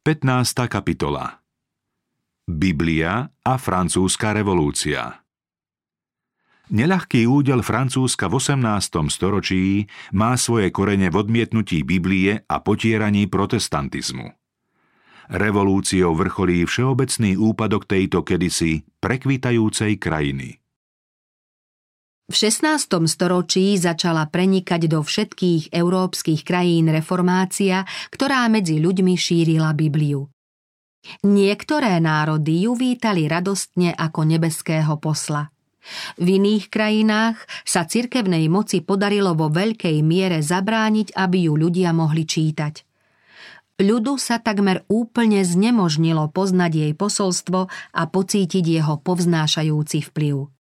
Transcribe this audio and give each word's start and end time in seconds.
15. 0.00 0.64
kapitola 0.64 1.44
Biblia 2.48 3.28
a 3.44 3.54
francúzska 3.60 4.32
revolúcia 4.32 5.28
Neľahký 6.72 7.28
údel 7.28 7.60
Francúzska 7.60 8.32
v 8.32 8.40
18. 8.40 8.64
storočí 9.12 9.92
má 10.16 10.40
svoje 10.40 10.72
korene 10.72 11.12
v 11.12 11.20
odmietnutí 11.20 11.84
Biblie 11.84 12.32
a 12.48 12.64
potieraní 12.64 13.28
protestantizmu. 13.28 14.32
Revolúciou 15.36 16.16
vrcholí 16.16 16.64
všeobecný 16.64 17.36
úpadok 17.36 17.84
tejto 17.84 18.24
kedysi 18.24 18.88
prekvitajúcej 19.04 20.00
krajiny. 20.00 20.59
V 22.30 22.34
16. 22.38 23.10
storočí 23.10 23.74
začala 23.74 24.30
prenikať 24.30 24.86
do 24.86 25.02
všetkých 25.02 25.74
európskych 25.74 26.46
krajín 26.46 26.86
reformácia, 26.86 27.82
ktorá 28.14 28.46
medzi 28.46 28.78
ľuďmi 28.78 29.18
šírila 29.18 29.74
Bibliu. 29.74 30.30
Niektoré 31.26 31.98
národy 31.98 32.70
ju 32.70 32.78
vítali 32.78 33.26
radostne 33.26 33.90
ako 33.98 34.30
nebeského 34.30 34.94
posla– 35.02 35.50
v 36.20 36.36
iných 36.36 36.68
krajinách 36.68 37.40
sa 37.64 37.88
cirkevnej 37.88 38.46
moci 38.52 38.84
podarilo 38.84 39.32
vo 39.32 39.48
veľkej 39.48 40.04
miere 40.04 40.44
zabrániť, 40.44 41.16
aby 41.16 41.48
ju 41.48 41.56
ľudia 41.56 41.96
mohli 41.96 42.28
čítať. 42.28 42.84
Ľudu 43.80 44.20
sa 44.20 44.36
takmer 44.36 44.84
úplne 44.92 45.40
znemožnilo 45.40 46.28
poznať 46.36 46.72
jej 46.84 46.92
posolstvo 46.92 47.60
a 47.96 48.02
pocítiť 48.04 48.64
jeho 48.76 49.00
povznášajúci 49.00 50.04
vplyv. 50.12 50.59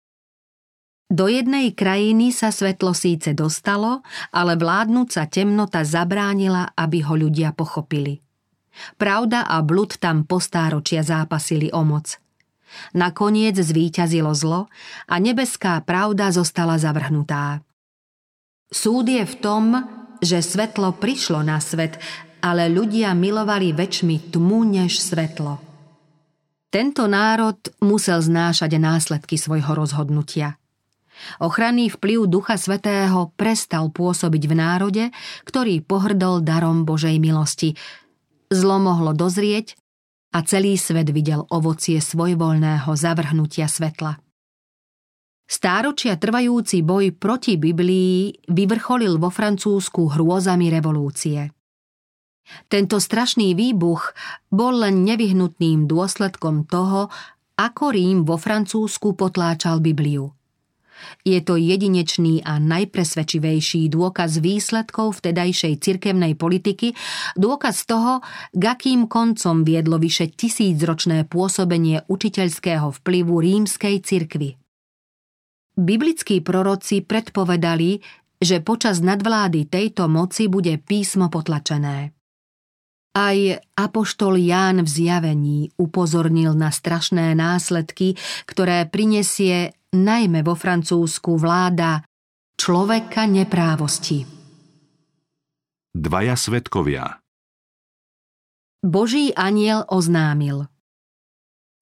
Do 1.08 1.24
jednej 1.24 1.72
krajiny 1.72 2.36
sa 2.36 2.52
svetlo 2.52 2.92
síce 2.92 3.32
dostalo, 3.32 4.04
ale 4.28 4.60
vládnúca 4.60 5.24
temnota 5.24 5.80
zabránila, 5.80 6.76
aby 6.76 7.00
ho 7.00 7.16
ľudia 7.16 7.56
pochopili. 7.56 8.20
Pravda 9.00 9.48
a 9.48 9.64
blud 9.64 9.96
tam 9.96 10.28
postáročia 10.28 11.00
zápasili 11.00 11.72
o 11.72 11.82
moc– 11.82 12.14
Nakoniec 12.94 13.56
zvíťazilo 13.56 14.32
zlo 14.36 14.68
a 15.08 15.14
nebeská 15.18 15.80
pravda 15.82 16.30
zostala 16.30 16.76
zavrhnutá. 16.76 17.64
Súd 18.68 19.08
je 19.08 19.24
v 19.24 19.34
tom, 19.40 19.64
že 20.20 20.44
svetlo 20.44 20.92
prišlo 20.92 21.40
na 21.40 21.56
svet, 21.58 21.96
ale 22.44 22.68
ľudia 22.68 23.16
milovali 23.16 23.72
väčšmi 23.72 24.30
tmu 24.34 24.60
než 24.68 25.00
svetlo. 25.00 25.58
Tento 26.68 27.08
národ 27.08 27.56
musel 27.80 28.20
znášať 28.20 28.76
následky 28.76 29.40
svojho 29.40 29.72
rozhodnutia. 29.72 30.60
Ochranný 31.42 31.90
vplyv 31.92 32.30
Ducha 32.30 32.56
Svetého 32.56 33.30
prestal 33.34 33.90
pôsobiť 33.90 34.42
v 34.48 34.54
národe, 34.54 35.04
ktorý 35.44 35.82
pohrdol 35.82 36.42
darom 36.42 36.82
Božej 36.86 37.18
milosti. 37.18 37.74
Zlo 38.48 38.80
mohlo 38.80 39.12
dozrieť 39.12 39.76
a 40.32 40.44
celý 40.44 40.76
svet 40.76 41.12
videl 41.12 41.44
ovocie 41.48 42.00
svojvoľného 42.00 42.90
zavrhnutia 42.92 43.68
svetla. 43.68 44.20
Stáročia 45.48 46.20
trvajúci 46.20 46.84
boj 46.84 47.16
proti 47.16 47.56
Biblii 47.56 48.36
vyvrcholil 48.52 49.16
vo 49.16 49.32
Francúzsku 49.32 50.12
hrôzami 50.12 50.68
revolúcie. 50.68 51.56
Tento 52.68 53.00
strašný 53.00 53.56
výbuch 53.56 54.12
bol 54.52 54.84
len 54.84 55.04
nevyhnutným 55.04 55.88
dôsledkom 55.88 56.68
toho, 56.68 57.08
ako 57.56 57.84
Rím 57.92 58.28
vo 58.28 58.36
Francúzsku 58.36 59.16
potláčal 59.16 59.80
Bibliu– 59.80 60.32
je 61.22 61.38
to 61.42 61.58
jedinečný 61.58 62.42
a 62.42 62.56
najpresvedčivejší 62.62 63.90
dôkaz 63.90 64.38
výsledkov 64.42 65.18
vtedajšej 65.22 65.78
cirkevnej 65.82 66.34
politiky, 66.34 66.94
dôkaz 67.34 67.84
toho, 67.88 68.24
k 68.54 68.62
akým 68.62 69.06
koncom 69.06 69.62
viedlo 69.62 69.96
vyše 69.96 70.30
tisícročné 70.32 71.26
pôsobenie 71.26 72.06
učiteľského 72.06 72.90
vplyvu 73.02 73.34
rímskej 73.38 74.02
cirkvy. 74.02 74.58
Biblickí 75.78 76.42
proroci 76.42 77.06
predpovedali, 77.06 78.02
že 78.38 78.62
počas 78.62 78.98
nadvlády 78.98 79.66
tejto 79.66 80.10
moci 80.10 80.50
bude 80.50 80.74
písmo 80.78 81.30
potlačené. 81.30 82.14
Aj 83.18 83.38
apoštol 83.74 84.38
Ján 84.38 84.86
v 84.86 84.88
zjavení 84.88 85.58
upozornil 85.74 86.54
na 86.54 86.70
strašné 86.70 87.34
následky, 87.34 88.14
ktoré 88.46 88.86
prinesie 88.86 89.74
najmä 89.96 90.44
vo 90.44 90.52
Francúzsku 90.52 91.40
vláda 91.40 92.04
človeka 92.60 93.24
neprávosti. 93.24 94.28
Dvaja 95.96 96.36
svetkovia 96.36 97.16
Boží 98.84 99.32
aniel 99.32 99.88
oznámil 99.88 100.68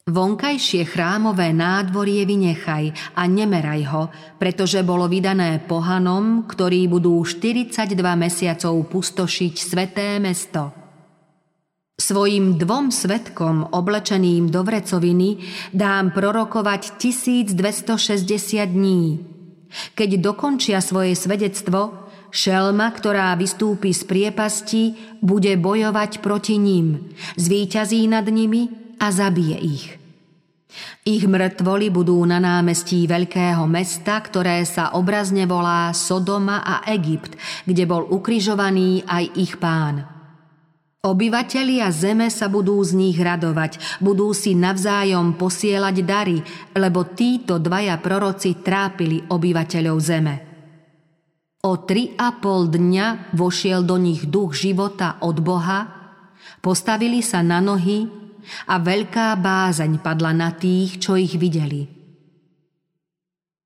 Vonkajšie 0.07 0.87
chrámové 0.87 1.51
nádvorie 1.51 2.23
vynechaj 2.23 3.19
a 3.19 3.27
nemeraj 3.27 3.83
ho, 3.91 4.03
pretože 4.39 4.87
bolo 4.87 5.11
vydané 5.11 5.59
pohanom, 5.67 6.47
ktorí 6.47 6.87
budú 6.87 7.19
42 7.27 7.91
mesiacov 8.15 8.87
pustošiť 8.87 9.55
sveté 9.59 10.23
mesto. 10.23 10.86
Svojim 11.97 12.61
dvom 12.61 12.93
svetkom 12.93 13.73
oblečeným 13.73 14.53
do 14.53 14.61
vrecoviny 14.61 15.41
dám 15.73 16.13
prorokovať 16.13 17.01
1260 17.01 17.57
dní. 18.69 19.25
Keď 19.97 20.21
dokončia 20.21 20.85
svoje 20.85 21.17
svedectvo, 21.17 21.97
šelma, 22.29 22.93
ktorá 22.93 23.33
vystúpi 23.41 23.97
z 23.97 24.05
priepasti, 24.05 24.83
bude 25.25 25.57
bojovať 25.57 26.21
proti 26.21 26.61
ním, 26.61 27.17
zvíťazí 27.41 28.05
nad 28.13 28.29
nimi 28.29 28.69
a 29.01 29.09
zabije 29.09 29.57
ich. 29.57 29.87
Ich 31.09 31.25
mŕtvoli 31.25 31.89
budú 31.89 32.21
na 32.29 32.37
námestí 32.37 33.09
veľkého 33.09 33.65
mesta, 33.65 34.21
ktoré 34.21 34.69
sa 34.69 34.93
obrazne 34.93 35.49
volá 35.49 35.89
Sodoma 35.97 36.61
a 36.61 36.85
Egypt, 36.93 37.41
kde 37.65 37.89
bol 37.89 38.05
ukrižovaný 38.05 39.01
aj 39.09 39.25
ich 39.33 39.57
pán– 39.57 40.05
Obyvatelia 41.07 41.87
zeme 41.95 42.27
sa 42.35 42.51
budú 42.51 42.83
z 42.83 42.99
nich 42.99 43.15
radovať, 43.15 44.03
budú 44.03 44.35
si 44.35 44.59
navzájom 44.59 45.39
posielať 45.39 45.97
dary, 46.03 46.43
lebo 46.75 47.07
títo 47.15 47.63
dvaja 47.63 47.95
proroci 48.03 48.59
trápili 48.59 49.23
obyvateľov 49.23 49.99
zeme. 50.03 50.35
O 51.63 51.79
tri 51.87 52.11
a 52.19 52.35
pol 52.35 52.67
dňa 52.67 53.39
vošiel 53.39 53.87
do 53.87 54.03
nich 54.03 54.27
duch 54.27 54.59
života 54.59 55.23
od 55.23 55.39
Boha, 55.39 55.87
postavili 56.59 57.23
sa 57.23 57.39
na 57.39 57.63
nohy 57.63 58.11
a 58.67 58.75
veľká 58.83 59.39
bázeň 59.39 60.03
padla 60.03 60.35
na 60.35 60.51
tých, 60.59 60.99
čo 60.99 61.15
ich 61.15 61.39
videli. 61.39 61.87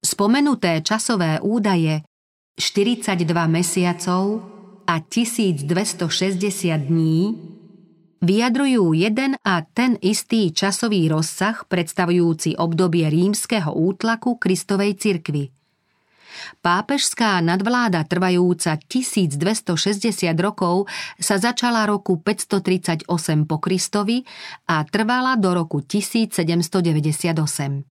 Spomenuté 0.01 0.85
časové 0.85 1.41
údaje 1.41 2.05
42 2.61 3.25
mesiacov 3.49 4.60
a 4.91 4.99
1260 4.99 5.71
dní 6.91 7.39
vyjadrujú 8.19 8.91
jeden 8.91 9.39
a 9.47 9.63
ten 9.63 9.95
istý 10.03 10.51
časový 10.51 11.07
rozsah 11.07 11.63
predstavujúci 11.71 12.59
obdobie 12.59 13.07
rímskeho 13.07 13.71
útlaku 13.71 14.43
Kristovej 14.43 14.99
cirkvy. 14.99 15.55
Pápežská 16.59 17.39
nadvláda 17.39 18.03
trvajúca 18.03 18.75
1260 18.83 19.71
rokov 20.43 20.91
sa 21.23 21.39
začala 21.39 21.87
roku 21.87 22.19
538 22.19 23.07
po 23.47 23.63
Kristovi 23.63 24.27
a 24.67 24.83
trvala 24.83 25.39
do 25.39 25.55
roku 25.55 25.87
1798. 25.87 27.87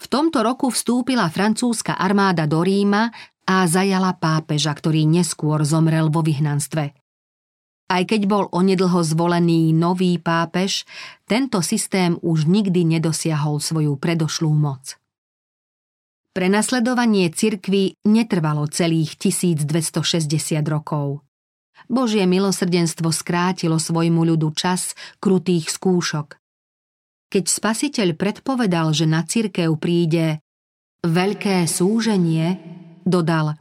V 0.00 0.06
tomto 0.08 0.40
roku 0.40 0.72
vstúpila 0.72 1.28
francúzska 1.28 2.00
armáda 2.00 2.48
do 2.48 2.64
Ríma 2.64 3.12
a 3.46 3.64
zajala 3.70 4.18
pápeža, 4.18 4.74
ktorý 4.74 5.06
neskôr 5.06 5.62
zomrel 5.62 6.10
vo 6.10 6.20
vyhnanstve. 6.26 6.92
Aj 7.86 8.02
keď 8.02 8.26
bol 8.26 8.44
onedlho 8.50 8.98
zvolený 9.06 9.70
nový 9.70 10.18
pápež, 10.18 10.82
tento 11.22 11.62
systém 11.62 12.18
už 12.18 12.50
nikdy 12.50 12.82
nedosiahol 12.98 13.62
svoju 13.62 13.94
predošlú 13.94 14.50
moc. 14.50 14.98
Prenasledovanie 16.34 17.30
cirkvy 17.30 17.96
netrvalo 18.04 18.66
celých 18.66 19.14
1260 19.16 20.60
rokov. 20.66 21.22
Božie 21.86 22.26
milosrdenstvo 22.26 23.14
skrátilo 23.14 23.78
svojmu 23.78 24.34
ľudu 24.34 24.50
čas 24.58 24.98
krutých 25.22 25.70
skúšok. 25.70 26.36
Keď 27.30 27.44
spasiteľ 27.46 28.18
predpovedal, 28.18 28.90
že 28.90 29.06
na 29.06 29.22
cirkev 29.22 29.78
príde 29.78 30.42
veľké 31.06 31.64
súženie, 31.70 32.75
Dodal, 33.06 33.54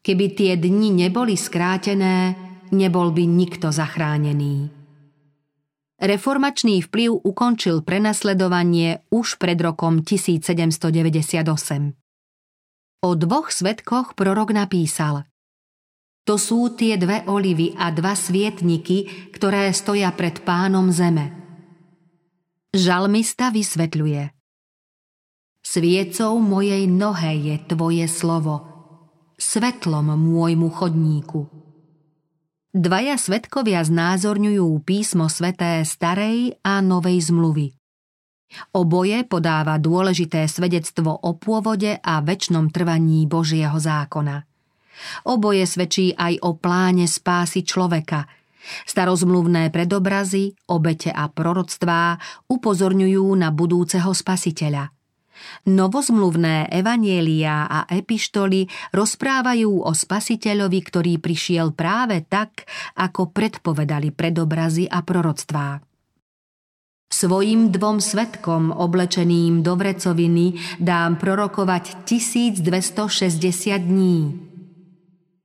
keby 0.00 0.32
tie 0.32 0.56
dni 0.56 1.04
neboli 1.04 1.36
skrátené, 1.36 2.32
nebol 2.72 3.12
by 3.12 3.28
nikto 3.28 3.68
zachránený. 3.68 4.72
Reformačný 6.00 6.80
vplyv 6.88 7.28
ukončil 7.28 7.84
prenasledovanie 7.84 9.04
už 9.12 9.36
pred 9.36 9.60
rokom 9.60 10.00
1798. 10.00 11.92
O 13.04 13.10
dvoch 13.12 13.52
svetkoch 13.52 14.16
prorok 14.16 14.56
napísal 14.56 15.28
To 16.24 16.40
sú 16.40 16.72
tie 16.72 16.96
dve 16.96 17.20
olivy 17.28 17.76
a 17.76 17.92
dva 17.92 18.16
svietniky, 18.16 19.28
ktoré 19.28 19.68
stoja 19.76 20.08
pred 20.16 20.40
pánom 20.40 20.88
zeme. 20.88 21.36
Žalmista 22.72 23.52
vysvetľuje. 23.52 24.43
Sviecou 25.64 26.44
mojej 26.44 26.84
nohe 26.84 27.40
je 27.40 27.56
tvoje 27.64 28.04
slovo, 28.04 28.68
svetlom 29.40 30.12
môjmu 30.12 30.68
chodníku. 30.68 31.48
Dvaja 32.68 33.16
svetkovia 33.16 33.80
znázorňujú 33.80 34.68
písmo 34.84 35.32
sveté 35.32 35.80
starej 35.88 36.60
a 36.60 36.84
novej 36.84 37.32
zmluvy. 37.32 37.72
Oboje 38.76 39.24
podáva 39.24 39.80
dôležité 39.80 40.44
svedectvo 40.52 41.16
o 41.16 41.32
pôvode 41.40 41.96
a 41.96 42.20
väčšnom 42.20 42.68
trvaní 42.68 43.24
Božieho 43.24 43.80
zákona. 43.80 44.44
Oboje 45.24 45.64
svedčí 45.64 46.12
aj 46.12 46.44
o 46.44 46.60
pláne 46.60 47.08
spásy 47.08 47.64
človeka. 47.64 48.28
Starozmluvné 48.84 49.72
predobrazy, 49.72 50.52
obete 50.68 51.08
a 51.08 51.24
proroctvá 51.32 52.20
upozorňujú 52.52 53.26
na 53.32 53.48
budúceho 53.48 54.12
spasiteľa. 54.12 54.92
Novozmluvné 55.68 56.68
evanielia 56.68 57.64
a 57.64 57.88
epištoly 57.88 58.92
rozprávajú 58.92 59.84
o 59.84 59.92
spasiteľovi, 59.92 60.80
ktorý 60.84 61.12
prišiel 61.18 61.72
práve 61.72 62.24
tak, 62.24 62.68
ako 62.96 63.32
predpovedali 63.32 64.12
predobrazy 64.12 64.84
a 64.88 65.00
proroctvá. 65.00 65.80
Svojim 67.14 67.70
dvom 67.70 68.02
svetkom, 68.02 68.74
oblečeným 68.74 69.62
do 69.62 69.78
vrecoviny, 69.78 70.58
dám 70.82 71.14
prorokovať 71.22 72.02
1260 72.10 72.58
dní. 73.78 74.18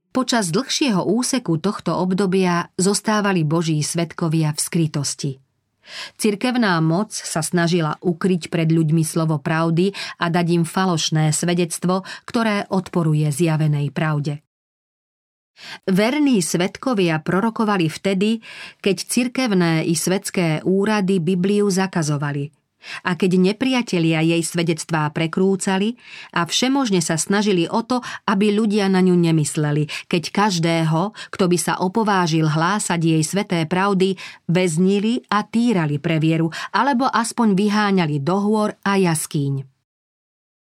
Počas 0.09 0.49
dlhšieho 0.49 1.05
úseku 1.05 1.61
tohto 1.61 1.93
obdobia 1.93 2.73
zostávali 2.81 3.45
Boží 3.45 3.77
svetkovia 3.85 4.49
v 4.57 4.59
skrytosti. 4.59 5.31
Cirkevná 6.17 6.77
moc 6.83 7.11
sa 7.13 7.41
snažila 7.41 7.97
ukryť 8.01 8.53
pred 8.53 8.69
ľuďmi 8.69 9.01
slovo 9.01 9.41
pravdy 9.41 9.93
a 10.21 10.29
dať 10.29 10.47
im 10.53 10.65
falošné 10.67 11.33
svedectvo, 11.33 12.05
ktoré 12.27 12.69
odporuje 12.69 13.29
zjavenej 13.29 13.91
pravde. 13.93 14.45
Verní 15.91 16.39
svetkovia 16.39 17.19
prorokovali 17.19 17.91
vtedy, 17.91 18.39
keď 18.79 18.97
cirkevné 19.03 19.83
i 19.83 19.91
svetské 19.91 20.63
úrady 20.63 21.19
Bibliu 21.19 21.67
zakazovali– 21.67 22.55
a 23.03 23.15
keď 23.15 23.53
nepriatelia 23.53 24.23
jej 24.23 24.41
svedectvá 24.43 25.11
prekrúcali 25.11 25.99
a 26.33 26.47
všemožne 26.47 27.03
sa 27.03 27.19
snažili 27.19 27.67
o 27.67 27.83
to, 27.83 28.01
aby 28.25 28.51
ľudia 28.51 28.87
na 28.87 29.03
ňu 29.03 29.15
nemysleli, 29.15 29.87
keď 30.07 30.23
každého, 30.31 31.13
kto 31.31 31.45
by 31.47 31.57
sa 31.59 31.73
opovážil 31.79 32.47
hlásať 32.47 32.99
jej 32.99 33.23
sveté 33.23 33.63
pravdy, 33.69 34.15
väznili 34.49 35.23
a 35.29 35.45
týrali 35.45 36.01
pre 36.01 36.17
vieru, 36.17 36.49
alebo 36.73 37.07
aspoň 37.07 37.55
vyháňali 37.55 38.23
do 38.23 38.35
hôr 38.39 38.69
a 38.83 38.97
jaskýň. 38.97 39.67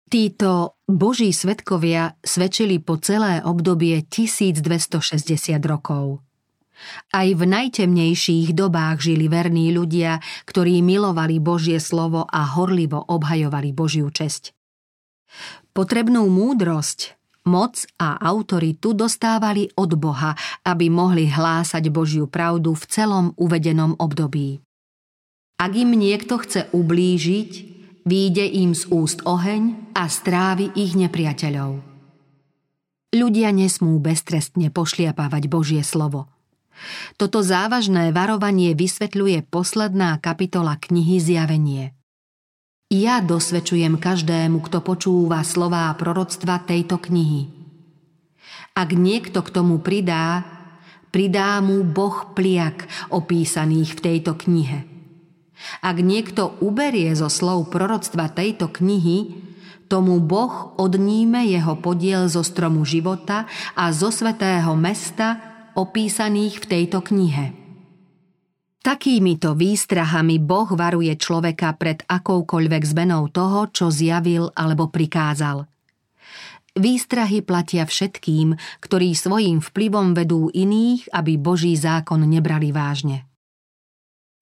Títo 0.06 0.78
boží 0.86 1.34
svetkovia 1.34 2.14
svedčili 2.22 2.78
po 2.78 2.94
celé 3.02 3.42
obdobie 3.42 4.06
1260 4.06 5.58
rokov. 5.66 6.25
Aj 7.12 7.28
v 7.28 7.42
najtemnejších 7.42 8.52
dobách 8.52 9.00
žili 9.00 9.26
verní 9.32 9.72
ľudia, 9.72 10.20
ktorí 10.44 10.84
milovali 10.84 11.40
Božie 11.40 11.80
slovo 11.80 12.28
a 12.28 12.44
horlivo 12.56 13.00
obhajovali 13.00 13.72
Božiu 13.72 14.12
česť. 14.12 14.52
Potrebnú 15.72 16.28
múdrosť, 16.28 17.16
moc 17.48 17.84
a 18.00 18.16
autoritu 18.20 18.92
dostávali 18.92 19.68
od 19.76 19.96
Boha, 19.96 20.36
aby 20.64 20.88
mohli 20.88 21.28
hlásať 21.28 21.88
Božiu 21.92 22.26
pravdu 22.28 22.74
v 22.76 22.84
celom 22.88 23.26
uvedenom 23.36 23.96
období. 23.96 24.60
Ak 25.56 25.72
im 25.72 25.96
niekto 25.96 26.36
chce 26.36 26.68
ublížiť, 26.76 27.50
výjde 28.04 28.44
im 28.60 28.76
z 28.76 28.92
úst 28.92 29.24
oheň 29.24 29.92
a 29.96 30.04
strávi 30.12 30.76
ich 30.76 30.92
nepriateľov. 30.92 31.80
Ľudia 33.16 33.48
nesmú 33.56 33.96
beztrestne 33.96 34.68
pošliapávať 34.68 35.48
Božie 35.48 35.80
slovo– 35.80 36.28
toto 37.16 37.40
závažné 37.40 38.12
varovanie 38.12 38.76
vysvetľuje 38.76 39.48
posledná 39.48 40.20
kapitola 40.20 40.76
knihy 40.76 41.16
Zjavenie. 41.18 41.96
Ja 42.86 43.18
dosvedčujem 43.18 43.98
každému, 43.98 44.62
kto 44.62 44.78
počúva 44.78 45.42
slová 45.42 45.90
proroctva 45.98 46.62
tejto 46.62 47.02
knihy. 47.02 47.50
Ak 48.76 48.94
niekto 48.94 49.42
k 49.42 49.50
tomu 49.50 49.82
pridá, 49.82 50.46
pridá 51.10 51.58
mu 51.64 51.82
Boh 51.82 52.30
pliak 52.36 52.86
opísaných 53.10 53.96
v 53.96 54.00
tejto 54.04 54.38
knihe. 54.38 54.86
Ak 55.80 55.96
niekto 55.98 56.60
uberie 56.60 57.10
zo 57.16 57.32
slov 57.32 57.72
proroctva 57.72 58.28
tejto 58.30 58.68
knihy, 58.68 59.34
tomu 59.86 60.18
Boh 60.18 60.74
odníme 60.76 61.46
jeho 61.46 61.78
podiel 61.78 62.26
zo 62.26 62.42
stromu 62.42 62.82
života 62.82 63.46
a 63.78 63.94
zo 63.94 64.10
svetého 64.10 64.74
mesta, 64.74 65.45
opísaných 65.76 66.64
v 66.64 66.66
tejto 66.66 67.04
knihe. 67.04 67.52
Takýmito 68.80 69.52
výstrahami 69.52 70.40
Boh 70.40 70.72
varuje 70.72 71.12
človeka 71.20 71.76
pred 71.76 72.00
akoukoľvek 72.08 72.82
zmenou 72.86 73.28
toho, 73.28 73.68
čo 73.68 73.92
zjavil 73.92 74.48
alebo 74.56 74.88
prikázal. 74.88 75.68
Výstrahy 76.76 77.44
platia 77.44 77.84
všetkým, 77.84 78.56
ktorí 78.80 79.12
svojim 79.12 79.60
vplyvom 79.60 80.16
vedú 80.16 80.48
iných, 80.52 81.12
aby 81.12 81.36
Boží 81.36 81.74
zákon 81.76 82.24
nebrali 82.24 82.72
vážne. 82.72 83.26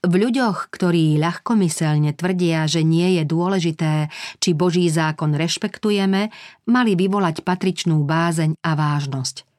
V 0.04 0.20
ľuďoch, 0.20 0.68
ktorí 0.68 1.16
ľahkomyselne 1.16 2.12
tvrdia, 2.12 2.68
že 2.68 2.84
nie 2.84 3.16
je 3.16 3.24
dôležité, 3.24 4.12
či 4.36 4.52
Boží 4.52 4.92
zákon 4.92 5.32
rešpektujeme, 5.32 6.28
mali 6.68 6.92
vyvolať 6.92 7.40
patričnú 7.40 8.04
bázeň 8.04 8.60
a 8.60 8.70
vážnosť– 8.76 9.36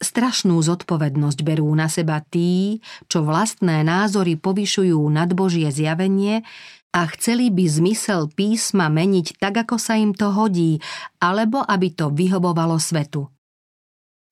Strašnú 0.00 0.56
zodpovednosť 0.64 1.44
berú 1.44 1.68
na 1.76 1.92
seba 1.92 2.24
tí, 2.24 2.80
čo 3.04 3.20
vlastné 3.20 3.84
názory 3.84 4.40
povyšujú 4.40 4.96
nad 5.12 5.28
Božie 5.36 5.68
zjavenie 5.68 6.40
a 6.96 7.04
chceli 7.12 7.52
by 7.52 7.64
zmysel 7.68 8.32
písma 8.32 8.88
meniť 8.88 9.36
tak, 9.36 9.68
ako 9.68 9.76
sa 9.76 10.00
im 10.00 10.16
to 10.16 10.32
hodí, 10.32 10.80
alebo 11.20 11.60
aby 11.60 11.92
to 11.92 12.08
vyhovovalo 12.08 12.80
svetu. 12.80 13.28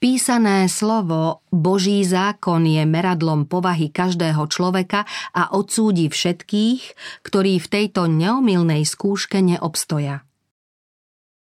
Písané 0.00 0.73
slovo 0.73 1.44
Boží 1.53 2.00
zákon 2.00 2.64
je 2.64 2.88
meradlom 2.88 3.44
povahy 3.44 3.93
každého 3.93 4.49
človeka 4.49 5.05
a 5.37 5.53
odsúdi 5.53 6.09
všetkých, 6.09 6.82
ktorí 7.28 7.61
v 7.61 7.66
tejto 7.69 8.09
neomilnej 8.09 8.88
skúške 8.88 9.45
neobstoja. 9.45 10.25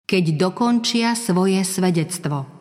Keď 0.07 0.25
dokončia 0.39 1.19
svoje 1.19 1.67
svedectvo– 1.67 2.47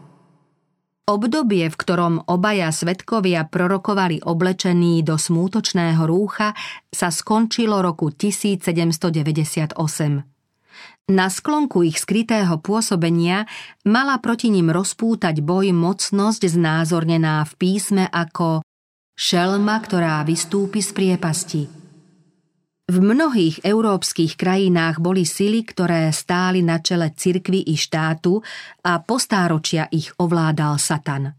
Obdobie, 1.04 1.68
v 1.68 1.76
ktorom 1.76 2.24
obaja 2.32 2.72
svetkovia 2.72 3.44
prorokovali 3.44 4.24
oblečení 4.24 5.04
do 5.04 5.20
smútočného 5.20 6.00
rúcha, 6.08 6.56
sa 6.88 7.12
skončilo 7.12 7.84
roku 7.84 8.08
1798. 8.08 9.76
Na 11.04 11.26
sklonku 11.28 11.84
ich 11.84 12.00
skrytého 12.00 12.56
pôsobenia 12.56 13.44
mala 13.84 14.16
proti 14.16 14.48
ním 14.48 14.72
rozpútať 14.72 15.44
boj 15.44 15.76
mocnosť 15.76 16.48
znázornená 16.48 17.44
v 17.44 17.52
písme 17.60 18.08
ako 18.08 18.64
šelma, 19.12 19.84
ktorá 19.84 20.24
vystúpi 20.24 20.80
z 20.80 20.90
priepasti– 20.96 21.62
v 22.84 22.96
mnohých 23.00 23.64
európskych 23.64 24.36
krajinách 24.36 25.00
boli 25.00 25.24
sily, 25.24 25.64
ktoré 25.64 26.12
stáli 26.12 26.60
na 26.60 26.84
čele 26.84 27.16
cirkvy 27.16 27.64
i 27.72 27.80
štátu 27.80 28.44
a 28.84 29.00
postáročia 29.00 29.88
ich 29.88 30.12
ovládal 30.20 30.76
Satan. 30.76 31.32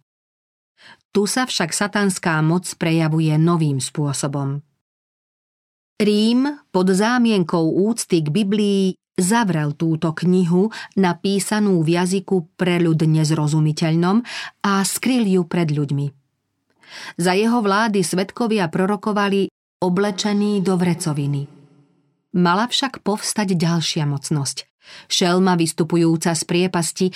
Tu 1.13 1.23
sa 1.29 1.45
však 1.45 1.71
satanská 1.71 2.41
moc 2.41 2.65
prejavuje 2.75 3.31
novým 3.37 3.77
spôsobom. 3.77 4.59
Rím 5.95 6.59
pod 6.75 6.91
zámienkou 6.91 7.71
úcty 7.87 8.19
k 8.19 8.27
Biblii 8.27 8.97
zavrel 9.15 9.79
túto 9.79 10.11
knihu 10.11 10.67
napísanú 10.99 11.79
v 11.87 11.95
jazyku 11.95 12.59
pre 12.59 12.83
ľud 12.83 12.99
nezrozumiteľnom 13.07 14.19
a 14.67 14.83
skryl 14.83 15.23
ju 15.23 15.47
pred 15.47 15.71
ľuďmi. 15.71 16.11
Za 17.15 17.31
jeho 17.31 17.63
vlády 17.63 18.03
svetkovia 18.03 18.67
prorokovali 18.67 19.54
oblečený 19.85 20.65
do 20.65 20.73
vrecoviny. 20.75 21.45
Mala 22.35 22.67
však 22.67 23.05
povstať 23.05 23.55
ďalšia 23.55 24.03
mocnosť. 24.09 24.67
Šelma 25.09 25.57
vystupujúca 25.57 26.35
z 26.35 26.43
priepasti 26.45 27.07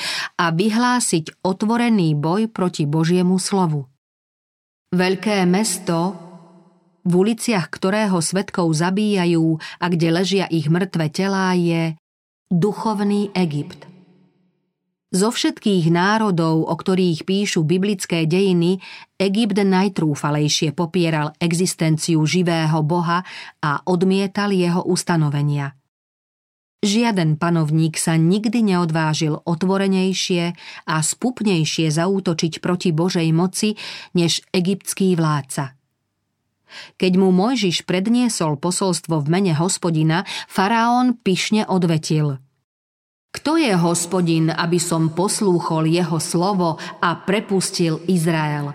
a 0.41 0.49
vyhlásiť 0.49 1.45
otvorený 1.45 2.17
boj 2.17 2.49
proti 2.49 2.89
Božiemu 2.89 3.37
slovu. 3.37 3.85
Veľké 4.89 5.45
mesto, 5.45 6.17
v 7.05 7.13
uliciach 7.13 7.69
ktorého 7.69 8.17
svetkov 8.25 8.73
zabíjajú 8.73 9.61
a 9.77 9.85
kde 9.85 10.07
ležia 10.09 10.45
ich 10.49 10.65
mŕtve 10.65 11.13
telá, 11.13 11.53
je 11.53 11.93
duchovný 12.49 13.29
Egypt. 13.37 13.98
Zo 15.09 15.33
všetkých 15.33 15.89
národov, 15.89 16.69
o 16.69 16.75
ktorých 16.77 17.25
píšu 17.25 17.65
biblické 17.65 18.29
dejiny, 18.29 18.77
Egypt 19.17 19.57
najtrúfalejšie 19.57 20.69
popieral 20.77 21.33
existenciu 21.41 22.21
živého 22.29 22.85
boha 22.85 23.25
a 23.57 23.81
odmietal 23.89 24.53
jeho 24.53 24.85
ustanovenia. 24.85 25.73
Žiaden 26.85 27.41
panovník 27.41 27.97
sa 27.97 28.21
nikdy 28.21 28.61
neodvážil 28.61 29.41
otvorenejšie 29.49 30.53
a 30.85 30.95
spupnejšie 31.01 31.89
zaútočiť 31.89 32.61
proti 32.61 32.93
Božej 32.93 33.33
moci 33.33 33.81
než 34.13 34.45
egyptský 34.53 35.17
vládca. 35.17 35.73
Keď 37.01 37.11
mu 37.17 37.33
Mojžiš 37.33 37.81
predniesol 37.89 38.61
posolstvo 38.61 39.25
v 39.25 39.27
mene 39.27 39.57
hospodina, 39.57 40.21
faraón 40.45 41.17
pyšne 41.17 41.65
odvetil– 41.65 42.37
kto 43.29 43.61
je 43.61 43.69
hospodin, 43.77 44.49
aby 44.49 44.81
som 44.81 45.13
poslúchol 45.13 45.85
jeho 45.85 46.17
slovo 46.17 46.81
a 46.97 47.09
prepustil 47.21 48.01
Izrael? 48.09 48.73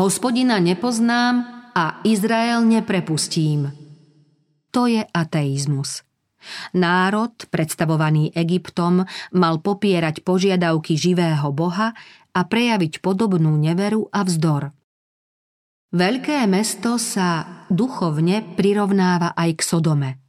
Hospodina 0.00 0.56
nepoznám 0.56 1.44
a 1.76 2.00
Izrael 2.08 2.64
neprepustím. 2.64 3.68
To 4.72 4.88
je 4.88 5.04
ateizmus. 5.04 6.00
Národ, 6.72 7.36
predstavovaný 7.52 8.32
Egyptom, 8.32 9.04
mal 9.36 9.60
popierať 9.60 10.24
požiadavky 10.24 10.96
živého 10.96 11.52
boha 11.52 11.92
a 12.32 12.40
prejaviť 12.40 13.04
podobnú 13.04 13.52
neveru 13.60 14.08
a 14.16 14.24
vzdor. 14.24 14.72
Veľké 15.92 16.44
mesto 16.48 16.96
sa 16.96 17.64
duchovne 17.68 18.56
prirovnáva 18.56 19.36
aj 19.36 19.50
k 19.56 19.60
Sodome– 19.60 20.10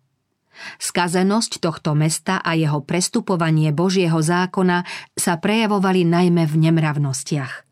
Skazenosť 0.78 1.62
tohto 1.62 1.94
mesta 1.94 2.42
a 2.42 2.54
jeho 2.58 2.82
prestupovanie 2.84 3.74
Božieho 3.74 4.18
zákona 4.20 4.84
sa 5.14 5.38
prejavovali 5.38 6.04
najmä 6.06 6.44
v 6.46 6.56
nemravnostiach. 6.70 7.68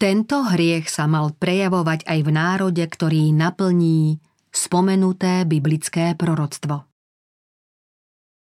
Tento 0.00 0.48
hriech 0.48 0.88
sa 0.88 1.04
mal 1.04 1.36
prejavovať 1.36 2.08
aj 2.08 2.18
v 2.24 2.30
národe, 2.32 2.84
ktorý 2.84 3.28
naplní 3.36 4.16
spomenuté 4.48 5.44
biblické 5.44 6.16
proroctvo. 6.16 6.88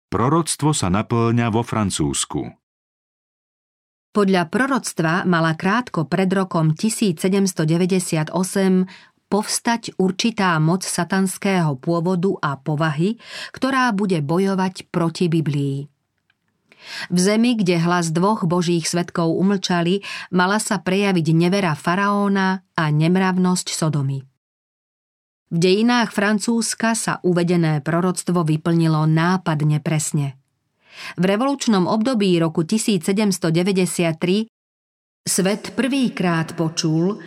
Proroctvo 0.08 0.70
sa 0.72 0.88
naplňa 0.88 1.46
vo 1.50 1.62
Francúzsku. 1.66 2.40
Podľa 4.14 4.46
proroctva 4.46 5.26
mala 5.26 5.58
krátko 5.58 6.06
pred 6.06 6.30
rokom 6.30 6.70
1798 6.70 8.30
povstať 9.34 9.98
určitá 9.98 10.54
moc 10.62 10.86
satanského 10.86 11.74
pôvodu 11.74 12.38
a 12.38 12.54
povahy, 12.54 13.18
ktorá 13.50 13.90
bude 13.90 14.22
bojovať 14.22 14.94
proti 14.94 15.26
Biblii. 15.26 15.90
V 17.10 17.18
zemi, 17.18 17.58
kde 17.58 17.82
hlas 17.82 18.14
dvoch 18.14 18.46
božích 18.46 18.86
svetkov 18.86 19.34
umlčali, 19.34 20.06
mala 20.30 20.62
sa 20.62 20.78
prejaviť 20.78 21.26
nevera 21.34 21.74
faraóna 21.74 22.62
a 22.78 22.84
nemravnosť 22.94 23.66
Sodomy. 23.74 24.22
V 25.50 25.56
dejinách 25.58 26.14
Francúzska 26.14 26.94
sa 26.94 27.18
uvedené 27.26 27.82
proroctvo 27.82 28.46
vyplnilo 28.46 29.02
nápadne 29.10 29.82
presne. 29.82 30.38
V 31.18 31.24
revolučnom 31.26 31.90
období 31.90 32.38
roku 32.38 32.62
1793 32.62 34.46
svet 35.26 35.72
prvýkrát 35.74 36.54
počul, 36.54 37.18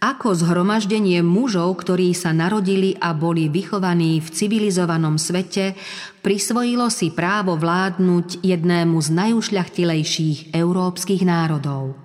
ako 0.00 0.32
zhromaždenie 0.32 1.20
mužov, 1.20 1.84
ktorí 1.84 2.16
sa 2.16 2.32
narodili 2.32 2.96
a 2.96 3.12
boli 3.12 3.52
vychovaní 3.52 4.24
v 4.24 4.28
civilizovanom 4.32 5.20
svete, 5.20 5.76
prisvojilo 6.24 6.88
si 6.88 7.12
právo 7.12 7.60
vládnuť 7.60 8.40
jednému 8.40 8.96
z 8.96 9.08
najušľachtilejších 9.12 10.56
európskych 10.56 11.20
národov. 11.20 12.00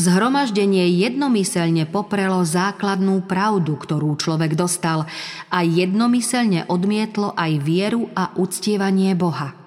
Zhromaždenie 0.00 0.88
jednomyselne 0.96 1.84
poprelo 1.84 2.40
základnú 2.40 3.28
pravdu, 3.28 3.76
ktorú 3.76 4.16
človek 4.16 4.56
dostal 4.56 5.04
a 5.52 5.60
jednomyselne 5.60 6.64
odmietlo 6.72 7.36
aj 7.36 7.60
vieru 7.60 8.08
a 8.16 8.32
uctievanie 8.40 9.12
Boha. 9.12 9.59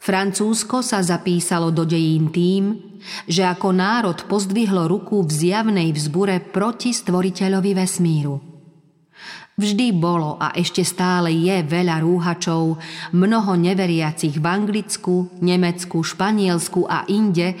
Francúzsko 0.00 0.80
sa 0.80 1.04
zapísalo 1.04 1.68
do 1.68 1.84
dejín 1.84 2.32
tým, 2.32 2.96
že 3.28 3.44
ako 3.44 3.68
národ 3.76 4.16
pozdvihlo 4.24 4.88
ruku 4.88 5.20
v 5.20 5.28
zjavnej 5.28 5.92
vzbure 5.92 6.40
proti 6.40 6.96
stvoriteľovi 6.96 7.72
vesmíru. 7.76 8.40
Vždy 9.60 9.92
bolo 9.92 10.40
a 10.40 10.56
ešte 10.56 10.80
stále 10.88 11.36
je 11.36 11.60
veľa 11.60 12.00
rúhačov, 12.00 12.80
mnoho 13.12 13.52
neveriacich 13.60 14.40
v 14.40 14.46
Anglicku, 14.48 15.36
Nemecku, 15.44 16.00
Španielsku 16.00 16.88
a 16.88 17.04
inde, 17.12 17.60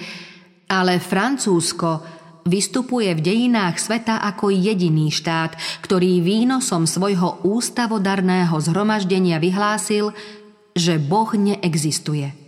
ale 0.64 0.96
Francúzsko 0.96 2.00
vystupuje 2.48 3.12
v 3.12 3.20
dejinách 3.20 3.76
sveta 3.76 4.24
ako 4.24 4.48
jediný 4.48 5.12
štát, 5.12 5.60
ktorý 5.84 6.24
výnosom 6.24 6.88
svojho 6.88 7.44
ústavodarného 7.44 8.56
zhromaždenia 8.56 9.36
vyhlásil, 9.36 10.16
že 10.74 10.98
Boh 11.02 11.30
neexistuje. 11.34 12.40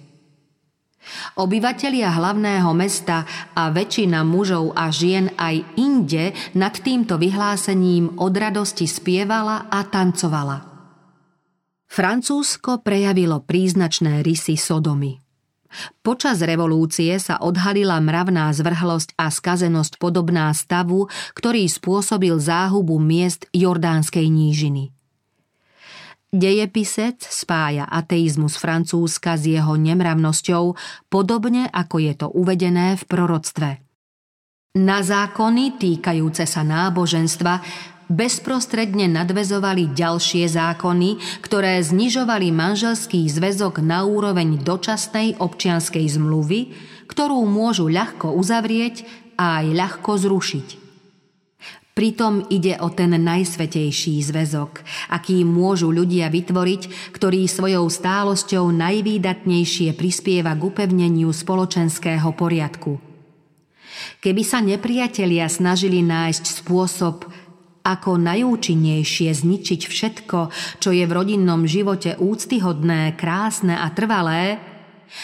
Obyvatelia 1.34 2.14
hlavného 2.14 2.70
mesta 2.78 3.26
a 3.58 3.74
väčšina 3.74 4.22
mužov 4.22 4.70
a 4.78 4.88
žien 4.94 5.34
aj 5.34 5.66
inde 5.74 6.30
nad 6.54 6.72
týmto 6.78 7.18
vyhlásením 7.18 8.22
od 8.22 8.32
radosti 8.32 8.86
spievala 8.86 9.66
a 9.66 9.82
tancovala. 9.82 10.70
Francúzsko 11.90 12.80
prejavilo 12.80 13.44
príznačné 13.44 14.24
rysy 14.24 14.56
Sodomy. 14.56 15.20
Počas 16.04 16.40
revolúcie 16.44 17.16
sa 17.16 17.40
odhalila 17.40 17.96
mravná 18.00 18.52
zvrhlosť 18.52 19.16
a 19.16 19.32
skazenosť 19.32 19.96
podobná 19.96 20.52
stavu, 20.52 21.08
ktorý 21.32 21.64
spôsobil 21.64 22.36
záhubu 22.36 23.00
miest 23.00 23.48
Jordánskej 23.52 24.28
nížiny– 24.28 24.92
Dejepisec 26.32 27.20
spája 27.28 27.84
ateizmus 27.84 28.56
Francúzska 28.56 29.36
s 29.36 29.44
jeho 29.44 29.76
nemravnosťou, 29.76 30.72
podobne 31.12 31.68
ako 31.68 31.96
je 32.00 32.12
to 32.16 32.32
uvedené 32.32 32.96
v 32.96 33.04
proroctve. 33.04 33.84
Na 34.80 35.04
zákony 35.04 35.76
týkajúce 35.76 36.48
sa 36.48 36.64
náboženstva 36.64 37.60
bezprostredne 38.08 39.12
nadvezovali 39.12 39.92
ďalšie 39.92 40.48
zákony, 40.48 41.20
ktoré 41.44 41.84
znižovali 41.84 42.48
manželský 42.48 43.28
zväzok 43.28 43.84
na 43.84 44.08
úroveň 44.08 44.56
dočasnej 44.64 45.36
občianskej 45.36 46.16
zmluvy, 46.16 46.72
ktorú 47.12 47.44
môžu 47.44 47.92
ľahko 47.92 48.32
uzavrieť 48.32 49.04
a 49.36 49.60
aj 49.60 49.66
ľahko 49.76 50.16
zrušiť. 50.16 50.81
Pritom 51.92 52.48
ide 52.48 52.80
o 52.80 52.88
ten 52.88 53.12
najsvetejší 53.12 54.24
zväzok, 54.24 54.80
aký 55.12 55.44
môžu 55.44 55.92
ľudia 55.92 56.32
vytvoriť, 56.32 57.12
ktorý 57.12 57.44
svojou 57.44 57.84
stálosťou 57.84 58.64
najvýdatnejšie 58.72 59.92
prispieva 59.92 60.56
k 60.56 60.72
upevneniu 60.72 61.28
spoločenského 61.28 62.32
poriadku. 62.32 62.96
Keby 64.24 64.40
sa 64.40 64.64
nepriatelia 64.64 65.52
snažili 65.52 66.00
nájsť 66.00 66.64
spôsob, 66.64 67.28
ako 67.84 68.10
najúčinnejšie 68.14 69.28
zničiť 69.28 69.80
všetko, 69.84 70.38
čo 70.80 70.90
je 70.96 71.04
v 71.04 71.12
rodinnom 71.12 71.68
živote 71.68 72.16
úctyhodné, 72.16 73.20
krásne 73.20 73.76
a 73.76 73.92
trvalé, 73.92 74.56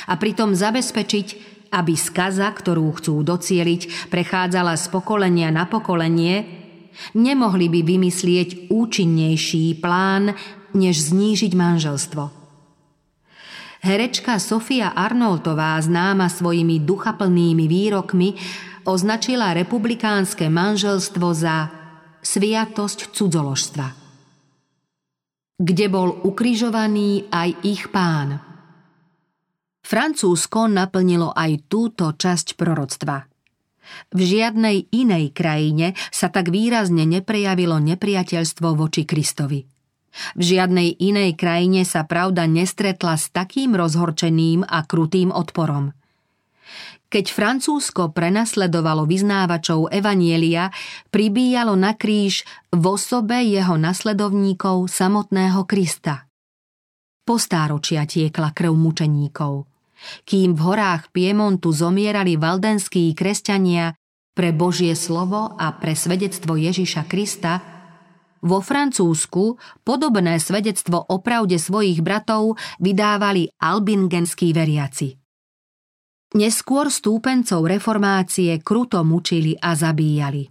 a 0.05 0.21
pritom 0.21 0.53
zabezpečiť, 0.53 1.57
aby 1.73 1.95
skaza, 1.97 2.49
ktorú 2.53 2.93
chcú 2.97 3.25
docieliť, 3.25 4.11
prechádzala 4.13 4.77
z 4.77 4.85
pokolenia 4.93 5.49
na 5.49 5.65
pokolenie, 5.65 6.58
Nemohli 7.15 7.71
by 7.71 7.81
vymyslieť 7.87 8.69
účinnejší 8.69 9.79
plán, 9.79 10.35
než 10.77 11.09
znížiť 11.13 11.53
manželstvo. 11.55 12.25
Herečka 13.79 14.43
Sofia 14.43 14.91
Arnoldová, 14.91 15.79
známa 15.79 16.27
svojimi 16.27 16.83
duchaplnými 16.83 17.71
výrokmi, 17.71 18.35
označila 18.85 19.55
republikánske 19.55 20.51
manželstvo 20.51 21.27
za 21.31 21.71
sviatosť 22.19 23.15
cudzoložstva. 23.15 23.87
Kde 25.59 25.87
bol 25.91 26.23
ukrižovaný 26.27 27.31
aj 27.31 27.49
ich 27.63 27.87
pán. 27.95 28.43
Francúzsko 29.87 30.67
naplnilo 30.69 31.33
aj 31.33 31.71
túto 31.71 32.11
časť 32.13 32.59
proroctva– 32.59 33.25
v 34.13 34.21
žiadnej 34.25 34.89
inej 34.93 35.37
krajine 35.37 35.93
sa 36.09 36.33
tak 36.33 36.49
výrazne 36.49 37.05
neprejavilo 37.05 37.77
nepriateľstvo 37.81 38.69
voči 38.73 39.05
Kristovi. 39.05 39.65
V 40.35 40.43
žiadnej 40.43 40.99
inej 40.99 41.37
krajine 41.37 41.85
sa 41.85 42.09
pravda 42.09 42.49
nestretla 42.49 43.15
s 43.15 43.31
takým 43.31 43.77
rozhorčeným 43.77 44.65
a 44.65 44.83
krutým 44.89 45.31
odporom. 45.31 45.93
Keď 47.09 47.33
Francúzsko 47.33 48.13
prenasledovalo 48.13 49.09
vyznávačov 49.09 49.89
Evanielia, 49.89 50.69
pribíjalo 51.09 51.73
na 51.73 51.97
kríž 51.97 52.45
v 52.69 52.85
osobe 52.85 53.41
jeho 53.49 53.81
nasledovníkov 53.81 54.93
samotného 54.93 55.65
Krista. 55.65 56.29
Po 57.25 57.41
stáročia 57.41 58.05
tiekla 58.05 58.53
krv 58.53 58.77
mučeníkov– 58.77 59.65
Kým 60.25 60.55
v 60.55 60.61
horách 60.61 61.11
Piemontu 61.15 61.75
zomierali 61.75 62.39
valdenskí 62.39 63.13
kresťania 63.15 63.95
pre 64.35 64.55
Božie 64.55 64.95
slovo 64.95 65.55
a 65.59 65.75
pre 65.75 65.99
svedectvo 65.99 66.55
Ježiša 66.55 67.11
Krista, 67.11 67.79
vo 68.39 68.63
Francúzsku 68.63 69.59
podobné 69.83 70.39
svedectvo 70.39 71.03
o 71.03 71.19
pravde 71.19 71.59
svojich 71.59 71.99
bratov 72.03 72.55
vydávali 72.79 73.51
albingenskí 73.59 74.55
veriaci. 74.55 75.19
Neskôr 76.39 76.93
stúpencov 76.93 77.67
reformácie 77.67 78.61
kruto 78.61 79.01
mučili 79.03 79.57
a 79.57 79.73
zabíjali. 79.73 80.47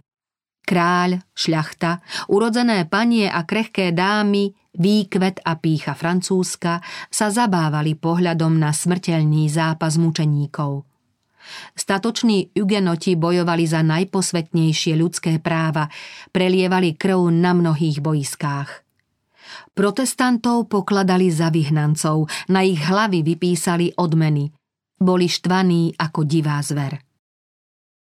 Kráľ, 0.68 1.24
šľachta, 1.32 2.04
urodzené 2.28 2.84
panie 2.84 3.24
a 3.24 3.40
krehké 3.48 3.88
dámy, 3.96 4.52
výkvet 4.76 5.40
a 5.40 5.56
pícha 5.56 5.96
Francúzska 5.96 6.84
sa 7.08 7.32
zabávali 7.32 7.96
pohľadom 7.96 8.60
na 8.60 8.76
smrteľný 8.76 9.48
zápas 9.48 9.96
mučeníkov. 9.96 10.84
Statoční 11.72 12.52
ugenoti 12.52 13.16
bojovali 13.16 13.64
za 13.64 13.80
najposvetnejšie 13.80 14.92
ľudské 14.92 15.40
práva, 15.40 15.88
prelievali 16.36 17.00
krv 17.00 17.32
na 17.32 17.56
mnohých 17.56 18.04
boiskách. 18.04 18.84
Protestantov 19.72 20.68
pokladali 20.68 21.32
za 21.32 21.48
vyhnancov, 21.48 22.28
na 22.52 22.60
ich 22.60 22.84
hlavy 22.84 23.24
vypísali 23.24 23.96
odmeny. 23.96 24.52
Boli 25.00 25.32
štvaní 25.32 25.96
ako 25.96 26.28
divá 26.28 26.60
zver. 26.60 27.07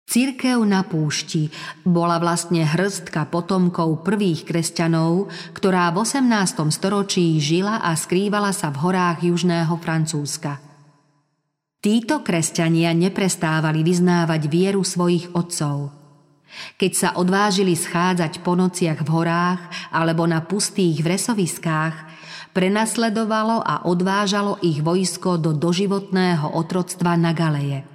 Církev 0.05 0.61
na 0.61 0.85
púšti 0.85 1.49
bola 1.81 2.21
vlastne 2.21 2.61
hrstka 2.61 3.25
potomkov 3.25 4.05
prvých 4.05 4.45
kresťanov, 4.45 5.33
ktorá 5.57 5.89
v 5.89 6.05
18. 6.05 6.61
storočí 6.69 7.41
žila 7.41 7.81
a 7.81 7.97
skrývala 7.97 8.53
sa 8.53 8.69
v 8.69 8.85
horách 8.85 9.25
južného 9.25 9.73
Francúzska. 9.81 10.61
Títo 11.81 12.21
kresťania 12.21 12.93
neprestávali 12.93 13.81
vyznávať 13.81 14.41
vieru 14.45 14.85
svojich 14.85 15.33
otcov. 15.33 15.89
Keď 16.77 16.91
sa 16.93 17.09
odvážili 17.17 17.73
schádzať 17.73 18.45
po 18.45 18.53
nociach 18.53 19.01
v 19.01 19.09
horách 19.09 19.89
alebo 19.89 20.29
na 20.29 20.45
pustých 20.45 21.01
vresoviskách, 21.01 21.95
prenasledovalo 22.53 23.57
a 23.57 23.89
odvážalo 23.89 24.61
ich 24.61 24.85
vojsko 24.85 25.41
do 25.41 25.51
doživotného 25.51 26.53
otroctva 26.53 27.17
na 27.17 27.33
Galeje– 27.33 27.89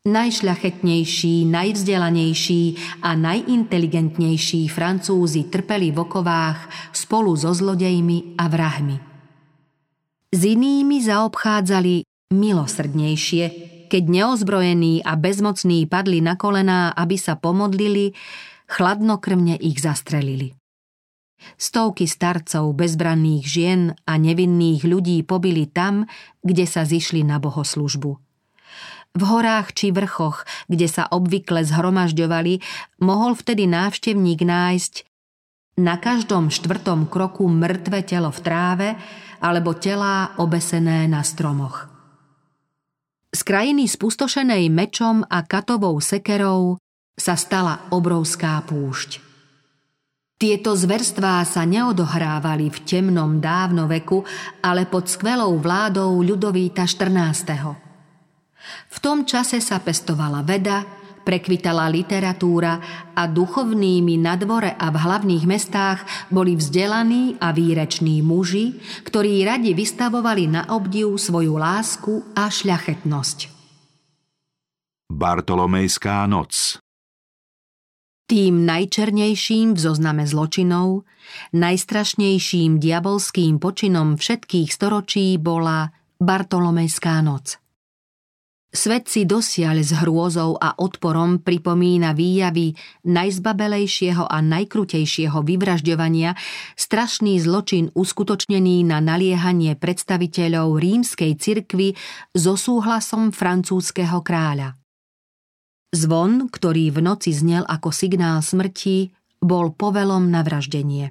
Najšľachetnejší, 0.00 1.44
najvzdelanejší 1.44 2.62
a 3.04 3.12
najinteligentnejší 3.20 4.72
Francúzi 4.72 5.52
trpeli 5.52 5.92
v 5.92 6.00
okovách 6.00 6.72
spolu 6.96 7.36
so 7.36 7.52
zlodejmi 7.52 8.40
a 8.40 8.48
vrahmi. 8.48 8.96
S 10.32 10.40
inými 10.40 11.04
zaobchádzali 11.04 12.08
milosrdnejšie, 12.32 13.44
keď 13.92 14.02
neozbrojení 14.08 15.04
a 15.04 15.20
bezmocní 15.20 15.84
padli 15.84 16.24
na 16.24 16.32
kolená, 16.32 16.96
aby 16.96 17.20
sa 17.20 17.36
pomodlili, 17.36 18.16
chladnokrvne 18.72 19.60
ich 19.60 19.84
zastrelili. 19.84 20.56
Stovky 21.60 22.08
starcov, 22.08 22.72
bezbranných 22.72 23.44
žien 23.44 23.92
a 24.08 24.16
nevinných 24.16 24.80
ľudí 24.80 25.20
pobili 25.28 25.68
tam, 25.68 26.08
kde 26.40 26.64
sa 26.64 26.88
zišli 26.88 27.20
na 27.20 27.36
bohoslužbu– 27.36 28.16
v 29.14 29.22
horách 29.26 29.74
či 29.74 29.90
vrchoch, 29.90 30.46
kde 30.70 30.86
sa 30.86 31.10
obvykle 31.10 31.66
zhromažďovali, 31.66 32.62
mohol 33.02 33.34
vtedy 33.34 33.66
návštevník 33.66 34.40
nájsť 34.46 34.94
na 35.80 35.96
každom 35.96 36.52
štvrtom 36.52 37.08
kroku 37.08 37.48
mŕtve 37.48 38.04
telo 38.04 38.28
v 38.30 38.40
tráve 38.44 38.88
alebo 39.40 39.72
telá 39.74 40.36
obesené 40.36 41.08
na 41.08 41.24
stromoch. 41.24 41.88
Z 43.30 43.40
krajiny 43.46 43.86
spustošenej 43.86 44.68
mečom 44.68 45.22
a 45.24 45.46
katovou 45.46 46.02
sekerou 46.02 46.76
sa 47.14 47.38
stala 47.38 47.88
obrovská 47.94 48.58
púšť. 48.66 49.22
Tieto 50.40 50.72
zverstvá 50.72 51.44
sa 51.44 51.68
neodohrávali 51.68 52.72
v 52.72 52.78
temnom 52.88 53.44
dávno 53.44 53.84
veku, 53.84 54.24
ale 54.64 54.88
pod 54.88 55.04
skvelou 55.04 55.52
vládou 55.60 56.16
Ľudovíta 56.24 56.88
14. 56.88 57.89
V 58.90 58.96
tom 58.98 59.28
čase 59.28 59.62
sa 59.62 59.78
pestovala 59.78 60.42
veda, 60.42 60.82
prekvitala 61.20 61.86
literatúra 61.92 62.80
a 63.14 63.22
duchovnými 63.28 64.18
na 64.18 64.34
dvore 64.34 64.72
a 64.74 64.88
v 64.88 64.96
hlavných 64.98 65.44
mestách 65.44 66.00
boli 66.32 66.56
vzdelaní 66.56 67.38
a 67.38 67.52
výreční 67.52 68.24
muži, 68.24 68.80
ktorí 69.04 69.44
radi 69.44 69.76
vystavovali 69.76 70.48
na 70.48 70.62
obdiv 70.72 71.14
svoju 71.20 71.54
lásku 71.60 72.34
a 72.34 72.48
šľachetnosť. 72.48 73.38
Bartolomejská 75.10 76.24
noc 76.26 76.80
tým 78.30 78.62
najčernejším 78.62 79.74
v 79.74 79.78
zozname 79.82 80.22
zločinov, 80.22 81.02
najstrašnejším 81.50 82.78
diabolským 82.78 83.58
počinom 83.58 84.14
všetkých 84.14 84.70
storočí 84.70 85.34
bola 85.34 85.90
Bartolomejská 86.22 87.18
noc. 87.26 87.58
Svet 88.70 89.10
si 89.10 89.26
dosiaľ 89.26 89.82
s 89.82 89.90
hrôzou 89.90 90.54
a 90.54 90.78
odporom 90.78 91.42
pripomína 91.42 92.14
výjavy 92.14 92.78
najzbabelejšieho 93.02 94.30
a 94.30 94.38
najkrutejšieho 94.38 95.42
vyvražďovania, 95.42 96.38
strašný 96.78 97.42
zločin 97.42 97.90
uskutočnený 97.98 98.86
na 98.86 99.02
naliehanie 99.02 99.74
predstaviteľov 99.74 100.78
rímskej 100.78 101.34
cirkvy 101.34 101.98
so 102.30 102.54
súhlasom 102.54 103.34
francúzského 103.34 104.22
kráľa. 104.22 104.78
Zvon, 105.90 106.46
ktorý 106.46 106.94
v 106.94 107.02
noci 107.02 107.34
znel 107.34 107.66
ako 107.66 107.90
signál 107.90 108.38
smrti, 108.38 109.10
bol 109.42 109.74
povelom 109.74 110.30
na 110.30 110.46
vraždenie. 110.46 111.10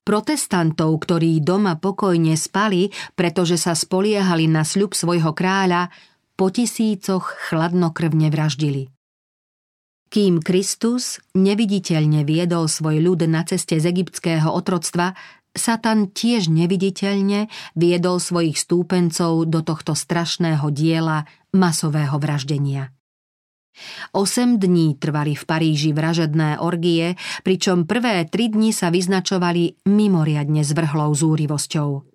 Protestantov, 0.00 0.96
ktorí 1.04 1.44
doma 1.44 1.76
pokojne 1.76 2.32
spali, 2.32 2.88
pretože 3.12 3.60
sa 3.60 3.76
spoliehali 3.76 4.48
na 4.48 4.64
sľub 4.64 4.96
svojho 4.96 5.36
kráľa, 5.36 5.92
po 6.40 6.48
tisícoch 6.48 7.36
chladnokrvne 7.52 8.32
vraždili. 8.32 8.88
Kým 10.08 10.40
Kristus 10.40 11.20
neviditeľne 11.36 12.24
viedol 12.24 12.64
svoj 12.64 12.96
ľud 12.96 13.28
na 13.28 13.44
ceste 13.44 13.76
z 13.76 13.84
egyptského 13.92 14.48
otroctva, 14.48 15.12
Satan 15.52 16.08
tiež 16.08 16.48
neviditeľne 16.48 17.52
viedol 17.76 18.24
svojich 18.24 18.56
stúpencov 18.56 19.52
do 19.52 19.60
tohto 19.60 19.92
strašného 19.92 20.64
diela 20.72 21.28
masového 21.52 22.16
vraždenia. 22.16 22.88
Osem 24.16 24.56
dní 24.56 24.96
trvali 24.96 25.36
v 25.36 25.44
Paríži 25.44 25.92
vražedné 25.92 26.56
orgie, 26.56 27.20
pričom 27.44 27.84
prvé 27.84 28.24
tri 28.24 28.48
dni 28.48 28.72
sa 28.72 28.88
vyznačovali 28.88 29.84
mimoriadne 29.84 30.64
zvrhlou 30.64 31.12
zúrivosťou. 31.12 32.09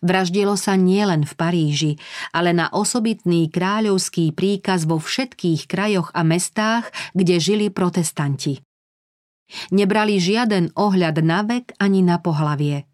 Vraždilo 0.00 0.56
sa 0.56 0.80
nielen 0.80 1.28
v 1.28 1.32
Paríži, 1.36 1.92
ale 2.32 2.56
na 2.56 2.72
osobitný 2.72 3.52
kráľovský 3.52 4.32
príkaz 4.32 4.88
vo 4.88 4.96
všetkých 4.96 5.68
krajoch 5.68 6.08
a 6.16 6.24
mestách, 6.24 6.88
kde 7.12 7.36
žili 7.36 7.68
protestanti. 7.68 8.64
Nebrali 9.74 10.16
žiaden 10.16 10.72
ohľad 10.72 11.20
na 11.20 11.44
vek 11.44 11.76
ani 11.76 12.00
na 12.00 12.16
pohlavie. 12.16 12.88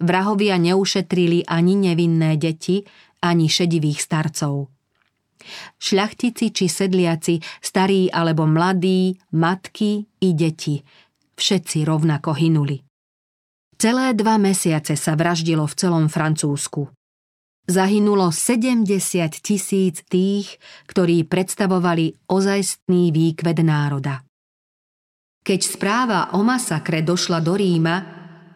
Vrahovia 0.00 0.56
neušetrili 0.60 1.48
ani 1.48 1.76
nevinné 1.76 2.36
deti, 2.36 2.84
ani 3.24 3.48
šedivých 3.48 4.00
starcov. 4.00 4.68
Šľachtici 5.78 6.50
či 6.50 6.66
sedliaci, 6.66 7.38
starí 7.62 8.10
alebo 8.10 8.48
mladí, 8.48 9.14
matky 9.36 10.04
i 10.20 10.30
deti, 10.34 10.80
všetci 11.36 11.86
rovnako 11.86 12.34
hynuli. 12.34 12.85
Celé 13.76 14.16
dva 14.16 14.40
mesiace 14.40 14.96
sa 14.96 15.12
vraždilo 15.12 15.68
v 15.68 15.74
celom 15.76 16.08
Francúzsku. 16.08 16.88
Zahynulo 17.68 18.32
70 18.32 18.88
tisíc 19.44 20.00
tých, 20.08 20.56
ktorí 20.88 21.28
predstavovali 21.28 22.24
ozajstný 22.24 23.12
výkved 23.12 23.58
národa. 23.60 24.24
Keď 25.44 25.60
správa 25.60 26.32
o 26.32 26.40
masakre 26.40 27.04
došla 27.04 27.44
do 27.44 27.52
Ríma, 27.52 27.96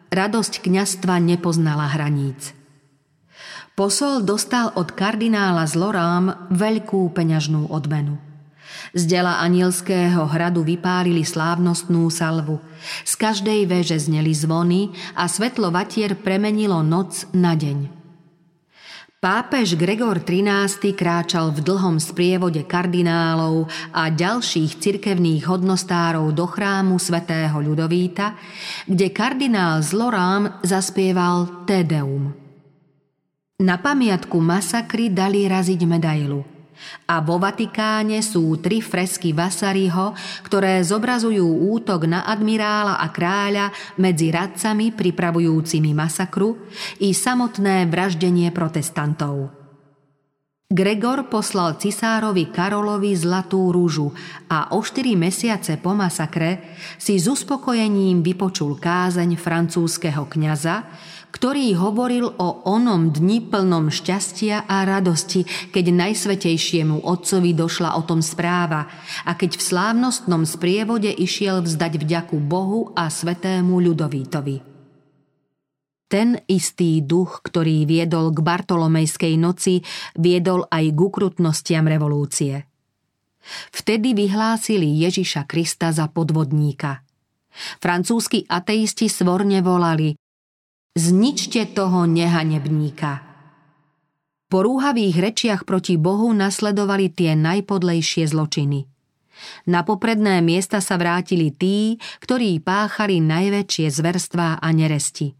radosť 0.09 0.65
kňastva 0.65 1.21
nepoznala 1.21 1.85
hraníc. 1.93 2.57
Posol 3.77 4.25
dostal 4.25 4.73
od 4.73 4.89
kardinála 4.89 5.69
z 5.69 5.77
Lorám 5.77 6.49
veľkú 6.49 7.13
peňažnú 7.13 7.69
odmenu– 7.69 8.17
z 8.91 9.03
dela 9.07 9.39
anielského 9.39 10.27
hradu 10.27 10.63
vypálili 10.67 11.23
slávnostnú 11.23 12.11
salvu. 12.11 12.59
Z 13.07 13.13
každej 13.15 13.67
veže 13.67 13.97
zneli 13.99 14.35
zvony 14.35 14.91
a 15.15 15.27
svetlo 15.31 15.71
vatier 15.71 16.15
premenilo 16.19 16.83
noc 16.83 17.27
na 17.31 17.55
deň. 17.55 18.01
Pápež 19.21 19.77
Gregor 19.77 20.25
XIII 20.25 20.97
kráčal 20.97 21.53
v 21.53 21.61
dlhom 21.61 22.01
sprievode 22.01 22.65
kardinálov 22.65 23.69
a 23.93 24.09
ďalších 24.09 24.81
cirkevných 24.81 25.45
hodnostárov 25.45 26.33
do 26.33 26.49
chrámu 26.49 26.97
svätého 26.97 27.53
Ľudovíta, 27.61 28.33
kde 28.89 29.13
kardinál 29.13 29.85
z 29.85 29.93
zaspieval 30.65 31.69
Tedeum. 31.69 32.33
Na 33.61 33.77
pamiatku 33.77 34.41
masakry 34.41 35.13
dali 35.13 35.45
raziť 35.45 35.85
medailu. 35.85 36.60
A 37.09 37.19
vo 37.19 37.37
Vatikáne 37.41 38.23
sú 38.23 38.57
tri 38.61 38.79
fresky 38.79 39.31
Vasariho, 39.31 40.13
ktoré 40.45 40.81
zobrazujú 40.81 41.71
útok 41.71 42.07
na 42.07 42.25
admirála 42.27 42.99
a 42.99 43.07
kráľa 43.11 43.73
medzi 43.99 44.29
radcami 44.31 44.95
pripravujúcimi 44.95 45.91
masakru 45.91 46.57
i 47.03 47.11
samotné 47.11 47.85
vraždenie 47.89 48.49
protestantov. 48.55 49.61
Gregor 50.71 51.27
poslal 51.27 51.75
cisárovi 51.75 52.47
Karolovi 52.47 53.11
zlatú 53.11 53.75
rúžu 53.75 54.15
a 54.47 54.71
o 54.71 54.79
štyri 54.79 55.19
mesiace 55.19 55.75
po 55.75 55.91
masakre 55.91 56.79
si 56.95 57.19
s 57.19 57.27
uspokojením 57.27 58.23
vypočul 58.23 58.79
kázeň 58.79 59.35
francúzského 59.35 60.23
kňaza, 60.31 60.87
ktorý 61.31 61.73
hovoril 61.79 62.27
o 62.37 62.63
onom 62.67 63.09
dni 63.09 63.47
plnom 63.47 63.87
šťastia 63.87 64.67
a 64.67 64.83
radosti, 64.83 65.47
keď 65.71 65.85
najsvetejšiemu 65.95 67.07
otcovi 67.07 67.55
došla 67.55 67.95
o 67.95 68.03
tom 68.03 68.19
správa 68.19 68.91
a 69.23 69.31
keď 69.33 69.57
v 69.57 69.63
slávnostnom 69.63 70.43
sprievode 70.43 71.09
išiel 71.09 71.63
vzdať 71.63 71.93
vďaku 72.03 72.37
Bohu 72.43 72.91
a 72.93 73.07
svetému 73.07 73.79
ľudovítovi. 73.79 74.71
Ten 76.11 76.35
istý 76.51 76.99
duch, 76.99 77.39
ktorý 77.39 77.87
viedol 77.87 78.35
k 78.35 78.43
Bartolomejskej 78.43 79.39
noci, 79.39 79.79
viedol 80.19 80.67
aj 80.67 80.91
k 80.91 80.99
ukrutnostiam 80.99 81.87
revolúcie. 81.87 82.67
Vtedy 83.71 84.11
vyhlásili 84.11 84.91
Ježiša 85.07 85.47
Krista 85.47 85.95
za 85.95 86.11
podvodníka. 86.11 87.07
Francúzski 87.79 88.43
ateisti 88.47 89.07
svorne 89.07 89.63
volali 89.63 90.20
Zničte 90.91 91.71
toho 91.71 92.03
nehanebníka. 92.03 93.23
Po 94.51 94.59
rúhavých 94.59 95.15
rečiach 95.23 95.61
proti 95.63 95.95
Bohu 95.95 96.35
nasledovali 96.35 97.07
tie 97.07 97.31
najpodlejšie 97.31 98.27
zločiny. 98.27 98.91
Na 99.71 99.87
popredné 99.87 100.43
miesta 100.43 100.83
sa 100.83 100.99
vrátili 100.99 101.55
tí, 101.55 101.95
ktorí 102.19 102.59
páchali 102.59 103.23
najväčšie 103.23 103.87
zverstvá 103.87 104.59
a 104.59 104.67
neresti. 104.75 105.31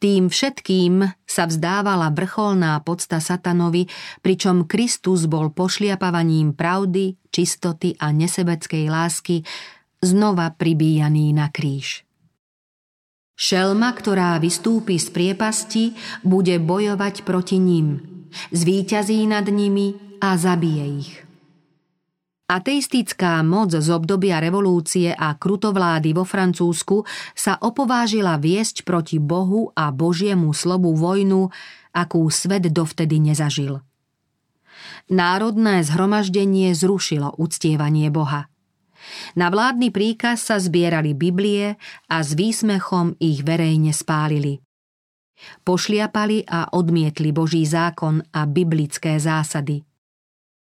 Tým 0.00 0.32
všetkým 0.32 1.04
sa 1.28 1.44
vzdávala 1.44 2.08
vrcholná 2.16 2.80
podsta 2.80 3.20
satanovi, 3.20 3.84
pričom 4.24 4.64
Kristus 4.64 5.28
bol 5.28 5.52
pošliapavaním 5.52 6.56
pravdy, 6.56 7.20
čistoty 7.28 7.92
a 8.00 8.08
nesebeckej 8.08 8.88
lásky 8.88 9.44
znova 10.00 10.48
pribíjaný 10.56 11.36
na 11.36 11.52
kríž. 11.52 12.05
Šelma, 13.36 13.92
ktorá 13.92 14.40
vystúpi 14.40 14.96
z 14.96 15.12
priepasti, 15.12 15.92
bude 16.24 16.56
bojovať 16.56 17.20
proti 17.20 17.60
ním, 17.60 18.00
zvíťazí 18.48 19.28
nad 19.28 19.44
nimi 19.44 19.92
a 20.24 20.40
zabije 20.40 20.84
ich. 21.04 21.12
Ateistická 22.46 23.42
moc 23.42 23.74
z 23.74 23.88
obdobia 23.90 24.38
revolúcie 24.38 25.10
a 25.10 25.34
krutovlády 25.34 26.14
vo 26.14 26.22
Francúzsku 26.22 27.02
sa 27.34 27.58
opovážila 27.58 28.38
viesť 28.38 28.86
proti 28.86 29.18
Bohu 29.18 29.74
a 29.74 29.90
Božiemu 29.90 30.54
slobu 30.54 30.94
vojnu, 30.94 31.50
akú 31.90 32.24
svet 32.30 32.70
dovtedy 32.70 33.18
nezažil. 33.20 33.82
Národné 35.10 35.82
zhromaždenie 35.82 36.70
zrušilo 36.72 37.34
uctievanie 37.36 38.08
Boha. 38.14 38.46
Na 39.38 39.52
vládny 39.52 39.90
príkaz 39.90 40.46
sa 40.46 40.56
zbierali 40.56 41.12
Biblie 41.12 41.76
a 42.08 42.16
s 42.22 42.38
výsmechom 42.38 43.18
ich 43.18 43.42
verejne 43.42 43.90
spálili. 43.90 44.62
Pošliapali 45.66 46.48
a 46.48 46.72
odmietli 46.72 47.28
Boží 47.34 47.66
zákon 47.68 48.24
a 48.32 48.48
biblické 48.48 49.20
zásady– 49.20 49.82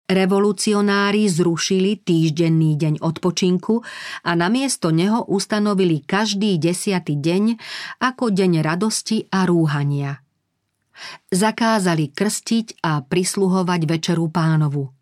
Revolucionári 0.04 1.24
zrušili 1.32 1.96
týždenný 1.96 2.76
deň 2.76 2.94
odpočinku 3.00 3.80
a 4.22 4.30
namiesto 4.36 4.92
neho 4.92 5.24
ustanovili 5.24 6.04
každý 6.04 6.60
desiatý 6.60 7.16
deň 7.16 7.56
ako 8.04 8.28
deň 8.28 8.60
radosti 8.60 9.24
a 9.32 9.48
rúhania. 9.48 10.20
Zakázali 11.32 12.12
krstiť 12.12 12.84
a 12.86 13.00
prisluhovať 13.00 13.80
večeru 13.88 14.28
pánovu. 14.28 14.93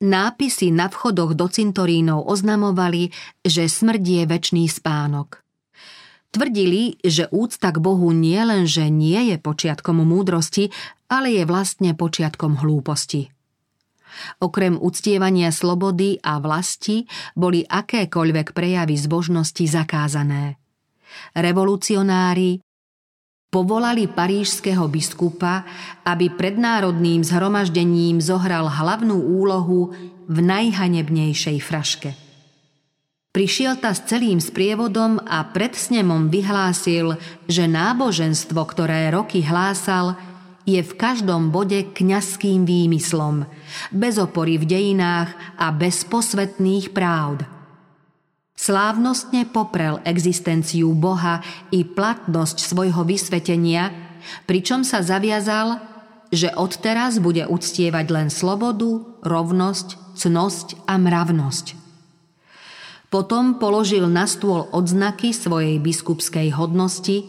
Nápisy 0.00 0.72
na 0.72 0.88
vchodoch 0.88 1.36
do 1.36 1.44
cintorínov 1.44 2.24
oznamovali, 2.24 3.12
že 3.44 3.68
smrť 3.68 4.00
je 4.00 4.22
väčší 4.24 4.64
spánok. 4.64 5.44
Tvrdili, 6.32 6.96
že 7.04 7.28
úcta 7.28 7.68
k 7.68 7.82
Bohu 7.84 8.08
nie 8.16 8.40
len, 8.40 8.64
že 8.64 8.88
nie 8.88 9.28
je 9.28 9.36
počiatkom 9.36 10.00
múdrosti, 10.00 10.72
ale 11.10 11.36
je 11.36 11.44
vlastne 11.44 11.92
počiatkom 11.92 12.64
hlúposti. 12.64 13.28
Okrem 14.40 14.80
uctievania 14.80 15.52
slobody 15.52 16.16
a 16.24 16.40
vlasti 16.40 17.04
boli 17.36 17.60
akékoľvek 17.66 18.56
prejavy 18.56 18.96
zbožnosti 18.96 19.64
zakázané. 19.68 20.56
Revolucionári 21.36 22.62
povolali 23.50 24.06
parížského 24.06 24.86
biskupa, 24.86 25.66
aby 26.06 26.30
pred 26.30 26.54
národným 26.54 27.26
zhromaždením 27.26 28.22
zohral 28.22 28.70
hlavnú 28.70 29.18
úlohu 29.18 29.90
v 30.30 30.38
najhanebnejšej 30.38 31.58
fraške. 31.58 32.10
Prišiel 33.30 33.78
ta 33.78 33.94
s 33.94 34.06
celým 34.10 34.42
sprievodom 34.42 35.22
a 35.22 35.46
pred 35.54 35.74
snemom 35.78 36.30
vyhlásil, 36.30 37.14
že 37.46 37.70
náboženstvo, 37.70 38.58
ktoré 38.58 39.10
roky 39.14 39.42
hlásal, 39.42 40.18
je 40.66 40.82
v 40.82 40.92
každom 40.98 41.54
bode 41.54 41.94
kňazským 41.94 42.66
výmyslom, 42.66 43.46
bez 43.94 44.18
opory 44.18 44.58
v 44.58 44.66
dejinách 44.66 45.30
a 45.58 45.70
bez 45.70 46.02
posvetných 46.06 46.90
právd. 46.90 47.59
Slávnostne 48.60 49.48
poprel 49.48 50.04
existenciu 50.04 50.92
Boha 50.92 51.40
i 51.72 51.80
platnosť 51.80 52.60
svojho 52.60 53.08
vysvetenia, 53.08 53.88
pričom 54.44 54.84
sa 54.84 55.00
zaviazal, 55.00 55.80
že 56.28 56.52
odteraz 56.52 57.24
bude 57.24 57.48
uctievať 57.48 58.06
len 58.12 58.28
slobodu, 58.28 59.00
rovnosť, 59.24 59.96
cnosť 60.12 60.76
a 60.84 61.00
mravnosť. 61.00 61.72
Potom 63.08 63.56
položil 63.56 64.04
na 64.12 64.28
stôl 64.28 64.68
odznaky 64.76 65.32
svojej 65.32 65.80
biskupskej 65.80 66.52
hodnosti 66.52 67.24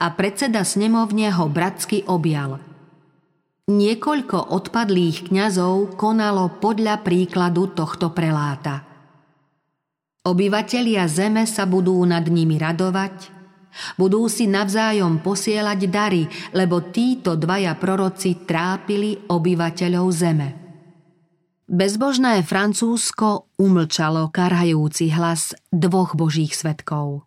a 0.00 0.08
predseda 0.16 0.64
snemovne 0.64 1.28
ho 1.28 1.44
bratsky 1.52 2.08
objal– 2.08 2.56
Niekoľko 3.70 4.50
odpadlých 4.50 5.30
kňazov 5.30 5.94
konalo 5.94 6.58
podľa 6.58 7.06
príkladu 7.06 7.70
tohto 7.70 8.10
preláta. 8.10 8.89
Obyvatelia 10.20 11.08
zeme 11.08 11.48
sa 11.48 11.64
budú 11.64 11.96
nad 12.04 12.28
nimi 12.28 12.60
radovať, 12.60 13.32
budú 13.96 14.28
si 14.28 14.44
navzájom 14.44 15.24
posielať 15.24 15.80
dary, 15.88 16.28
lebo 16.52 16.92
títo 16.92 17.40
dvaja 17.40 17.72
proroci 17.80 18.44
trápili 18.44 19.16
obyvateľov 19.16 20.06
zeme. 20.12 20.48
Bezbožné 21.64 22.44
Francúzsko 22.44 23.48
umlčalo 23.56 24.28
karhajúci 24.28 25.08
hlas 25.16 25.56
dvoch 25.72 26.12
božích 26.12 26.52
svetkov. 26.52 27.24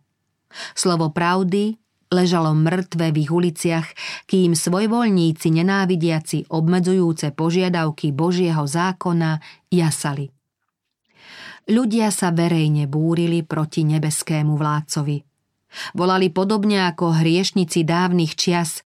Slovo 0.78 1.10
pravdy 1.10 1.74
ležalo 2.14 2.54
mŕtve 2.54 3.10
v 3.10 3.26
ich 3.26 3.32
uliciach, 3.34 3.88
kým 4.30 4.54
svojvoľníci 4.54 5.50
nenávidiaci 5.50 6.46
obmedzujúce 6.46 7.34
požiadavky 7.34 8.14
Božieho 8.14 8.62
zákona 8.62 9.42
jasali. 9.74 10.33
Ľudia 11.64 12.12
sa 12.12 12.28
verejne 12.28 12.84
búrili 12.84 13.40
proti 13.40 13.88
nebeskému 13.88 14.52
vládcovi. 14.56 15.16
Volali 15.96 16.28
podobne 16.28 16.86
ako 16.86 17.24
hriešnici 17.24 17.82
dávnych 17.82 18.36
čias. 18.36 18.84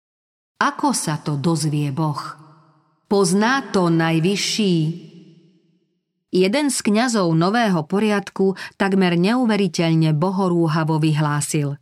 Ako 0.60 0.92
sa 0.92 1.18
to 1.20 1.40
dozvie 1.40 1.90
Boh? 1.96 2.20
Pozná 3.08 3.64
to 3.72 3.88
najvyšší, 3.88 4.76
Jeden 6.36 6.68
z 6.68 6.84
kňazov 6.84 7.32
nového 7.32 7.88
poriadku 7.88 8.60
takmer 8.76 9.16
neuveriteľne 9.16 10.12
bohorúhavo 10.12 11.00
vyhlásil. 11.00 11.80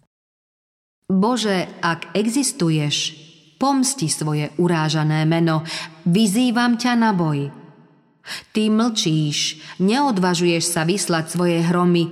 Bože, 1.09 1.73
ak 1.81 2.13
existuješ, 2.13 3.17
pomsti 3.57 4.13
svoje 4.13 4.53
urážané 4.61 5.25
meno, 5.25 5.65
vyzývam 6.05 6.77
ťa 6.77 6.93
na 6.93 7.17
boj. 7.17 7.62
Ty 8.55 8.71
mlčíš, 8.71 9.59
neodvažuješ 9.83 10.63
sa 10.63 10.87
vyslať 10.87 11.25
svoje 11.27 11.59
hromy. 11.63 12.07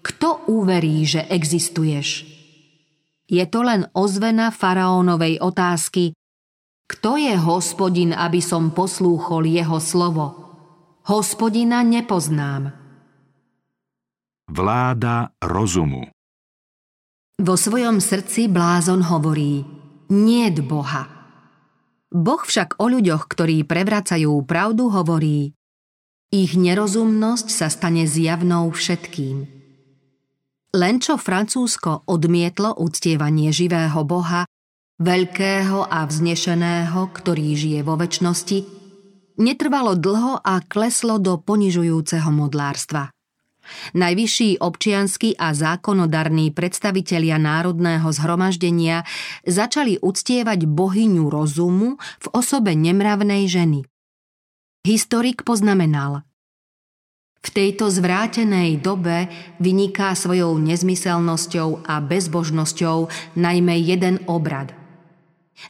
Kto 0.00 0.48
uverí, 0.48 1.04
že 1.04 1.28
existuješ? 1.28 2.24
Je 3.30 3.44
to 3.46 3.60
len 3.62 3.86
ozvena 3.92 4.50
faraónovej 4.50 5.38
otázky, 5.38 6.16
kto 6.90 7.14
je 7.14 7.38
hospodin, 7.38 8.10
aby 8.10 8.42
som 8.42 8.74
poslúchol 8.74 9.46
jeho 9.46 9.78
slovo? 9.78 10.26
Hospodina 11.06 11.86
nepoznám. 11.86 12.74
Vláda 14.50 15.30
rozumu 15.38 16.10
vo 17.40 17.56
svojom 17.56 18.04
srdci 18.04 18.52
blázon 18.52 19.00
hovorí, 19.00 19.64
niet 20.12 20.60
Boha. 20.60 21.19
Boh 22.10 22.42
však 22.42 22.82
o 22.82 22.90
ľuďoch, 22.90 23.30
ktorí 23.30 23.62
prevracajú 23.62 24.34
pravdu, 24.42 24.90
hovorí 24.90 25.54
Ich 26.30 26.58
nerozumnosť 26.58 27.46
sa 27.50 27.66
stane 27.70 28.06
zjavnou 28.06 28.70
všetkým. 28.70 29.46
Len 30.70 30.96
čo 31.02 31.18
Francúzsko 31.18 32.06
odmietlo 32.06 32.78
uctievanie 32.78 33.50
živého 33.50 34.06
Boha, 34.06 34.46
veľkého 35.02 35.90
a 35.90 36.06
vznešeného, 36.06 37.10
ktorý 37.10 37.58
žije 37.58 37.80
vo 37.82 37.98
väčšnosti, 37.98 38.58
netrvalo 39.42 39.98
dlho 39.98 40.38
a 40.38 40.62
kleslo 40.62 41.18
do 41.18 41.34
ponižujúceho 41.42 42.30
modlárstva. 42.30 43.10
Najvyšší 43.94 44.62
občiansky 44.62 45.34
a 45.34 45.54
zákonodarní 45.54 46.50
predstavitelia 46.54 47.36
národného 47.38 48.06
zhromaždenia 48.12 49.02
začali 49.46 49.98
uctievať 49.98 50.66
bohyňu 50.66 51.26
rozumu 51.26 51.98
v 51.98 52.26
osobe 52.30 52.76
nemravnej 52.76 53.46
ženy. 53.50 53.86
Historik 54.86 55.44
poznamenal 55.44 56.24
v 57.40 57.48
tejto 57.48 57.88
zvrátenej 57.88 58.84
dobe 58.84 59.32
vyniká 59.64 60.12
svojou 60.12 60.60
nezmyselnosťou 60.60 61.88
a 61.88 62.04
bezbožnosťou 62.04 63.08
najmä 63.40 63.80
jeden 63.80 64.20
obrad. 64.28 64.76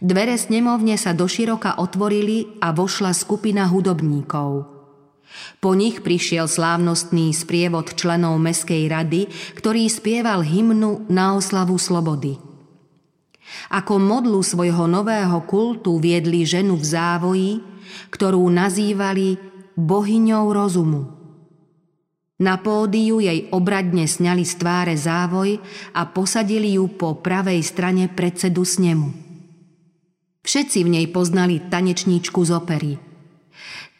Dvere 0.02 0.38
snemovne 0.38 0.98
sa 0.98 1.14
doširoka 1.14 1.78
otvorili 1.78 2.58
a 2.62 2.74
vošla 2.74 3.14
skupina 3.14 3.70
hudobníkov– 3.70 4.50
po 5.60 5.76
nich 5.76 6.00
prišiel 6.00 6.48
slávnostný 6.48 7.36
sprievod 7.36 7.92
členov 7.94 8.40
Mestskej 8.40 8.88
rady, 8.88 9.28
ktorý 9.56 9.86
spieval 9.86 10.40
hymnu 10.40 11.06
na 11.12 11.36
oslavu 11.36 11.76
slobody. 11.76 12.40
Ako 13.70 13.98
modlu 13.98 14.40
svojho 14.40 14.86
nového 14.86 15.42
kultu 15.44 15.98
viedli 15.98 16.46
ženu 16.46 16.78
v 16.78 16.84
závoji, 16.86 17.52
ktorú 18.14 18.46
nazývali 18.46 19.36
bohyňou 19.74 20.46
rozumu. 20.54 21.02
Na 22.40 22.56
pódiu 22.56 23.20
jej 23.20 23.52
obradne 23.52 24.08
sňali 24.08 24.48
z 24.48 24.54
tváre 24.56 24.94
závoj 24.96 25.60
a 25.92 26.08
posadili 26.08 26.80
ju 26.80 26.88
po 26.88 27.20
pravej 27.20 27.60
strane 27.60 28.08
predsedu 28.08 28.64
snemu. 28.64 29.12
Všetci 30.40 30.78
v 30.80 30.88
nej 30.88 31.06
poznali 31.12 31.60
tanečníčku 31.60 32.40
z 32.48 32.50
opery– 32.56 32.92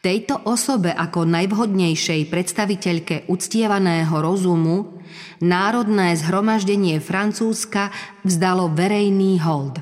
Tejto 0.01 0.41
osobe 0.49 0.89
ako 0.89 1.29
najvhodnejšej 1.29 2.25
predstaviteľke 2.33 3.29
uctievaného 3.29 4.09
rozumu 4.17 4.97
Národné 5.45 6.17
zhromaždenie 6.17 6.97
Francúzska 6.97 7.93
vzdalo 8.25 8.73
verejný 8.73 9.37
hold. 9.45 9.77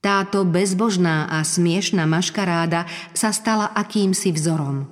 Táto 0.00 0.48
bezbožná 0.48 1.28
a 1.28 1.44
smiešná 1.44 2.08
maškaráda 2.08 2.88
sa 3.12 3.36
stala 3.36 3.68
akýmsi 3.76 4.32
vzorom. 4.32 4.88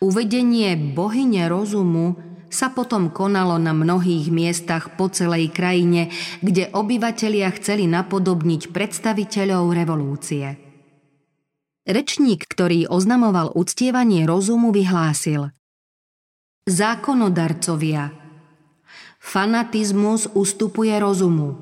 Uvedenie 0.00 0.72
bohyne 0.72 1.44
rozumu 1.52 2.16
sa 2.48 2.72
potom 2.72 3.12
konalo 3.12 3.60
na 3.60 3.76
mnohých 3.76 4.32
miestach 4.32 4.96
po 4.96 5.12
celej 5.12 5.52
krajine, 5.52 6.08
kde 6.40 6.72
obyvatelia 6.72 7.52
chceli 7.52 7.84
napodobniť 7.84 8.72
predstaviteľov 8.72 9.76
revolúcie. 9.76 10.63
Rečník, 11.84 12.48
ktorý 12.48 12.88
oznamoval 12.88 13.52
uctievanie 13.52 14.24
rozumu, 14.24 14.72
vyhlásil 14.72 15.52
Zákonodarcovia 16.64 18.08
Fanatizmus 19.20 20.32
ustupuje 20.32 20.96
rozumu. 20.96 21.60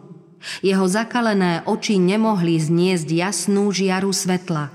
Jeho 0.63 0.87
zakalené 0.87 1.67
oči 1.67 1.99
nemohli 1.99 2.55
zniesť 2.55 3.09
jasnú 3.11 3.75
žiaru 3.75 4.15
svetla. 4.15 4.71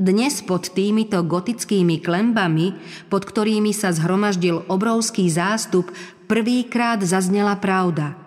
Dnes 0.00 0.40
pod 0.40 0.72
týmito 0.72 1.20
gotickými 1.20 2.00
klembami, 2.00 2.72
pod 3.12 3.28
ktorými 3.28 3.76
sa 3.76 3.92
zhromaždil 3.92 4.64
obrovský 4.72 5.28
zástup, 5.28 5.92
prvýkrát 6.32 7.04
zaznela 7.04 7.60
pravda– 7.60 8.16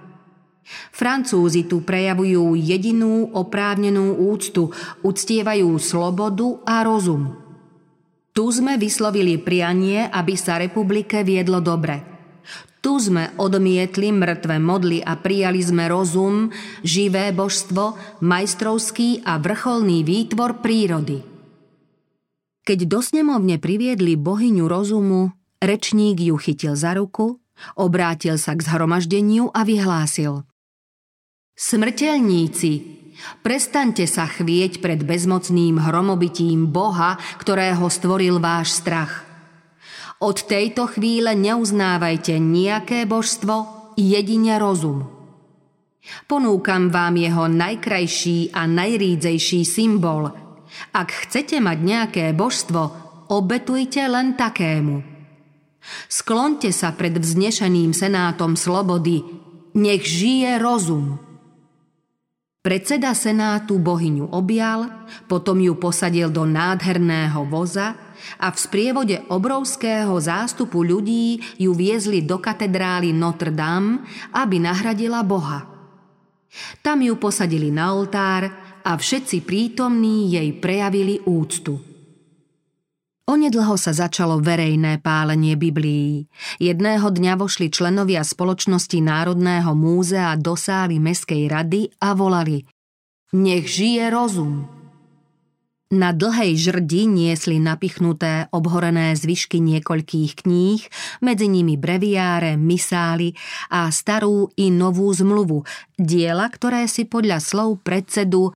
Francúzi 0.94 1.66
tu 1.66 1.82
prejavujú 1.82 2.54
jedinú 2.54 3.34
oprávnenú 3.34 4.20
úctu, 4.30 4.70
uctievajú 5.02 5.80
slobodu 5.82 6.62
a 6.66 6.86
rozum. 6.86 7.34
Tu 8.34 8.46
sme 8.54 8.78
vyslovili 8.78 9.42
prianie, 9.42 10.06
aby 10.06 10.38
sa 10.38 10.62
republike 10.62 11.26
viedlo 11.26 11.60
dobre. 11.60 12.06
Tu 12.80 12.96
sme 12.96 13.36
odmietli 13.36 14.16
mŕtve 14.16 14.56
modly 14.56 15.04
a 15.04 15.20
prijali 15.20 15.60
sme 15.60 15.92
rozum, 15.92 16.48
živé 16.80 17.36
božstvo, 17.36 18.00
majstrovský 18.24 19.28
a 19.28 19.36
vrcholný 19.36 20.08
výtvor 20.08 20.64
prírody. 20.64 21.20
Keď 22.64 22.80
do 22.88 23.04
snemovne 23.04 23.60
priviedli 23.60 24.16
bohyňu 24.16 24.64
rozumu, 24.70 25.36
rečník 25.60 26.24
ju 26.24 26.40
chytil 26.40 26.80
za 26.80 26.96
ruku, 26.96 27.44
obrátil 27.76 28.40
sa 28.40 28.56
k 28.56 28.64
zhromaždeniu 28.64 29.52
a 29.52 29.68
vyhlásil– 29.68 30.46
Smrteľníci, 31.60 32.72
prestaňte 33.44 34.08
sa 34.08 34.32
chvieť 34.32 34.80
pred 34.80 35.04
bezmocným 35.04 35.76
hromobitím 35.76 36.72
Boha, 36.72 37.20
ktorého 37.36 37.84
stvoril 37.92 38.40
váš 38.40 38.80
strach. 38.80 39.28
Od 40.24 40.40
tejto 40.40 40.88
chvíle 40.88 41.36
neuznávajte 41.36 42.40
nejaké 42.40 43.04
božstvo, 43.04 43.92
jedine 44.00 44.56
rozum. 44.56 45.04
Ponúkam 46.32 46.88
vám 46.96 47.20
jeho 47.20 47.52
najkrajší 47.52 48.56
a 48.56 48.64
najrídzejší 48.64 49.68
symbol. 49.68 50.32
Ak 50.96 51.12
chcete 51.28 51.60
mať 51.60 51.78
nejaké 51.84 52.26
božstvo, 52.32 52.82
obetujte 53.36 54.00
len 54.08 54.40
takému. 54.40 55.04
Sklonte 56.08 56.72
sa 56.72 56.96
pred 56.96 57.20
vznešeným 57.20 57.92
senátom 57.92 58.56
slobody, 58.56 59.28
nech 59.76 60.08
žije 60.08 60.56
rozum. 60.56 61.29
Predseda 62.70 63.18
senátu 63.18 63.82
bohyňu 63.82 64.30
objal, 64.30 65.10
potom 65.26 65.58
ju 65.58 65.74
posadil 65.82 66.30
do 66.30 66.46
nádherného 66.46 67.42
voza 67.50 67.98
a 68.38 68.54
v 68.54 68.58
sprievode 68.62 69.26
obrovského 69.26 70.14
zástupu 70.22 70.86
ľudí 70.86 71.42
ju 71.58 71.74
viezli 71.74 72.22
do 72.22 72.38
katedrály 72.38 73.10
Notre 73.10 73.50
Dame, 73.50 74.06
aby 74.38 74.62
nahradila 74.62 75.26
Boha. 75.26 75.66
Tam 76.86 77.02
ju 77.02 77.18
posadili 77.18 77.74
na 77.74 77.90
oltár 77.90 78.46
a 78.86 78.94
všetci 78.94 79.42
prítomní 79.42 80.30
jej 80.38 80.54
prejavili 80.62 81.26
úctu. 81.26 81.89
Onedlho 83.30 83.78
sa 83.78 83.94
začalo 83.94 84.42
verejné 84.42 85.06
pálenie 85.06 85.54
Biblií. 85.54 86.26
Jedného 86.58 87.14
dňa 87.14 87.38
vošli 87.38 87.70
členovia 87.70 88.26
spoločnosti 88.26 88.98
Národného 88.98 89.78
múzea 89.78 90.34
do 90.34 90.58
sály 90.58 90.98
Mestskej 90.98 91.46
rady 91.46 91.94
a 92.02 92.18
volali 92.18 92.66
Nech 93.38 93.70
žije 93.70 94.10
rozum! 94.10 94.66
Na 95.90 96.14
dlhej 96.14 96.58
žrdi 96.58 97.10
niesli 97.10 97.58
napichnuté 97.58 98.46
obhorené 98.54 99.18
zvyšky 99.18 99.58
niekoľkých 99.58 100.46
kníh, 100.46 100.82
medzi 101.22 101.50
nimi 101.50 101.82
breviáre, 101.82 102.58
misály 102.58 103.34
a 103.74 103.90
starú 103.90 104.54
i 104.54 104.70
novú 104.70 105.10
zmluvu, 105.10 105.66
diela, 105.98 106.46
ktoré 106.46 106.86
si 106.86 107.10
podľa 107.10 107.42
slov 107.42 107.82
predsedu 107.82 108.54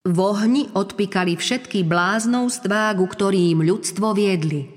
v 0.00 0.16
ohni 0.16 0.72
odpikali 0.72 1.36
všetky 1.36 1.84
bláznovstvá, 1.84 2.96
ku 2.96 3.04
ktorým 3.04 3.60
ľudstvo 3.60 4.16
viedli. 4.16 4.72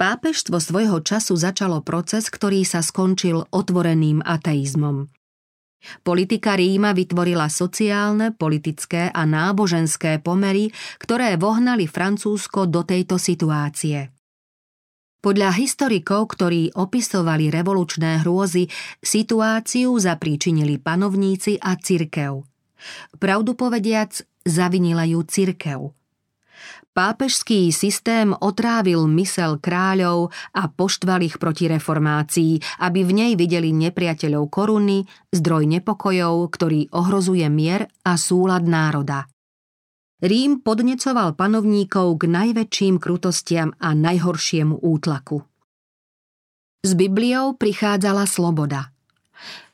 Pápežstvo 0.00 0.56
svojho 0.62 1.04
času 1.04 1.36
začalo 1.36 1.84
proces, 1.84 2.32
ktorý 2.32 2.64
sa 2.64 2.80
skončil 2.80 3.44
otvoreným 3.52 4.24
ateizmom. 4.24 5.10
Politika 6.02 6.56
Ríma 6.56 6.96
vytvorila 6.96 7.52
sociálne, 7.52 8.34
politické 8.34 9.12
a 9.12 9.22
náboženské 9.28 10.24
pomery, 10.24 10.72
ktoré 10.98 11.36
vohnali 11.36 11.84
Francúzsko 11.86 12.66
do 12.66 12.82
tejto 12.82 13.20
situácie. 13.20 14.10
Podľa 15.18 15.50
historikov, 15.58 16.38
ktorí 16.38 16.78
opisovali 16.78 17.50
revolučné 17.50 18.22
hrôzy, 18.22 18.70
situáciu 19.02 19.98
zapríčinili 19.98 20.78
panovníci 20.80 21.58
a 21.58 21.74
cirkev– 21.76 22.40
Pravdu 23.18 23.54
povediac, 23.54 24.14
zavinila 24.46 25.04
ju 25.04 25.22
cirkev. 25.22 25.98
Pápežský 26.98 27.70
systém 27.70 28.34
otrávil 28.34 29.06
mysel 29.14 29.62
kráľov 29.62 30.34
a 30.50 30.66
poštval 30.66 31.22
ich 31.22 31.38
proti 31.38 31.70
reformácii, 31.70 32.82
aby 32.82 33.06
v 33.06 33.12
nej 33.14 33.32
videli 33.38 33.70
nepriateľov 33.70 34.50
koruny, 34.50 35.06
zdroj 35.30 35.78
nepokojov, 35.78 36.50
ktorý 36.50 36.90
ohrozuje 36.90 37.46
mier 37.46 37.86
a 38.02 38.18
súlad 38.18 38.66
národa. 38.66 39.30
Rím 40.18 40.58
podnecoval 40.58 41.38
panovníkov 41.38 42.18
k 42.18 42.22
najväčším 42.26 42.98
krutostiam 42.98 43.70
a 43.78 43.94
najhoršiemu 43.94 44.82
útlaku. 44.82 45.46
S 46.82 46.90
Bibliou 46.98 47.54
prichádzala 47.54 48.26
sloboda– 48.26 48.90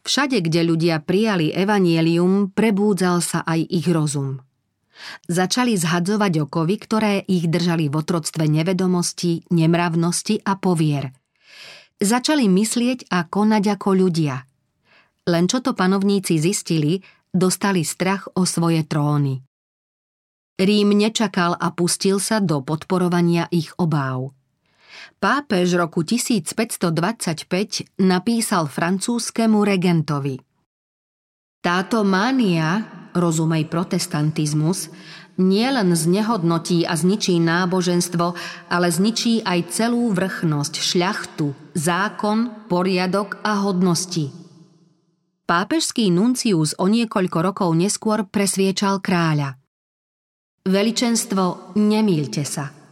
Všade, 0.04 0.44
kde 0.44 0.68
ľudia 0.68 1.00
prijali 1.00 1.48
evanielium, 1.48 2.52
prebúdzal 2.52 3.24
sa 3.24 3.40
aj 3.40 3.64
ich 3.72 3.88
rozum. 3.88 4.44
Začali 5.26 5.74
zhadzovať 5.80 6.44
okovy, 6.44 6.76
ktoré 6.76 7.24
ich 7.24 7.48
držali 7.48 7.88
v 7.88 8.04
otroctve 8.04 8.44
nevedomosti, 8.44 9.48
nemravnosti 9.48 10.44
a 10.44 10.60
povier. 10.60 11.08
Začali 11.98 12.44
myslieť 12.46 13.08
a 13.10 13.24
konať 13.24 13.64
ako 13.80 13.90
ľudia. 13.96 14.44
Len 15.24 15.44
čo 15.48 15.64
to 15.64 15.72
panovníci 15.72 16.36
zistili, 16.36 17.00
dostali 17.32 17.80
strach 17.80 18.28
o 18.36 18.44
svoje 18.44 18.84
tróny. 18.84 19.40
Rím 20.60 20.94
nečakal 20.94 21.56
a 21.56 21.72
pustil 21.72 22.20
sa 22.20 22.44
do 22.44 22.60
podporovania 22.60 23.48
ich 23.50 23.72
obáv. 23.80 24.36
Pápež 25.20 25.76
roku 25.80 26.04
1525 26.04 28.00
napísal 28.04 28.68
francúzskému 28.68 29.64
regentovi. 29.64 30.36
Táto 31.64 32.04
mánia, 32.04 32.84
rozumej 33.16 33.72
protestantizmus, 33.72 34.92
nielen 35.40 35.96
znehodnotí 35.96 36.84
a 36.84 36.92
zničí 36.92 37.40
náboženstvo, 37.40 38.36
ale 38.68 38.92
zničí 38.92 39.40
aj 39.40 39.72
celú 39.72 40.12
vrchnosť, 40.12 40.74
šľachtu, 40.76 41.46
zákon, 41.72 42.68
poriadok 42.68 43.40
a 43.40 43.64
hodnosti. 43.64 44.28
Pápežský 45.44 46.12
nuncius 46.12 46.76
o 46.76 46.88
niekoľko 46.88 47.38
rokov 47.40 47.70
neskôr 47.72 48.28
presviečal 48.28 49.00
kráľa. 49.00 49.56
Veličenstvo, 50.64 51.76
nemýlte 51.76 52.44
sa– 52.44 52.68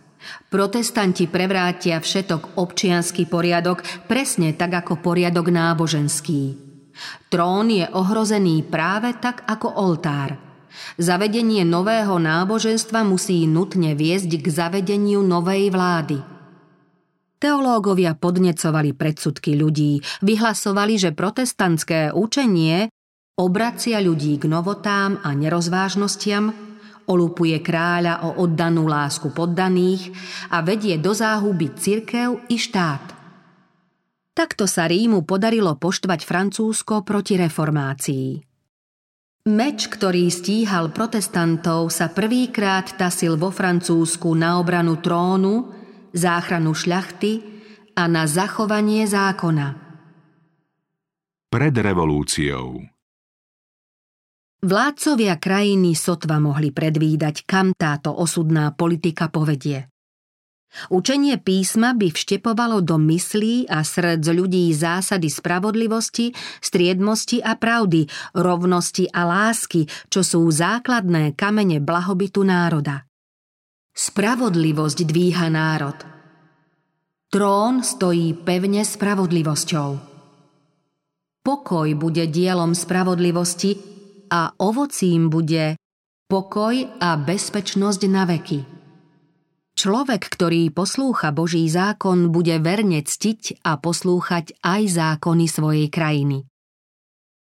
Protestanti 0.53 1.33
prevrátia 1.33 1.97
všetok 1.97 2.61
občianský 2.61 3.25
poriadok 3.25 3.81
presne 4.05 4.53
tak 4.53 4.85
ako 4.85 5.01
poriadok 5.01 5.49
náboženský. 5.49 6.61
Trón 7.33 7.73
je 7.73 7.89
ohrozený 7.89 8.61
práve 8.69 9.17
tak 9.17 9.49
ako 9.49 9.73
oltár. 9.81 10.37
Zavedenie 11.01 11.65
nového 11.65 12.21
náboženstva 12.21 13.01
musí 13.01 13.49
nutne 13.49 13.97
viesť 13.97 14.29
k 14.29 14.47
zavedeniu 14.53 15.25
novej 15.25 15.73
vlády. 15.73 16.21
Teológovia 17.41 18.13
podnecovali 18.13 18.93
predsudky 18.93 19.57
ľudí, 19.57 20.05
vyhlasovali, 20.21 21.01
že 21.01 21.17
protestantské 21.17 22.13
učenie 22.13 22.93
obracia 23.41 24.05
ľudí 24.05 24.37
k 24.37 24.53
novotám 24.53 25.17
a 25.25 25.33
nerozvážnostiam, 25.33 26.72
olupuje 27.13 27.61
kráľa 27.61 28.25
o 28.33 28.49
oddanú 28.49 28.89
lásku 28.89 29.29
poddaných 29.31 30.11
a 30.49 30.65
vedie 30.65 30.97
do 30.97 31.13
záhuby 31.13 31.77
cirkev 31.77 32.41
i 32.49 32.57
štát. 32.57 33.13
Takto 34.33 34.65
sa 34.65 34.89
Rímu 34.89 35.29
podarilo 35.29 35.77
poštvať 35.77 36.25
Francúzsko 36.25 37.05
proti 37.05 37.37
reformácii. 37.37 38.29
Meč, 39.43 39.91
ktorý 39.91 40.31
stíhal 40.31 40.95
protestantov, 40.95 41.91
sa 41.91 42.09
prvýkrát 42.15 42.95
tasil 42.95 43.35
vo 43.35 43.51
Francúzsku 43.51 44.33
na 44.39 44.63
obranu 44.63 45.03
trónu, 45.03 45.69
záchranu 46.15 46.73
šľachty 46.73 47.43
a 47.99 48.07
na 48.07 48.25
zachovanie 48.25 49.05
zákona. 49.05 49.83
Pred 51.53 51.75
revolúciou 51.75 52.92
Vládcovia 54.63 55.43
krajiny 55.43 55.99
sotva 55.99 56.39
mohli 56.39 56.71
predvídať, 56.71 57.43
kam 57.51 57.75
táto 57.75 58.15
osudná 58.15 58.71
politika 58.71 59.27
povedie. 59.27 59.91
Učenie 60.89 61.37
písma 61.37 61.99
by 61.99 62.15
vštepovalo 62.15 62.81
do 62.81 62.95
myslí 62.97 63.69
a 63.69 63.83
srdc 63.83 64.23
ľudí 64.23 64.71
zásady 64.73 65.29
spravodlivosti, 65.29 66.33
striedmosti 66.63 67.43
a 67.45 67.59
pravdy, 67.59 68.07
rovnosti 68.39 69.11
a 69.11 69.27
lásky, 69.29 69.85
čo 70.09 70.25
sú 70.25 70.47
základné 70.49 71.35
kamene 71.35 71.83
blahobytu 71.83 72.47
národa. 72.47 73.05
Spravodlivosť 73.93 74.99
dvíha 75.05 75.53
národ. 75.53 75.99
Trón 77.29 77.85
stojí 77.85 78.33
pevne 78.47 78.87
spravodlivosťou. 78.87 79.91
Pokoj 81.43 81.89
bude 81.99 82.31
dielom 82.31 82.73
spravodlivosti, 82.73 83.92
a 84.33 84.57
ovocím 84.57 85.29
bude 85.29 85.77
pokoj 86.25 86.89
a 86.97 87.21
bezpečnosť 87.21 88.03
na 88.09 88.25
veky. 88.25 88.61
Človek, 89.77 90.33
ktorý 90.33 90.73
poslúcha 90.73 91.29
Boží 91.37 91.69
zákon, 91.69 92.33
bude 92.33 92.57
verne 92.65 93.05
ctiť 93.05 93.61
a 93.61 93.77
poslúchať 93.77 94.57
aj 94.65 94.83
zákony 94.89 95.45
svojej 95.49 95.89
krajiny. 95.93 96.49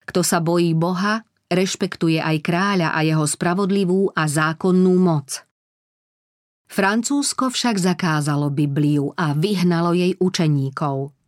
Kto 0.03 0.27
sa 0.27 0.43
bojí 0.43 0.75
Boha, 0.75 1.23
rešpektuje 1.47 2.19
aj 2.19 2.43
kráľa 2.43 2.89
a 2.91 3.07
jeho 3.07 3.23
spravodlivú 3.23 4.11
a 4.19 4.27
zákonnú 4.27 4.99
moc. 4.99 5.47
Francúzsko 6.67 7.53
však 7.53 7.79
zakázalo 7.79 8.51
Bibliu 8.51 9.15
a 9.15 9.39
vyhnalo 9.39 9.95
jej 9.95 10.19
učeníkov– 10.19 10.97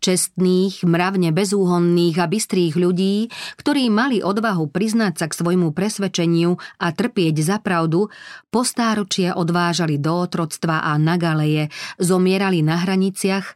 Čestných, 0.00 0.86
mravne 0.86 1.34
bezúhonných 1.34 2.16
a 2.22 2.26
bystrých 2.30 2.74
ľudí, 2.78 3.28
ktorí 3.60 3.92
mali 3.92 4.24
odvahu 4.24 4.70
priznať 4.70 5.14
sa 5.20 5.26
k 5.28 5.36
svojmu 5.36 5.76
presvedčeniu 5.76 6.56
a 6.80 6.86
trpieť 6.94 7.36
za 7.44 7.56
pravdu, 7.60 8.08
postáročia 8.48 9.36
odvážali 9.36 10.00
do 10.00 10.16
otroctva 10.16 10.86
a 10.86 10.96
na 10.96 11.20
galeje, 11.20 11.68
zomierali 12.00 12.64
na 12.64 12.80
hraniciach 12.80 13.52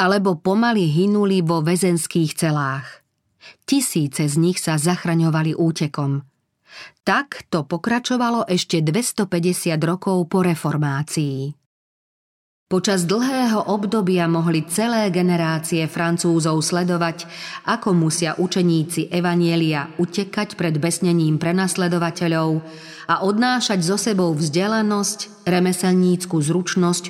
alebo 0.00 0.40
pomaly 0.40 0.88
hynuli 0.88 1.44
vo 1.44 1.60
väzenských 1.60 2.32
celách. 2.32 3.04
Tisíce 3.68 4.24
z 4.24 4.34
nich 4.40 4.56
sa 4.56 4.80
zachraňovali 4.80 5.52
útekom. 5.52 6.24
Tak 7.04 7.48
to 7.48 7.64
pokračovalo 7.64 8.44
ešte 8.48 8.84
250 8.84 9.76
rokov 9.80 10.28
po 10.28 10.44
reformácii. 10.44 11.67
Počas 12.68 13.08
dlhého 13.08 13.64
obdobia 13.72 14.28
mohli 14.28 14.60
celé 14.68 15.08
generácie 15.08 15.88
Francúzov 15.88 16.60
sledovať, 16.60 17.24
ako 17.64 17.96
musia 17.96 18.36
učeníci 18.36 19.08
Evanielia 19.08 19.88
utekať 19.96 20.52
pred 20.52 20.76
besnením 20.76 21.40
prenasledovateľov 21.40 22.60
a 23.08 23.24
odnášať 23.24 23.80
zo 23.80 23.96
sebou 23.96 24.36
vzdelanosť, 24.36 25.48
remeselnícku 25.48 26.36
zručnosť, 26.44 27.04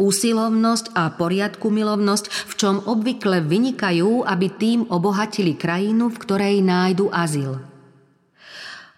úsilovnosť 0.00 0.96
a 0.96 1.12
poriadku 1.12 1.68
milovnosť, 1.68 2.48
v 2.48 2.52
čom 2.56 2.80
obvykle 2.80 3.44
vynikajú, 3.44 4.24
aby 4.24 4.46
tým 4.48 4.88
obohatili 4.88 5.60
krajinu, 5.60 6.08
v 6.08 6.16
ktorej 6.24 6.64
nájdu 6.64 7.12
azyl. 7.12 7.60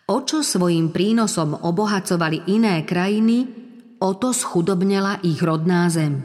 O 0.07 0.23
čo 0.23 0.47
svojim 0.47 0.95
prínosom 0.95 1.59
obohacovali 1.59 2.55
iné 2.55 2.87
krajiny, 2.87 3.64
o 4.05 4.13
to 4.13 4.37
schudobnela 4.37 5.25
ich 5.25 5.41
rodná 5.41 5.89
zem. 5.89 6.21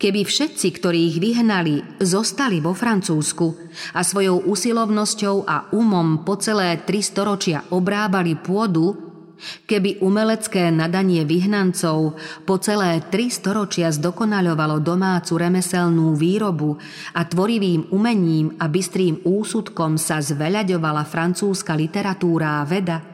Keby 0.00 0.24
všetci, 0.24 0.80
ktorí 0.80 1.12
ich 1.12 1.18
vyhnali, 1.20 2.00
zostali 2.00 2.60
vo 2.60 2.72
Francúzsku 2.72 3.52
a 3.92 4.00
svojou 4.00 4.48
usilovnosťou 4.48 5.44
a 5.44 5.68
umom 5.76 6.24
po 6.24 6.40
celé 6.40 6.80
tri 6.88 7.04
storočia 7.04 7.68
obrábali 7.68 8.32
pôdu, 8.40 8.96
keby 9.40 10.00
umelecké 10.00 10.72
nadanie 10.72 11.28
vyhnancov 11.28 12.16
po 12.48 12.56
celé 12.60 13.04
tri 13.12 13.28
storočia 13.28 13.92
zdokonaľovalo 13.92 14.80
domácu 14.80 15.36
remeselnú 15.36 16.16
výrobu 16.16 16.80
a 17.16 17.24
tvorivým 17.24 17.92
umením 17.92 18.56
a 18.56 18.72
bystrým 18.72 19.20
úsudkom 19.24 20.00
sa 20.00 20.20
zveľaďovala 20.20 21.04
francúzska 21.04 21.76
literatúra 21.76 22.60
a 22.60 22.68
veda– 22.68 22.98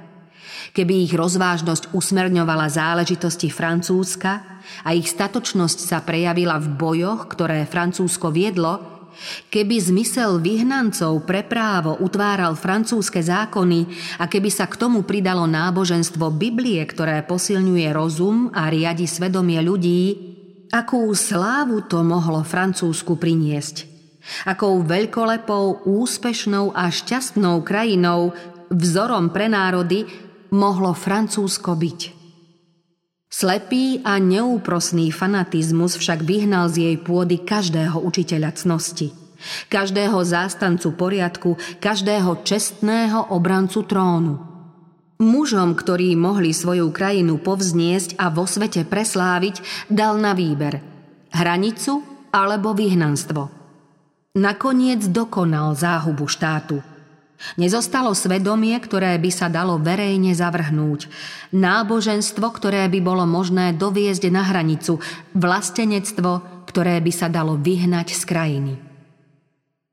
Keby 0.72 1.06
ich 1.06 1.14
rozvážnosť 1.14 1.94
usmerňovala 1.94 2.66
záležitosti 2.72 3.52
Francúzska 3.52 4.62
a 4.82 4.94
ich 4.96 5.06
statočnosť 5.10 5.78
sa 5.78 5.98
prejavila 6.02 6.58
v 6.58 6.68
bojoch, 6.74 7.30
ktoré 7.30 7.68
Francúzsko 7.68 8.34
viedlo, 8.34 8.96
Keby 9.48 9.80
zmysel 9.80 10.44
vyhnancov 10.44 11.24
pre 11.24 11.40
právo 11.40 11.96
utváral 12.04 12.52
francúzske 12.52 13.24
zákony 13.24 13.88
a 14.20 14.28
keby 14.28 14.52
sa 14.52 14.68
k 14.68 14.76
tomu 14.76 15.08
pridalo 15.08 15.48
náboženstvo 15.48 16.28
Biblie, 16.36 16.84
ktoré 16.84 17.24
posilňuje 17.24 17.88
rozum 17.96 18.52
a 18.52 18.68
riadi 18.68 19.08
svedomie 19.08 19.64
ľudí, 19.64 20.02
akú 20.68 21.08
slávu 21.16 21.88
to 21.88 22.04
mohlo 22.04 22.44
Francúzsku 22.44 23.16
priniesť. 23.16 23.88
Akou 24.44 24.82
veľkolepou, 24.82 25.86
úspešnou 25.86 26.74
a 26.74 26.90
šťastnou 26.90 27.62
krajinou, 27.62 28.34
vzorom 28.74 29.30
pre 29.30 29.46
národy, 29.46 30.25
mohlo 30.50 30.92
Francúzsko 30.92 31.74
byť. 31.74 32.00
Slepý 33.26 34.00
a 34.06 34.16
neúprosný 34.16 35.12
fanatizmus 35.12 35.98
však 36.00 36.24
vyhnal 36.24 36.72
z 36.72 36.88
jej 36.88 36.96
pôdy 36.96 37.42
každého 37.42 38.00
učiteľa 38.00 38.56
cnosti, 38.56 39.12
každého 39.68 40.16
zástancu 40.24 40.94
poriadku, 40.96 41.50
každého 41.82 42.46
čestného 42.46 43.34
obrancu 43.34 43.84
trónu. 43.84 44.40
Mužom, 45.20 45.76
ktorí 45.76 46.16
mohli 46.16 46.52
svoju 46.52 46.92
krajinu 46.92 47.36
povzniesť 47.40 48.16
a 48.20 48.32
vo 48.32 48.48
svete 48.48 48.88
presláviť, 48.88 49.88
dal 49.92 50.16
na 50.16 50.32
výber 50.32 50.80
hranicu 51.32 52.00
alebo 52.32 52.72
vyhnanstvo. 52.72 53.52
Nakoniec 54.36 55.08
dokonal 55.12 55.76
záhubu 55.76 56.24
štátu– 56.24 56.80
Nezostalo 57.60 58.16
svedomie, 58.16 58.76
ktoré 58.80 59.16
by 59.20 59.30
sa 59.30 59.46
dalo 59.52 59.76
verejne 59.76 60.32
zavrhnúť. 60.32 61.08
Náboženstvo, 61.52 62.46
ktoré 62.48 62.88
by 62.88 63.00
bolo 63.04 63.24
možné 63.28 63.76
doviezť 63.76 64.32
na 64.32 64.42
hranicu. 64.44 64.98
Vlastenectvo, 65.36 66.64
ktoré 66.68 67.00
by 67.00 67.12
sa 67.12 67.28
dalo 67.28 67.56
vyhnať 67.56 68.08
z 68.12 68.22
krajiny. 68.24 68.74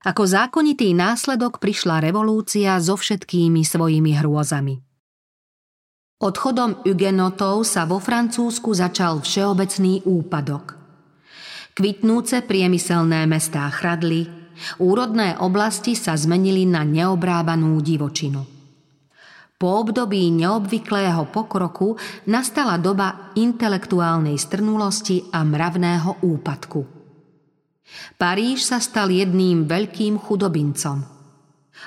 Ako 0.04 0.28
zákonitý 0.28 0.92
následok 0.92 1.64
prišla 1.64 2.04
revolúcia 2.04 2.76
so 2.84 3.00
všetkými 3.00 3.64
svojimi 3.64 4.20
hrôzami. 4.20 4.84
Odchodom 6.20 6.84
Hugenotov 6.84 7.64
sa 7.64 7.88
vo 7.88 8.04
Francúzsku 8.04 8.72
začal 8.76 9.24
všeobecný 9.24 10.04
úpadok. 10.08 10.76
Kvitnúce 11.76 12.44
priemyselné 12.44 13.24
mestá 13.28 13.68
chradli, 13.72 14.28
úrodné 14.82 15.38
oblasti 15.40 15.98
sa 15.98 16.18
zmenili 16.18 16.66
na 16.68 16.86
neobrábanú 16.86 17.80
divočinu. 17.82 18.46
Po 19.64 19.80
období 19.80 20.28
neobvyklého 20.34 21.32
pokroku 21.32 21.96
nastala 22.28 22.76
doba 22.76 23.32
intelektuálnej 23.40 24.36
strnulosti 24.36 25.32
a 25.32 25.40
mravného 25.48 26.20
úpadku. 26.20 26.84
Paríž 28.20 28.68
sa 28.68 28.84
stal 28.84 29.08
jedným 29.08 29.64
veľkým 29.64 30.20
chudobincom. 30.20 31.08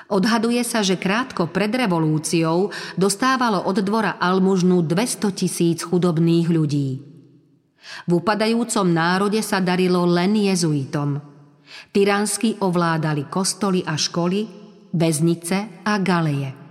Odhaduje 0.09 0.63
sa, 0.65 0.81
že 0.81 0.97
krátko 0.97 1.53
pred 1.53 1.69
revolúciou 1.69 2.73
dostávalo 2.97 3.69
od 3.69 3.77
dvora 3.85 4.17
almužnu 4.17 4.81
200 4.81 5.37
tisíc 5.37 5.85
chudobných 5.85 6.49
ľudí. 6.49 6.89
V 8.09 8.11
upadajúcom 8.19 8.87
národe 8.89 9.41
sa 9.45 9.61
darilo 9.61 10.09
len 10.09 10.33
jezuitom. 10.33 11.36
Tyransky 11.91 12.61
ovládali 12.61 13.27
kostoly 13.27 13.81
a 13.87 13.95
školy, 13.97 14.47
väznice 14.93 15.83
a 15.85 15.97
galeje. 16.01 16.67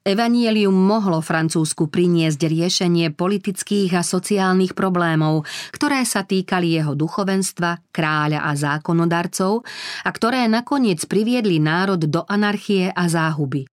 Evanielium 0.00 0.72
mohlo 0.72 1.20
Francúzsku 1.20 1.92
priniesť 1.92 2.40
riešenie 2.48 3.12
politických 3.12 4.00
a 4.00 4.02
sociálnych 4.02 4.72
problémov, 4.72 5.44
ktoré 5.76 6.08
sa 6.08 6.24
týkali 6.24 6.72
jeho 6.72 6.96
duchovenstva, 6.96 7.92
kráľa 7.92 8.48
a 8.48 8.56
zákonodarcov 8.56 9.60
a 10.00 10.08
ktoré 10.08 10.48
nakoniec 10.48 11.04
priviedli 11.04 11.60
národ 11.60 12.00
do 12.00 12.24
anarchie 12.24 12.88
a 12.88 13.04
záhuby. 13.12 13.68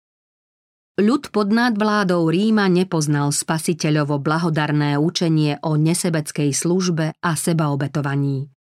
Ľud 0.99 1.31
pod 1.31 1.55
nadvládou 1.55 2.27
Ríma 2.27 2.67
nepoznal 2.73 3.31
spasiteľovo 3.31 4.19
blahodarné 4.19 4.99
učenie 4.99 5.63
o 5.63 5.79
nesebeckej 5.79 6.51
službe 6.51 7.15
a 7.23 7.31
sebaobetovaní. 7.39 8.56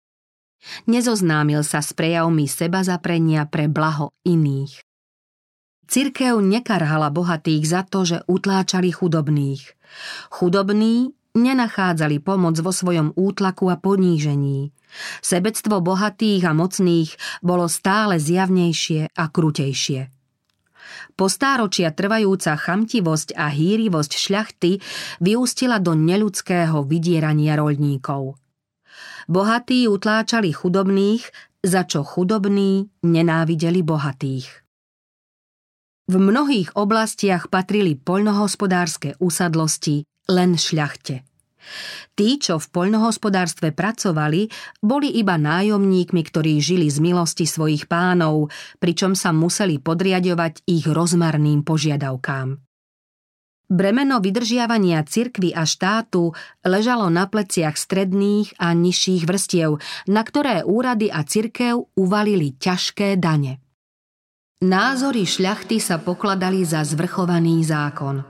Nezoznámil 0.88 1.60
sa 1.62 1.84
s 1.84 1.92
prejavmi 1.92 2.48
seba 2.48 2.80
zaprenia 2.84 3.44
pre 3.48 3.68
blaho 3.68 4.12
iných. 4.24 4.80
Cirkev 5.84 6.40
nekarhala 6.40 7.12
bohatých 7.12 7.64
za 7.68 7.82
to, 7.84 8.08
že 8.08 8.24
utláčali 8.24 8.88
chudobných. 8.88 9.76
Chudobní 10.32 11.12
nenachádzali 11.36 12.24
pomoc 12.24 12.56
vo 12.62 12.72
svojom 12.72 13.12
útlaku 13.14 13.68
a 13.68 13.76
ponížení. 13.76 14.72
Sebectvo 15.20 15.82
bohatých 15.82 16.48
a 16.48 16.52
mocných 16.54 17.10
bolo 17.42 17.66
stále 17.66 18.16
zjavnejšie 18.22 19.12
a 19.12 19.24
krutejšie. 19.28 20.14
Po 21.14 21.26
stáročia 21.30 21.90
trvajúca 21.94 22.54
chamtivosť 22.58 23.38
a 23.38 23.50
hýrivosť 23.50 24.12
šľachty 24.14 24.72
vyústila 25.22 25.78
do 25.78 25.94
neludského 25.94 26.82
vydierania 26.86 27.58
roľníkov. 27.58 28.43
Bohatí 29.24 29.88
utláčali 29.88 30.52
chudobných, 30.52 31.24
za 31.64 31.88
čo 31.88 32.04
chudobní 32.04 32.92
nenávideli 33.00 33.80
bohatých. 33.80 34.48
V 36.04 36.14
mnohých 36.20 36.76
oblastiach 36.76 37.48
patrili 37.48 37.96
poľnohospodárske 37.96 39.16
usadlosti 39.24 40.04
len 40.28 40.60
šľachte. 40.60 41.24
Tí, 42.12 42.36
čo 42.36 42.60
v 42.60 42.66
poľnohospodárstve 42.68 43.72
pracovali, 43.72 44.52
boli 44.84 45.08
iba 45.16 45.40
nájomníkmi, 45.40 46.20
ktorí 46.28 46.60
žili 46.60 46.92
z 46.92 47.00
milosti 47.00 47.48
svojich 47.48 47.88
pánov, 47.88 48.52
pričom 48.76 49.16
sa 49.16 49.32
museli 49.32 49.80
podriadovať 49.80 50.68
ich 50.68 50.84
rozmarným 50.84 51.64
požiadavkám. 51.64 52.60
Bremeno 53.74 54.22
vydržiavania 54.22 55.02
cirkvy 55.02 55.50
a 55.50 55.66
štátu 55.66 56.30
ležalo 56.62 57.10
na 57.10 57.26
pleciach 57.26 57.74
stredných 57.74 58.54
a 58.62 58.70
nižších 58.70 59.26
vrstiev, 59.26 59.82
na 60.06 60.22
ktoré 60.22 60.62
úrady 60.62 61.10
a 61.10 61.26
cirkev 61.26 61.90
uvalili 61.98 62.54
ťažké 62.54 63.18
dane. 63.18 63.58
Názory 64.62 65.26
šľachty 65.26 65.82
sa 65.82 65.98
pokladali 65.98 66.62
za 66.62 66.86
zvrchovaný 66.86 67.66
zákon. 67.66 68.22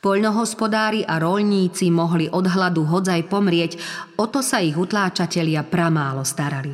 Poľnohospodári 0.00 1.04
a 1.04 1.20
rolníci 1.20 1.92
mohli 1.92 2.32
od 2.32 2.48
hladu 2.48 2.88
hodzaj 2.88 3.28
pomrieť, 3.28 3.76
o 4.16 4.24
to 4.24 4.40
sa 4.40 4.64
ich 4.64 4.74
utláčatelia 4.74 5.68
pramálo 5.68 6.24
starali. 6.24 6.72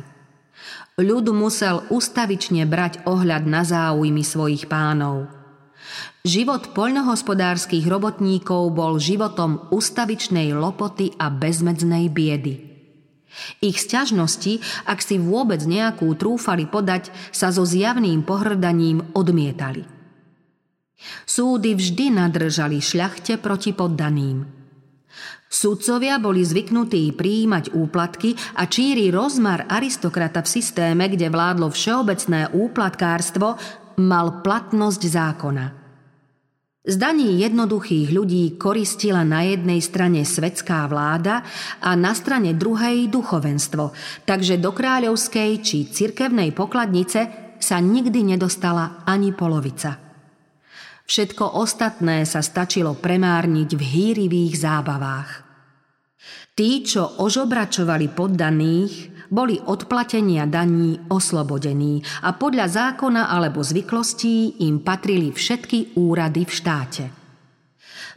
Ľud 0.95 1.35
musel 1.35 1.83
ustavične 1.91 2.63
brať 2.63 3.03
ohľad 3.03 3.43
na 3.43 3.67
záujmy 3.67 4.23
svojich 4.23 4.71
pánov. 4.71 5.38
Život 6.27 6.75
poľnohospodárskych 6.75 7.87
robotníkov 7.87 8.75
bol 8.75 8.99
životom 8.99 9.71
ustavičnej 9.71 10.51
lopoty 10.51 11.15
a 11.15 11.31
bezmedznej 11.31 12.11
biedy– 12.11 12.55
ich 13.61 13.77
sťažnosti, 13.77 14.59
ak 14.89 14.99
si 14.99 15.21
vôbec 15.21 15.61
nejakú 15.63 16.09
trúfali 16.17 16.65
podať, 16.65 17.13
sa 17.29 17.53
so 17.53 17.63
zjavným 17.63 18.25
pohrdaním 18.25 19.05
odmietali. 19.13 19.85
Súdy 21.23 21.77
vždy 21.77 22.11
nadržali 22.11 22.83
šľachte 22.83 23.39
proti 23.39 23.71
poddaným. 23.71 24.43
Sudcovia 25.49 26.21
boli 26.21 26.45
zvyknutí 26.45 27.09
prijímať 27.17 27.73
úplatky 27.73 28.37
a 28.59 28.69
číri 28.69 29.09
rozmar 29.09 29.65
aristokrata 29.65 30.45
v 30.45 30.51
systéme, 30.61 31.09
kde 31.09 31.25
vládlo 31.31 31.73
všeobecné 31.73 32.53
úplatkárstvo, 32.53 33.57
mal 33.97 34.45
platnosť 34.45 35.01
zákona– 35.09 35.65
z 36.79 36.95
jednoduchých 36.95 38.15
ľudí 38.15 38.55
koristila 38.55 39.27
na 39.27 39.43
jednej 39.43 39.83
strane 39.83 40.23
svetská 40.23 40.87
vláda 40.87 41.43
a 41.83 41.91
na 41.99 42.15
strane 42.15 42.55
druhej 42.55 43.11
duchovenstvo, 43.11 43.91
takže 44.23 44.63
do 44.63 44.71
kráľovskej 44.71 45.59
či 45.59 45.91
cirkevnej 45.91 46.55
pokladnice 46.55 47.51
sa 47.59 47.77
nikdy 47.83 48.31
nedostala 48.31 49.03
ani 49.03 49.35
polovica. 49.35 49.99
Všetko 51.03 51.59
ostatné 51.59 52.23
sa 52.23 52.39
stačilo 52.39 52.95
premárniť 52.95 53.69
v 53.75 53.81
hýrivých 53.83 54.63
zábavách. 54.63 55.29
Tí, 56.55 56.85
čo 56.87 57.19
ožobračovali 57.19 58.07
poddaných, 58.15 58.93
boli 59.29 59.61
od 59.61 59.85
platenia 59.85 60.49
daní 60.49 60.99
oslobodení 61.09 62.01
a 62.25 62.33
podľa 62.33 62.67
zákona 62.69 63.29
alebo 63.29 63.61
zvyklostí 63.61 64.65
im 64.65 64.81
patrili 64.81 65.29
všetky 65.33 65.97
úrady 65.97 66.43
v 66.45 66.51
štáte. 66.51 67.05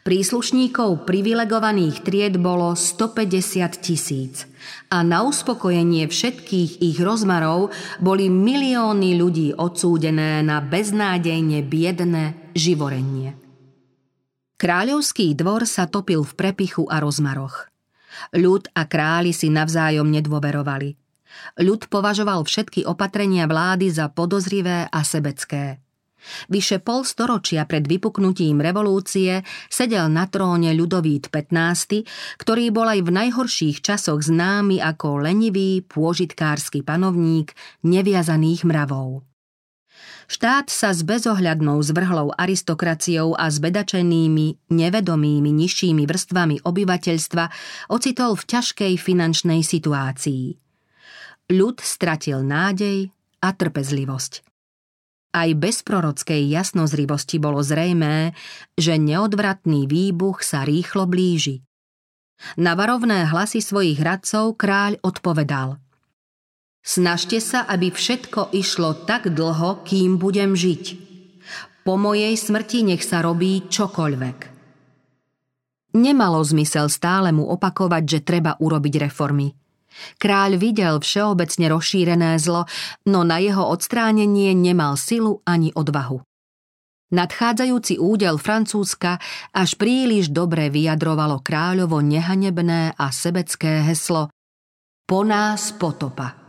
Príslušníkov 0.02 1.06
privilegovaných 1.06 2.02
tried 2.02 2.34
bolo 2.42 2.74
150 2.74 3.70
tisíc 3.78 4.50
a 4.90 5.06
na 5.06 5.22
uspokojenie 5.22 6.10
všetkých 6.10 6.82
ich 6.82 6.98
rozmarov 6.98 7.70
boli 8.02 8.26
milióny 8.26 9.14
ľudí 9.14 9.54
odsúdené 9.54 10.42
na 10.42 10.58
beznádejne 10.58 11.62
biedné 11.62 12.50
živorenie. 12.50 13.38
Kráľovský 14.58 15.38
dvor 15.38 15.70
sa 15.70 15.86
topil 15.86 16.26
v 16.26 16.32
prepichu 16.34 16.86
a 16.90 16.98
rozmaroch. 16.98 17.70
Ľud 18.34 18.74
a 18.74 18.86
králi 18.86 19.30
si 19.34 19.50
navzájom 19.50 20.06
nedôverovali. 20.06 21.01
Ľud 21.60 21.88
považoval 21.88 22.44
všetky 22.44 22.88
opatrenia 22.88 23.48
vlády 23.48 23.92
za 23.92 24.08
podozrivé 24.08 24.88
a 24.88 25.00
sebecké. 25.04 25.82
Vyše 26.48 26.78
pol 26.78 27.02
storočia 27.02 27.66
pred 27.66 27.82
vypuknutím 27.82 28.62
revolúcie 28.62 29.42
sedel 29.66 30.06
na 30.06 30.30
tróne 30.30 30.70
ľudovít 30.70 31.34
15, 31.34 32.06
ktorý 32.38 32.70
bol 32.70 32.86
aj 32.86 33.00
v 33.02 33.10
najhorších 33.10 33.82
časoch 33.82 34.22
známy 34.22 34.78
ako 34.78 35.26
lenivý 35.26 35.82
pôžitkársky 35.82 36.86
panovník 36.86 37.52
neviazaných 37.82 38.62
mravov. 38.62 39.26
Štát 40.30 40.72
sa 40.72 40.94
s 40.94 41.04
bezohľadnou 41.04 41.82
zvrhlou 41.82 42.32
aristokraciou 42.32 43.36
a 43.36 43.52
zbedačenými, 43.52 44.72
nevedomými 44.72 45.50
nižšími 45.52 46.08
vrstvami 46.08 46.64
obyvateľstva 46.64 47.44
ocitol 47.92 48.38
v 48.38 48.44
ťažkej 48.46 48.92
finančnej 48.96 49.60
situácii 49.60 50.61
ľud 51.50 51.82
stratil 51.82 52.44
nádej 52.44 53.10
a 53.42 53.48
trpezlivosť. 53.50 54.44
Aj 55.32 55.48
bez 55.56 55.80
prorockej 55.80 56.44
jasnozrivosti 56.44 57.40
bolo 57.40 57.64
zrejmé, 57.64 58.36
že 58.76 59.00
neodvratný 59.00 59.88
výbuch 59.88 60.44
sa 60.44 60.68
rýchlo 60.68 61.08
blíži. 61.08 61.64
Na 62.60 62.76
varovné 62.76 63.24
hlasy 63.30 63.64
svojich 63.64 63.96
radcov 64.02 64.60
kráľ 64.60 65.00
odpovedal 65.00 65.80
Snažte 66.82 67.38
sa, 67.38 67.62
aby 67.70 67.94
všetko 67.94 68.50
išlo 68.58 69.06
tak 69.06 69.30
dlho, 69.30 69.86
kým 69.86 70.18
budem 70.18 70.58
žiť. 70.58 70.84
Po 71.86 71.94
mojej 71.94 72.34
smrti 72.34 72.82
nech 72.82 73.06
sa 73.06 73.22
robí 73.22 73.70
čokoľvek. 73.70 74.38
Nemalo 75.94 76.42
zmysel 76.42 76.90
stále 76.90 77.30
mu 77.30 77.46
opakovať, 77.46 78.02
že 78.02 78.26
treba 78.26 78.58
urobiť 78.58 78.94
reformy. 78.98 79.54
Kráľ 80.18 80.60
videl 80.60 80.98
všeobecne 81.00 81.66
rozšírené 81.72 82.38
zlo, 82.38 82.68
no 83.08 83.22
na 83.22 83.38
jeho 83.38 83.64
odstránenie 83.66 84.56
nemal 84.56 84.96
silu 85.00 85.40
ani 85.46 85.72
odvahu. 85.72 86.20
Nadchádzajúci 87.12 88.00
údel 88.00 88.40
Francúzska 88.40 89.20
až 89.52 89.76
príliš 89.76 90.32
dobre 90.32 90.72
vyjadrovalo 90.72 91.44
kráľovo 91.44 92.00
nehanebné 92.00 92.96
a 92.96 93.06
sebecké 93.12 93.84
heslo 93.84 94.32
Po 95.04 95.20
nás 95.20 95.76
potopa. 95.76 96.40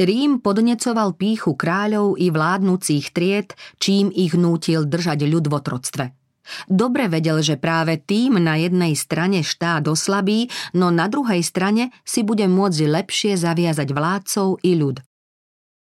Rím 0.00 0.40
podnecoval 0.40 1.12
píchu 1.20 1.52
kráľov 1.52 2.16
i 2.16 2.32
vládnúcich 2.32 3.12
tried, 3.12 3.52
čím 3.76 4.08
ich 4.08 4.32
nútil 4.32 4.88
držať 4.88 5.28
ľud 5.28 5.44
v 5.44 5.56
otroctve. 5.60 6.04
Dobre 6.66 7.06
vedel, 7.06 7.38
že 7.40 7.54
práve 7.54 8.02
tým 8.02 8.38
na 8.42 8.58
jednej 8.58 8.98
strane 8.98 9.46
štát 9.46 9.86
oslabí, 9.86 10.50
no 10.74 10.90
na 10.90 11.06
druhej 11.06 11.40
strane 11.42 11.94
si 12.02 12.26
bude 12.26 12.46
môcť 12.50 12.80
lepšie 12.86 13.32
zaviazať 13.38 13.88
vládcov 13.94 14.62
i 14.66 14.74
ľud. 14.74 15.02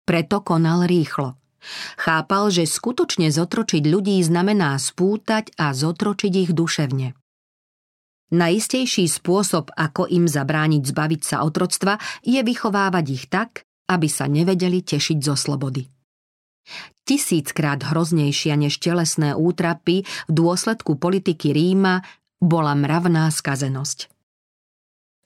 Preto 0.08 0.42
konal 0.42 0.90
rýchlo– 0.90 1.34
Chápal, 1.98 2.50
že 2.54 2.64
skutočne 2.64 3.28
zotročiť 3.28 3.84
ľudí 3.84 4.18
znamená 4.24 4.78
spútať 4.80 5.52
a 5.60 5.76
zotročiť 5.76 6.34
ich 6.48 6.52
duševne. 6.56 7.18
Najistejší 8.28 9.08
spôsob, 9.08 9.72
ako 9.72 10.04
im 10.12 10.28
zabrániť 10.28 10.84
zbaviť 10.84 11.22
sa 11.24 11.38
otroctva, 11.48 11.96
je 12.28 12.44
vychovávať 12.44 13.06
ich 13.08 13.26
tak, 13.32 13.64
aby 13.88 14.08
sa 14.12 14.28
nevedeli 14.28 14.84
tešiť 14.84 15.18
zo 15.24 15.36
slobody. 15.40 15.88
Tisíckrát 17.08 17.80
hroznejšia 17.80 18.60
než 18.60 18.84
telesné 18.84 19.32
útrapy 19.34 20.04
v 20.04 20.32
dôsledku 20.32 21.00
politiky 21.00 21.56
Ríma 21.56 22.04
bola 22.44 22.76
mravná 22.76 23.32
skazenosť. 23.32 24.12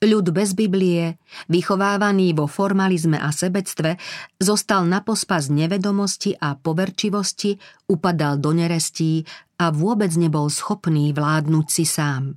Ľud 0.01 0.33
bez 0.33 0.57
Biblie, 0.57 1.21
vychovávaný 1.45 2.33
vo 2.33 2.49
formalizme 2.49 3.21
a 3.21 3.29
sebectve, 3.29 4.01
zostal 4.41 4.89
na 4.89 5.05
pospas 5.05 5.45
nevedomosti 5.53 6.33
a 6.41 6.57
poverčivosti, 6.57 7.61
upadal 7.85 8.41
do 8.41 8.49
nerestí 8.49 9.21
a 9.61 9.69
vôbec 9.69 10.09
nebol 10.17 10.49
schopný 10.49 11.13
vládnuť 11.13 11.67
si 11.69 11.85
sám. 11.85 12.33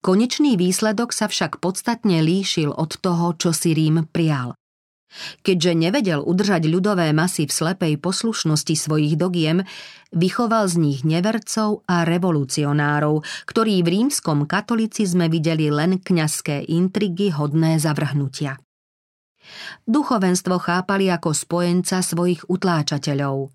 Konečný 0.00 0.56
výsledok 0.56 1.12
sa 1.12 1.28
však 1.28 1.60
podstatne 1.60 2.24
líšil 2.24 2.72
od 2.72 2.96
toho, 3.04 3.36
čo 3.36 3.52
si 3.52 3.76
Rím 3.76 4.08
prial. 4.08 4.56
Keďže 5.46 5.72
nevedel 5.78 6.20
udržať 6.22 6.66
ľudové 6.66 7.14
masy 7.14 7.46
v 7.46 7.52
slepej 7.54 7.94
poslušnosti 8.02 8.74
svojich 8.74 9.14
dogiem, 9.14 9.62
vychoval 10.10 10.66
z 10.66 10.76
nich 10.82 11.00
nevercov 11.06 11.86
a 11.86 12.02
revolucionárov, 12.02 13.22
ktorí 13.46 13.82
v 13.82 13.88
rímskom 14.00 14.46
katolicizme 14.46 15.30
videli 15.30 15.70
len 15.70 16.02
kňazské 16.02 16.66
intrigy 16.66 17.30
hodné 17.30 17.78
zavrhnutia. 17.78 18.58
Duchovenstvo 19.84 20.56
chápali 20.56 21.12
ako 21.12 21.36
spojenca 21.36 22.00
svojich 22.00 22.48
utláčateľov. 22.48 23.52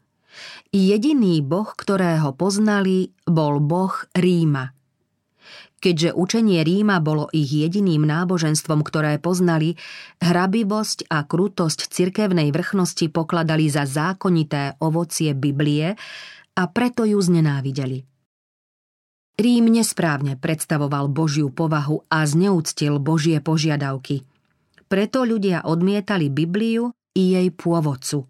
Jediný 0.70 1.41
boh, 1.41 1.74
ktorého 1.74 2.38
poznali, 2.38 3.10
bol 3.26 3.57
boh 3.57 3.91
Ríma– 4.14 4.70
Keďže 5.80 6.11
učenie 6.11 6.59
Ríma 6.59 6.99
bolo 6.99 7.32
ich 7.32 7.55
jediným 7.55 8.03
náboženstvom, 8.03 8.84
ktoré 8.84 9.15
poznali, 9.15 9.80
hrabivosť 10.19 11.07
a 11.07 11.23
krutosť 11.23 11.88
cirkevnej 11.88 12.51
vrchnosti 12.51 13.07
pokladali 13.07 13.71
za 13.71 13.88
zákonité 13.88 14.75
ovocie 14.84 15.32
Biblie 15.32 15.95
a 16.59 16.63
preto 16.67 17.07
ju 17.07 17.15
znenávideli. 17.23 18.03
Rím 19.39 19.71
nesprávne 19.71 20.36
predstavoval 20.36 21.07
Božiu 21.07 21.47
povahu 21.47 22.03
a 22.11 22.27
zneúctil 22.27 22.99
Božie 22.99 23.39
požiadavky. 23.39 24.27
Preto 24.91 25.23
ľudia 25.23 25.63
odmietali 25.63 26.27
Bibliu 26.27 26.91
i 27.15 27.39
jej 27.39 27.47
pôvodcu. 27.55 28.27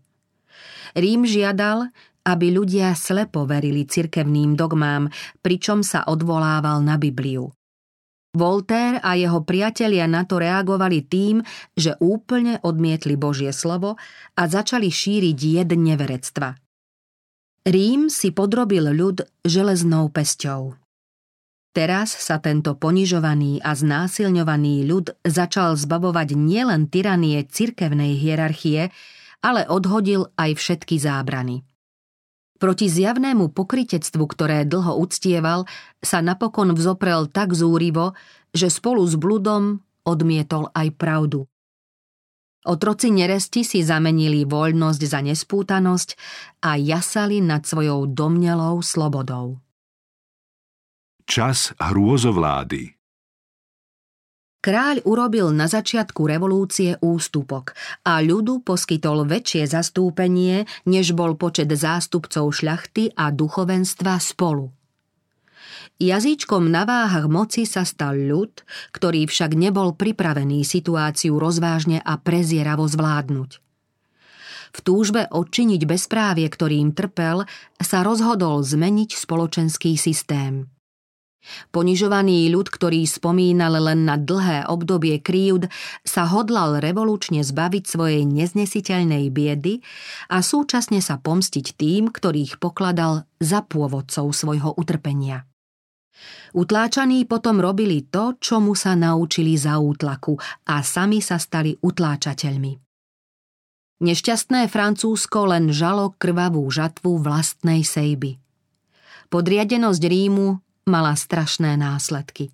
Rím 0.93 1.25
žiadal, 1.25 1.89
aby 2.25 2.53
ľudia 2.53 2.95
slepo 2.97 3.45
verili 3.45 3.85
cirkevným 3.85 4.57
dogmám, 4.57 5.11
pričom 5.43 5.81
sa 5.85 6.05
odvolával 6.07 6.83
na 6.83 6.99
Bibliu. 6.99 7.51
Voltaire 8.29 9.01
a 9.01 9.17
jeho 9.17 9.41
priatelia 9.41 10.05
na 10.05 10.21
to 10.21 10.37
reagovali 10.37 11.01
tým, 11.01 11.41
že 11.73 11.97
úplne 11.97 12.61
odmietli 12.61 13.17
Božie 13.17 13.49
slovo 13.49 13.97
a 14.37 14.41
začali 14.45 14.85
šíriť 14.85 15.37
jed 15.37 15.69
neverectva. 15.73 16.53
Rím 17.65 18.07
si 18.13 18.29
podrobil 18.29 18.93
ľud 18.93 19.25
železnou 19.41 20.13
pesťou. 20.13 20.77
Teraz 21.69 22.13
sa 22.17 22.41
tento 22.41 22.73
ponižovaný 22.73 23.61
a 23.61 23.77
znásilňovaný 23.77 24.89
ľud 24.89 25.13
začal 25.21 25.77
zbavovať 25.77 26.33
nielen 26.33 26.89
tyranie 26.89 27.45
cirkevnej 27.45 28.17
hierarchie, 28.17 28.89
ale 29.45 29.69
odhodil 29.69 30.33
aj 30.37 30.57
všetky 30.57 30.97
zábrany. 30.97 31.61
Proti 32.59 32.91
zjavnému 32.91 33.55
pokritectvu, 33.55 34.23
ktoré 34.35 34.67
dlho 34.67 34.99
uctieval, 34.99 35.63
sa 36.03 36.19
napokon 36.19 36.75
vzoprel 36.75 37.31
tak 37.31 37.55
zúrivo, 37.55 38.19
že 38.51 38.67
spolu 38.67 38.99
s 39.07 39.15
bludom 39.15 39.79
odmietol 40.03 40.67
aj 40.75 40.91
pravdu. 40.99 41.47
Otroci 42.67 43.15
neresti 43.15 43.63
si 43.63 43.79
zamenili 43.79 44.43
voľnosť 44.43 45.01
za 45.07 45.23
nespútanosť 45.23 46.09
a 46.59 46.75
jasali 46.75 47.39
nad 47.39 47.63
svojou 47.63 48.11
domnelou 48.11 48.83
slobodou. 48.83 49.63
Čas 51.23 51.71
hrôzovlády 51.79 52.98
Kráľ 54.59 55.07
urobil 55.07 55.55
na 55.55 55.71
začiatku 55.71 56.27
revolúcie 56.27 56.99
ústupok 56.99 57.71
a 58.03 58.19
ľudu 58.19 58.59
poskytol 58.67 59.23
väčšie 59.23 59.71
zastúpenie, 59.71 60.67
než 60.83 61.15
bol 61.15 61.39
počet 61.39 61.71
zástupcov 61.71 62.51
šľachty 62.51 63.15
a 63.15 63.31
duchovenstva 63.31 64.19
spolu. 64.19 64.67
Jazyčkom 65.99 66.67
na 66.67 66.83
váhach 66.83 67.31
moci 67.31 67.63
sa 67.63 67.87
stal 67.87 68.19
ľud, 68.19 68.51
ktorý 68.91 69.31
však 69.31 69.55
nebol 69.55 69.95
pripravený 69.95 70.67
situáciu 70.67 71.39
rozvážne 71.39 72.03
a 72.03 72.19
prezieravo 72.19 72.83
zvládnuť. 72.83 73.63
V 74.75 74.79
túžbe 74.83 75.23
odčiniť 75.31 75.81
bezprávie, 75.87 76.47
ktorým 76.51 76.91
trpel, 76.91 77.47
sa 77.79 78.03
rozhodol 78.03 78.59
zmeniť 78.63 79.15
spoločenský 79.15 79.95
systém– 79.95 80.67
Ponižovaný 81.71 82.51
ľud, 82.51 82.67
ktorý 82.67 83.07
spomínal 83.07 83.79
len 83.79 84.03
na 84.03 84.19
dlhé 84.19 84.67
obdobie 84.67 85.23
kríud, 85.23 85.71
sa 86.03 86.27
hodlal 86.27 86.83
revolučne 86.83 87.41
zbaviť 87.41 87.83
svojej 87.87 88.23
neznesiteľnej 88.27 89.31
biedy 89.31 89.79
a 90.27 90.43
súčasne 90.43 90.99
sa 90.99 91.17
pomstiť 91.17 91.79
tým, 91.79 92.11
ktorých 92.11 92.59
pokladal 92.59 93.23
za 93.39 93.63
pôvodcov 93.63 94.35
svojho 94.35 94.75
utrpenia. 94.75 95.47
Utláčaní 96.51 97.23
potom 97.23 97.63
robili 97.63 98.03
to, 98.03 98.35
čo 98.41 98.59
mu 98.59 98.75
sa 98.75 98.97
naučili 98.97 99.55
za 99.55 99.79
útlaku 99.79 100.35
a 100.67 100.83
sami 100.83 101.23
sa 101.23 101.39
stali 101.39 101.77
utláčateľmi. 101.79 102.73
Nešťastné 103.99 104.71
Francúzsko 104.71 105.51
len 105.51 105.75
žalo 105.75 106.15
krvavú 106.15 106.63
žatvu 106.71 107.19
vlastnej 107.19 107.83
sejby. 107.83 108.39
Podriadenosť 109.27 110.03
Rímu 110.03 110.68
mala 110.87 111.15
strašné 111.15 111.75
následky. 111.75 112.53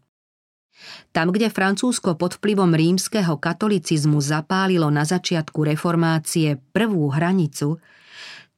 Tam, 1.16 1.32
kde 1.32 1.48
Francúzsko 1.48 2.20
pod 2.20 2.36
vplyvom 2.38 2.76
rímskeho 2.76 3.40
katolicizmu 3.40 4.20
zapálilo 4.20 4.92
na 4.92 5.08
začiatku 5.08 5.64
reformácie 5.64 6.60
prvú 6.76 7.08
hranicu, 7.08 7.80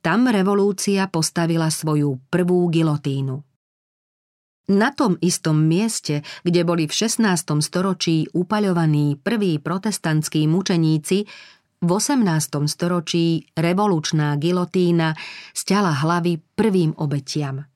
tam 0.02 0.26
revolúcia 0.26 1.06
postavila 1.10 1.70
svoju 1.70 2.18
prvú 2.34 2.66
gilotínu. 2.74 3.38
Na 4.68 4.92
tom 4.92 5.16
istom 5.24 5.64
mieste, 5.64 6.28
kde 6.44 6.68
boli 6.68 6.92
v 6.92 6.94
16. 6.94 7.24
storočí 7.64 8.28
upaľovaní 8.36 9.16
prví 9.16 9.64
protestantskí 9.64 10.44
mučeníci, 10.44 11.24
v 11.78 11.90
18. 11.94 12.66
storočí 12.68 13.46
revolučná 13.54 14.34
gilotína 14.36 15.14
stiala 15.54 15.94
hlavy 15.94 16.42
prvým 16.58 16.98
obetiam– 16.98 17.62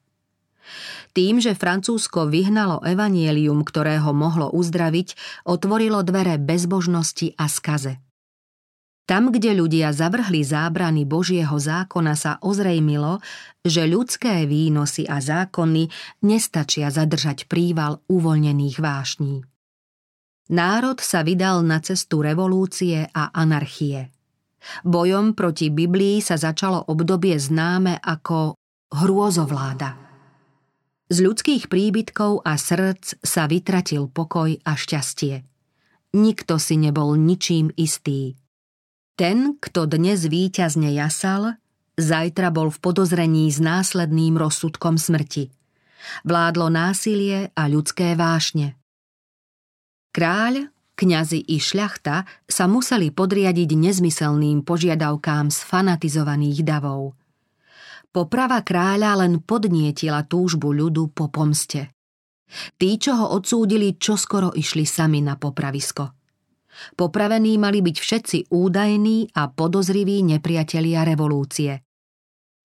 tým, 1.11 1.43
že 1.43 1.53
Francúzsko 1.53 2.31
vyhnalo 2.31 2.81
evanielium, 2.81 3.61
ktoré 3.67 3.99
ho 3.99 4.15
mohlo 4.15 4.49
uzdraviť, 4.51 5.15
otvorilo 5.45 6.01
dvere 6.01 6.39
bezbožnosti 6.39 7.35
a 7.35 7.45
skaze. 7.45 7.99
Tam, 9.11 9.27
kde 9.27 9.51
ľudia 9.57 9.91
zavrhli 9.91 10.39
zábrany 10.39 11.03
Božieho 11.03 11.59
zákona, 11.59 12.15
sa 12.15 12.39
ozrejmilo, 12.39 13.19
že 13.59 13.83
ľudské 13.83 14.47
výnosy 14.47 15.03
a 15.03 15.19
zákony 15.19 15.91
nestačia 16.23 16.87
zadržať 16.87 17.51
príval 17.51 17.99
uvoľnených 18.07 18.77
vášní. 18.79 19.43
Národ 20.51 20.99
sa 21.03 21.27
vydal 21.27 21.63
na 21.63 21.83
cestu 21.83 22.23
revolúcie 22.23 23.07
a 23.11 23.35
anarchie. 23.35 24.11
Bojom 24.87 25.33
proti 25.33 25.73
Biblii 25.73 26.21
sa 26.21 26.37
začalo 26.37 26.91
obdobie 26.91 27.39
známe 27.39 27.97
ako 27.99 28.55
hrôzovláda. 28.91 30.10
Z 31.11 31.19
ľudských 31.19 31.67
príbytkov 31.67 32.47
a 32.47 32.55
srdc 32.55 33.19
sa 33.19 33.43
vytratil 33.43 34.07
pokoj 34.07 34.55
a 34.63 34.79
šťastie. 34.79 35.43
Nikto 36.15 36.55
si 36.55 36.79
nebol 36.79 37.19
ničím 37.19 37.67
istý. 37.75 38.39
Ten, 39.19 39.59
kto 39.59 39.91
dnes 39.91 40.23
víťazne 40.23 40.87
jasal, 40.95 41.59
zajtra 41.99 42.47
bol 42.55 42.71
v 42.71 42.79
podozrení 42.79 43.51
s 43.51 43.59
následným 43.59 44.39
rozsudkom 44.39 44.95
smrti. 44.95 45.51
Vládlo 46.23 46.71
násilie 46.71 47.51
a 47.59 47.67
ľudské 47.67 48.15
vášne. 48.15 48.79
Kráľ, 50.15 50.71
kňazi 50.95 51.43
i 51.43 51.59
šľachta 51.59 52.23
sa 52.47 52.71
museli 52.71 53.11
podriadiť 53.11 53.75
nezmyselným 53.75 54.63
požiadavkám 54.63 55.51
sfanatizovaných 55.51 56.63
davov. 56.63 57.19
Poprava 58.11 58.59
kráľa 58.59 59.23
len 59.23 59.39
podnietila 59.39 60.27
túžbu 60.27 60.75
ľudu 60.75 61.15
po 61.15 61.31
pomste. 61.31 61.95
Tí, 62.75 62.99
čo 62.99 63.15
ho 63.15 63.31
odsúdili, 63.31 63.95
čoskoro 63.95 64.51
išli 64.51 64.83
sami 64.83 65.23
na 65.23 65.39
popravisko. 65.39 66.11
Popravení 66.99 67.55
mali 67.55 67.79
byť 67.79 67.95
všetci 67.95 68.37
údajní 68.51 69.31
a 69.35 69.47
podozriví 69.47 70.23
nepriatelia 70.27 71.07
revolúcie. 71.07 71.83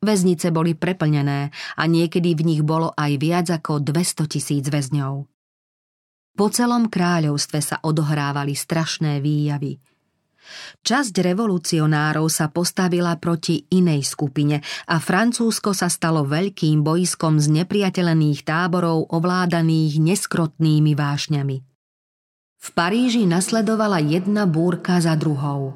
Väznice 0.03 0.51
boli 0.51 0.75
preplnené 0.75 1.51
a 1.79 1.83
niekedy 1.87 2.35
v 2.35 2.43
nich 2.43 2.63
bolo 2.67 2.91
aj 2.95 3.13
viac 3.19 3.47
ako 3.51 3.83
200 3.83 4.27
tisíc 4.27 4.67
väzňov. 4.67 5.15
Po 6.37 6.47
celom 6.53 6.93
kráľovstve 6.93 7.59
sa 7.65 7.77
odohrávali 7.81 8.53
strašné 8.53 9.25
výjavy. 9.25 9.81
Časť 10.83 11.15
revolucionárov 11.23 12.31
sa 12.31 12.51
postavila 12.51 13.19
proti 13.19 13.67
inej 13.75 14.07
skupine 14.07 14.63
a 14.87 14.97
Francúzsko 15.03 15.75
sa 15.75 15.91
stalo 15.91 16.23
veľkým 16.25 16.87
bojskom 16.87 17.43
z 17.43 17.63
nepriateľených 17.63 18.41
táborov 18.47 19.11
ovládaných 19.11 19.99
neskrotnými 19.99 20.95
vášňami. 20.95 21.57
V 22.57 22.69
Paríži 22.75 23.29
nasledovala 23.29 24.03
jedna 24.03 24.47
búrka 24.49 24.99
za 24.99 25.15
druhou. 25.15 25.75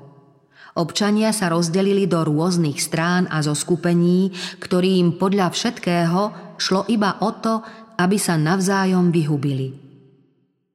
Občania 0.79 1.35
sa 1.35 1.51
rozdelili 1.51 2.07
do 2.07 2.23
rôznych 2.23 2.79
strán 2.79 3.27
a 3.27 3.43
zo 3.43 3.59
skupení, 3.59 4.31
ktorým 4.63 5.19
podľa 5.19 5.51
všetkého 5.51 6.21
šlo 6.63 6.87
iba 6.87 7.19
o 7.21 7.31
to, 7.35 7.63
aby 7.99 8.17
sa 8.17 8.39
navzájom 8.39 9.11
vyhubili. 9.11 9.90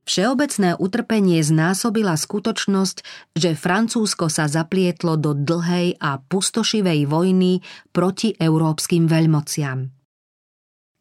Všeobecné 0.05 0.77
utrpenie 0.77 1.41
znásobila 1.41 2.13
skutočnosť, 2.13 2.97
že 3.33 3.57
Francúzsko 3.57 4.29
sa 4.29 4.45
zaplietlo 4.45 5.17
do 5.17 5.33
dlhej 5.33 5.97
a 5.97 6.21
pustošivej 6.21 7.09
vojny 7.09 7.65
proti 7.89 8.37
európskym 8.37 9.09
veľmociam. 9.09 9.89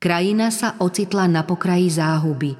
Krajina 0.00 0.48
sa 0.48 0.80
ocitla 0.80 1.28
na 1.28 1.44
pokraji 1.44 1.88
záhuby. 1.92 2.52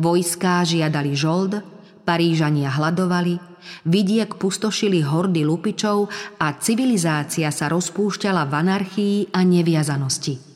Vojská 0.00 0.64
žiadali 0.64 1.12
žold, 1.12 1.60
Parížania 2.02 2.72
hladovali, 2.72 3.38
vidiek 3.86 4.34
pustošili 4.34 5.06
hordy 5.06 5.46
lupičov 5.46 6.10
a 6.42 6.56
civilizácia 6.58 7.52
sa 7.54 7.70
rozpúšťala 7.70 8.42
v 8.48 8.52
anarchii 8.52 9.16
a 9.30 9.40
neviazanosti. 9.46 10.51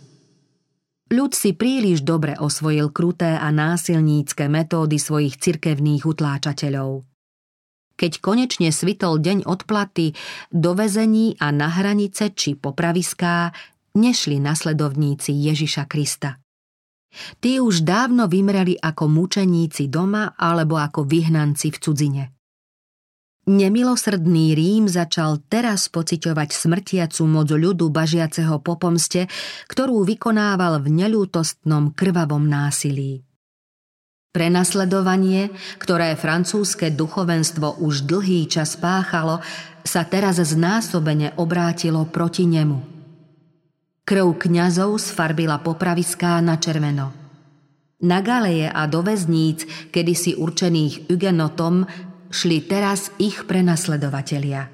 Ľud 1.07 1.39
si 1.39 1.55
príliš 1.55 2.03
dobre 2.03 2.35
osvojil 2.35 2.91
kruté 2.91 3.39
a 3.39 3.55
násilnícke 3.55 4.51
metódy 4.51 4.99
svojich 4.99 5.39
cirkevných 5.39 6.03
utláčateľov. 6.03 7.07
Keď 7.97 8.13
konečne 8.21 8.75
svitol 8.75 9.23
deň 9.23 9.47
odplaty, 9.47 10.13
do 10.53 10.77
vezení 10.77 11.39
a 11.41 11.55
na 11.55 11.71
hranice 11.71 12.35
či 12.35 12.59
popraviská 12.59 13.55
nešli 13.97 14.37
nasledovníci 14.37 15.33
Ježiša 15.33 15.89
Krista. 15.89 16.43
Tí 17.41 17.63
už 17.63 17.87
dávno 17.87 18.29
vymreli 18.29 18.77
ako 18.77 19.09
mučeníci 19.09 19.89
doma 19.89 20.37
alebo 20.37 20.77
ako 20.77 21.09
vyhnanci 21.09 21.73
v 21.73 21.79
cudzine. 21.81 22.36
Nemilosrdný 23.47 24.59
Rím 24.59 24.91
začal 24.91 25.39
teraz 25.47 25.87
pociťovať 25.87 26.51
smrtiacu 26.51 27.31
moc 27.31 27.47
ľudu 27.47 27.95
bažiaceho 27.95 28.59
po 28.59 28.75
pomste, 28.75 29.31
ktorú 29.71 30.03
vykonával 30.03 30.83
v 30.83 30.91
neľútostnom 30.91 31.95
krvavom 31.95 32.43
násilí. 32.43 33.23
Prenasledovanie, 34.35 35.55
ktoré 35.79 36.19
francúzske 36.19 36.91
duchovenstvo 36.91 37.79
už 37.87 38.11
dlhý 38.11 38.51
čas 38.51 38.75
páchalo, 38.75 39.39
sa 39.87 40.03
teraz 40.03 40.43
znásobene 40.43 41.39
obrátilo 41.39 42.03
proti 42.11 42.51
nemu. 42.51 42.83
Krv 44.03 44.27
kňazov 44.43 44.99
sfarbila 44.99 45.63
popraviská 45.63 46.43
na 46.43 46.59
červeno. 46.59 47.15
Na 48.03 48.19
galeje 48.27 48.67
a 48.67 48.91
do 48.91 49.07
väzníc, 49.07 49.65
kedysi 49.95 50.35
určených 50.35 51.09
Hugenotom, 51.09 51.87
šli 52.37 52.69
teraz 52.69 53.09
ich 53.17 53.49
prenasledovatelia. 53.49 54.69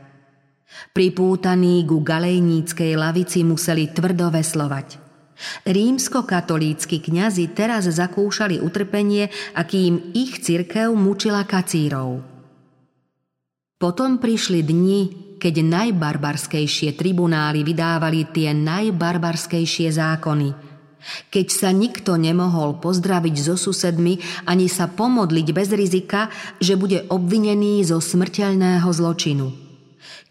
Pripútaní 0.90 1.86
ku 1.86 2.02
galejníckej 2.02 2.98
lavici 2.98 3.46
museli 3.46 3.94
tvrdo 3.94 4.34
veslovať. 4.34 4.98
Rímsko-katolícky 5.62 6.98
kňazi 6.98 7.54
teraz 7.54 7.86
zakúšali 7.86 8.58
utrpenie, 8.58 9.30
akým 9.54 10.10
ich 10.14 10.42
cirkev 10.42 10.90
mučila 10.98 11.46
kacírov. 11.46 12.26
Potom 13.78 14.18
prišli 14.18 14.62
dni, 14.62 15.00
keď 15.38 15.54
najbarbarskejšie 15.66 16.94
tribunály 16.94 17.66
vydávali 17.66 18.26
tie 18.30 18.50
najbarbarskejšie 18.54 19.90
zákony– 19.94 20.50
keď 21.30 21.46
sa 21.50 21.70
nikto 21.74 22.14
nemohol 22.14 22.78
pozdraviť 22.78 23.34
so 23.38 23.54
susedmi 23.58 24.18
ani 24.46 24.70
sa 24.70 24.86
pomodliť 24.86 25.46
bez 25.50 25.68
rizika, 25.74 26.30
že 26.62 26.78
bude 26.78 27.06
obvinený 27.10 27.82
zo 27.86 27.98
smrteľného 27.98 28.88
zločinu. 28.88 29.46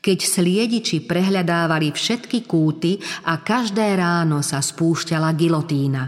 Keď 0.02 0.18
sliediči 0.18 1.06
prehľadávali 1.06 1.94
všetky 1.94 2.50
kúty 2.50 2.98
a 3.30 3.38
každé 3.38 3.94
ráno 3.94 4.42
sa 4.42 4.58
spúšťala 4.58 5.30
gilotína. 5.38 6.04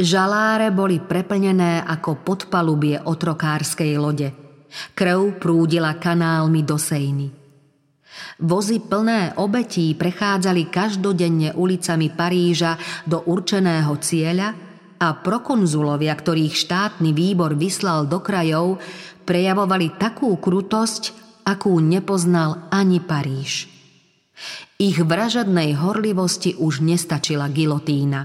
Žaláre 0.00 0.72
boli 0.72 0.96
preplnené 0.96 1.84
ako 1.84 2.24
podpalubie 2.24 3.04
otrokárskej 3.04 3.92
lode. 4.00 4.32
Krv 4.96 5.36
prúdila 5.36 5.92
kanálmi 6.00 6.64
do 6.64 6.80
sejny. 6.80 7.39
Vozy 8.40 8.80
plné 8.80 9.36
obetí 9.36 9.92
prechádzali 9.94 10.72
každodenne 10.72 11.52
ulicami 11.54 12.08
Paríža 12.10 12.80
do 13.04 13.22
určeného 13.28 13.92
cieľa 14.00 14.56
a 15.00 15.16
prokonzulovia, 15.16 16.12
ktorých 16.12 16.54
štátny 16.56 17.12
výbor 17.12 17.56
vyslal 17.56 18.08
do 18.08 18.20
krajov, 18.20 18.80
prejavovali 19.24 19.96
takú 19.96 20.32
krutosť, 20.36 21.16
akú 21.46 21.78
nepoznal 21.80 22.68
ani 22.72 23.00
Paríž. 23.00 23.68
Ich 24.80 24.96
vražadnej 24.96 25.76
horlivosti 25.76 26.56
už 26.56 26.80
nestačila 26.80 27.52
gilotína. 27.52 28.24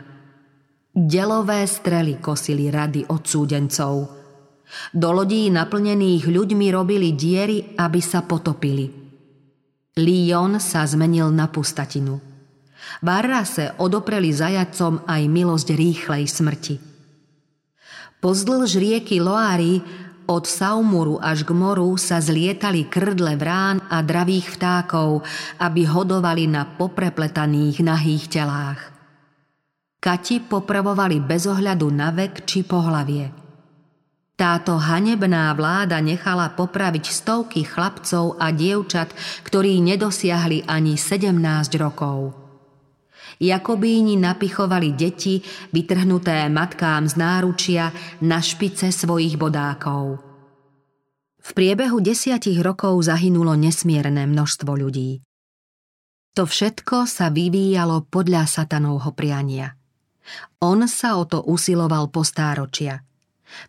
Delové 0.95 1.67
strely 1.67 2.23
kosili 2.23 2.71
rady 2.71 3.03
odsúdencov. 3.11 3.95
Do 4.95 5.09
lodí 5.11 5.51
naplnených 5.51 6.23
ľuďmi 6.31 6.67
robili 6.71 7.11
diery, 7.11 7.75
aby 7.75 7.99
sa 7.99 8.23
potopili– 8.23 8.87
Lyon 9.95 10.59
sa 10.59 10.83
zmenil 10.83 11.31
na 11.31 11.47
pustatinu. 11.47 12.19
Barrase 12.99 13.71
odopreli 13.79 14.27
zajacom 14.27 15.07
aj 15.07 15.23
milosť 15.31 15.71
rýchlej 15.71 16.23
smrti. 16.27 16.75
Pozdĺž 18.19 18.75
rieky 18.75 19.23
Loári 19.23 19.79
od 20.27 20.43
Saumuru 20.43 21.15
až 21.23 21.47
k 21.47 21.55
moru 21.55 21.95
sa 21.95 22.19
zlietali 22.19 22.91
krdle 22.91 23.39
vrán 23.39 23.87
a 23.87 24.03
dravých 24.03 24.59
vtákov, 24.59 25.23
aby 25.63 25.87
hodovali 25.87 26.43
na 26.43 26.67
poprepletaných 26.67 27.79
nahých 27.79 28.27
telách. 28.27 28.81
Kati 30.03 30.43
popravovali 30.43 31.23
bez 31.23 31.47
ohľadu 31.47 31.87
na 31.87 32.11
vek 32.11 32.43
či 32.43 32.67
pohlavie– 32.67 33.31
táto 34.35 34.75
hanebná 34.75 35.55
vláda 35.55 36.03
nechala 36.03 36.51
popraviť 36.51 37.07
stovky 37.07 37.63
chlapcov 37.63 38.35
a 38.35 38.51
dievčat, 38.51 39.15
ktorí 39.47 39.79
nedosiahli 39.79 40.67
ani 40.67 40.99
17 40.99 41.31
rokov. 41.79 42.35
Jakobíni 43.39 44.19
napichovali 44.19 44.95
deti, 44.95 45.39
vytrhnuté 45.71 46.47
matkám 46.51 47.07
z 47.07 47.15
náručia 47.19 47.91
na 48.23 48.39
špice 48.39 48.91
svojich 48.91 49.39
bodákov. 49.39 50.19
V 51.39 51.49
priebehu 51.55 51.99
desiatich 52.03 52.59
rokov 52.59 53.07
zahynulo 53.07 53.55
nesmierne 53.55 54.27
množstvo 54.27 54.71
ľudí. 54.71 55.23
To 56.35 56.43
všetko 56.43 57.07
sa 57.07 57.31
vyvíjalo 57.31 58.11
podľa 58.11 58.43
satanovho 58.47 59.15
priania. 59.15 59.79
On 60.59 60.83
sa 60.91 61.15
o 61.15 61.23
to 61.23 61.39
usiloval 61.47 62.11
po 62.11 62.27
stáročia– 62.27 62.99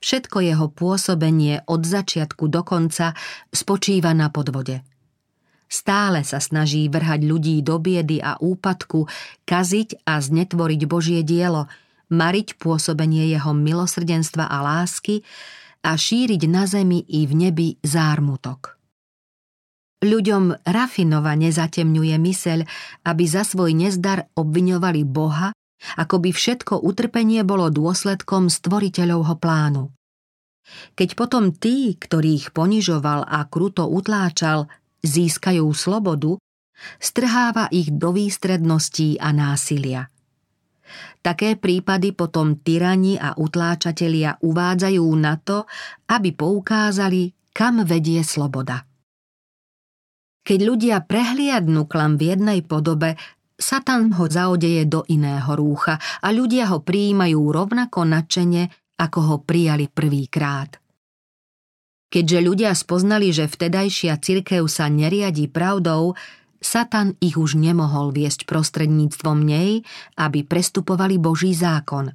Všetko 0.00 0.42
jeho 0.42 0.66
pôsobenie 0.72 1.62
od 1.68 1.82
začiatku 1.84 2.48
do 2.48 2.62
konca 2.66 3.12
spočíva 3.52 4.12
na 4.16 4.28
podvode. 4.32 4.82
stále 5.66 6.22
sa 6.22 6.38
snaží 6.38 6.86
vrhať 6.86 7.26
ľudí 7.26 7.58
do 7.60 7.82
biedy 7.82 8.22
a 8.22 8.38
úpadku, 8.38 9.10
kaziť 9.42 10.06
a 10.06 10.22
znetvoriť 10.22 10.80
Božie 10.86 11.20
dielo, 11.26 11.66
mariť 12.10 12.54
pôsobenie 12.62 13.26
jeho 13.26 13.50
milosrdenstva 13.50 14.46
a 14.46 14.62
lásky 14.62 15.26
a 15.82 15.98
šíriť 15.98 16.42
na 16.46 16.70
zemi 16.70 17.02
i 17.02 17.26
v 17.26 17.32
nebi 17.34 17.68
zármutok. 17.82 18.78
Ľuďom 20.06 20.62
rafinovane 20.62 21.50
zatemňuje 21.50 22.14
myseľ, 22.20 22.58
aby 23.10 23.24
za 23.26 23.42
svoj 23.42 23.74
nezdar 23.74 24.28
obviňovali 24.38 25.02
Boha, 25.02 25.50
ako 25.96 26.24
by 26.24 26.30
všetko 26.32 26.80
utrpenie 26.80 27.44
bolo 27.44 27.68
dôsledkom 27.68 28.48
stvoriteľovho 28.48 29.36
plánu. 29.36 29.92
Keď 30.98 31.08
potom 31.14 31.54
tí, 31.54 31.94
ktorých 31.94 32.50
ponižoval 32.50 33.22
a 33.28 33.46
kruto 33.46 33.86
utláčal, 33.86 34.66
získajú 35.06 35.70
slobodu, 35.70 36.42
strháva 36.98 37.70
ich 37.70 37.94
do 37.94 38.10
výstredností 38.10 39.16
a 39.22 39.30
násilia. 39.30 40.10
Také 41.22 41.58
prípady 41.58 42.14
potom 42.14 42.62
tyrani 42.62 43.18
a 43.18 43.34
utláčatelia 43.34 44.38
uvádzajú 44.38 45.06
na 45.18 45.34
to, 45.38 45.66
aby 46.06 46.30
poukázali, 46.30 47.34
kam 47.50 47.82
vedie 47.82 48.22
sloboda. 48.22 48.86
Keď 50.46 50.58
ľudia 50.62 51.02
prehliadnú 51.02 51.90
klam 51.90 52.14
v 52.14 52.30
jednej 52.30 52.60
podobe, 52.62 53.18
Satan 53.56 54.12
ho 54.20 54.28
zaodeje 54.28 54.84
do 54.84 55.00
iného 55.08 55.48
rúcha 55.56 55.96
a 56.20 56.28
ľudia 56.28 56.68
ho 56.70 56.84
prijímajú 56.84 57.40
rovnako 57.40 58.04
nadšene, 58.04 58.68
ako 59.00 59.18
ho 59.20 59.36
prijali 59.40 59.88
prvýkrát. 59.88 60.76
Keďže 62.06 62.38
ľudia 62.40 62.72
spoznali, 62.72 63.34
že 63.34 63.50
vtedajšia 63.50 64.16
cirkev 64.22 64.68
sa 64.70 64.86
neriadí 64.86 65.50
pravdou, 65.50 66.14
Satan 66.62 67.18
ich 67.20 67.36
už 67.36 67.60
nemohol 67.60 68.14
viesť 68.14 68.48
prostredníctvom 68.48 69.44
nej, 69.44 69.84
aby 70.16 70.46
prestupovali 70.46 71.20
Boží 71.20 71.52
zákon. 71.52 72.14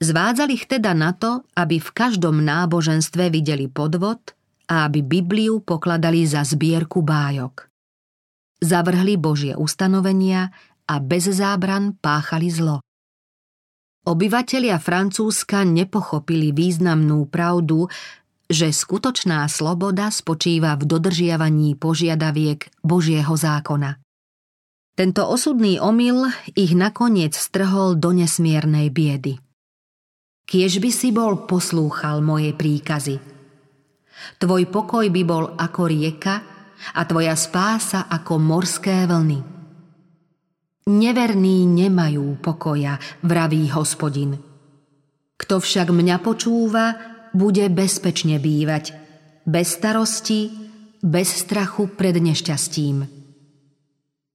Zvádzali 0.00 0.52
ich 0.56 0.64
teda 0.64 0.96
na 0.96 1.12
to, 1.12 1.44
aby 1.56 1.76
v 1.76 1.90
každom 1.92 2.40
náboženstve 2.40 3.28
videli 3.28 3.68
podvod 3.68 4.32
a 4.68 4.88
aby 4.88 5.04
Bibliu 5.04 5.60
pokladali 5.60 6.24
za 6.24 6.44
zbierku 6.44 7.04
bájok. 7.04 7.69
Zavrhli 8.60 9.16
Božie 9.16 9.56
ustanovenia 9.56 10.52
a 10.84 10.94
bez 11.00 11.32
zábran 11.32 11.96
páchali 11.96 12.52
zlo. 12.52 12.84
Obyvatelia 14.04 14.76
Francúzska 14.76 15.64
nepochopili 15.64 16.52
významnú 16.52 17.28
pravdu, 17.28 17.88
že 18.50 18.68
skutočná 18.68 19.48
sloboda 19.48 20.12
spočíva 20.12 20.76
v 20.76 20.88
dodržiavaní 20.88 21.76
požiadaviek 21.76 22.68
Božieho 22.84 23.32
zákona. 23.32 23.96
Tento 24.92 25.22
osudný 25.24 25.80
omyl 25.80 26.28
ich 26.52 26.76
nakoniec 26.76 27.32
strhol 27.32 27.96
do 27.96 28.12
nesmiernej 28.12 28.92
biedy. 28.92 29.40
Kiež 30.44 30.82
by 30.82 30.90
si 30.92 31.08
bol 31.14 31.48
poslúchal 31.48 32.20
moje 32.20 32.52
príkazy. 32.52 33.16
Tvoj 34.36 34.62
pokoj 34.68 35.06
by 35.08 35.22
bol 35.24 35.54
ako 35.56 35.88
rieka 35.88 36.59
a 36.96 37.04
tvoja 37.04 37.36
spása 37.36 38.08
ako 38.08 38.40
morské 38.40 39.04
vlny. 39.06 39.40
Neverní 40.90 41.68
nemajú 41.68 42.40
pokoja, 42.42 42.98
vraví 43.22 43.70
hospodin. 43.70 44.40
Kto 45.36 45.62
však 45.62 45.92
mňa 45.92 46.16
počúva, 46.24 46.86
bude 47.30 47.68
bezpečne 47.70 48.42
bývať, 48.42 48.96
bez 49.46 49.78
starosti, 49.78 50.50
bez 50.98 51.46
strachu 51.46 51.94
pred 51.94 52.18
nešťastím. 52.18 53.06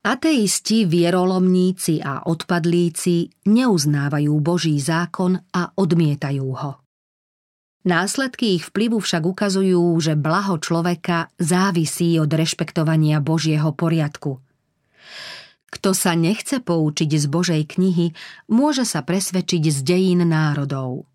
Ateisti, 0.06 0.86
vierolomníci 0.86 1.98
a 1.98 2.30
odpadlíci 2.30 3.50
neuznávajú 3.50 4.34
Boží 4.38 4.78
zákon 4.78 5.34
a 5.34 5.74
odmietajú 5.74 6.48
ho. 6.54 6.85
Následky 7.86 8.58
ich 8.58 8.74
vplyvu 8.74 8.98
však 8.98 9.22
ukazujú, 9.30 9.94
že 10.02 10.18
blaho 10.18 10.58
človeka 10.58 11.30
závisí 11.38 12.18
od 12.18 12.34
rešpektovania 12.34 13.22
Božieho 13.22 13.70
poriadku. 13.78 14.42
Kto 15.70 15.94
sa 15.94 16.18
nechce 16.18 16.66
poučiť 16.66 17.10
z 17.14 17.26
Božej 17.30 17.62
knihy, 17.78 18.18
môže 18.50 18.90
sa 18.90 19.06
presvedčiť 19.06 19.70
z 19.70 19.78
dejín 19.86 20.26
národov. 20.26 21.06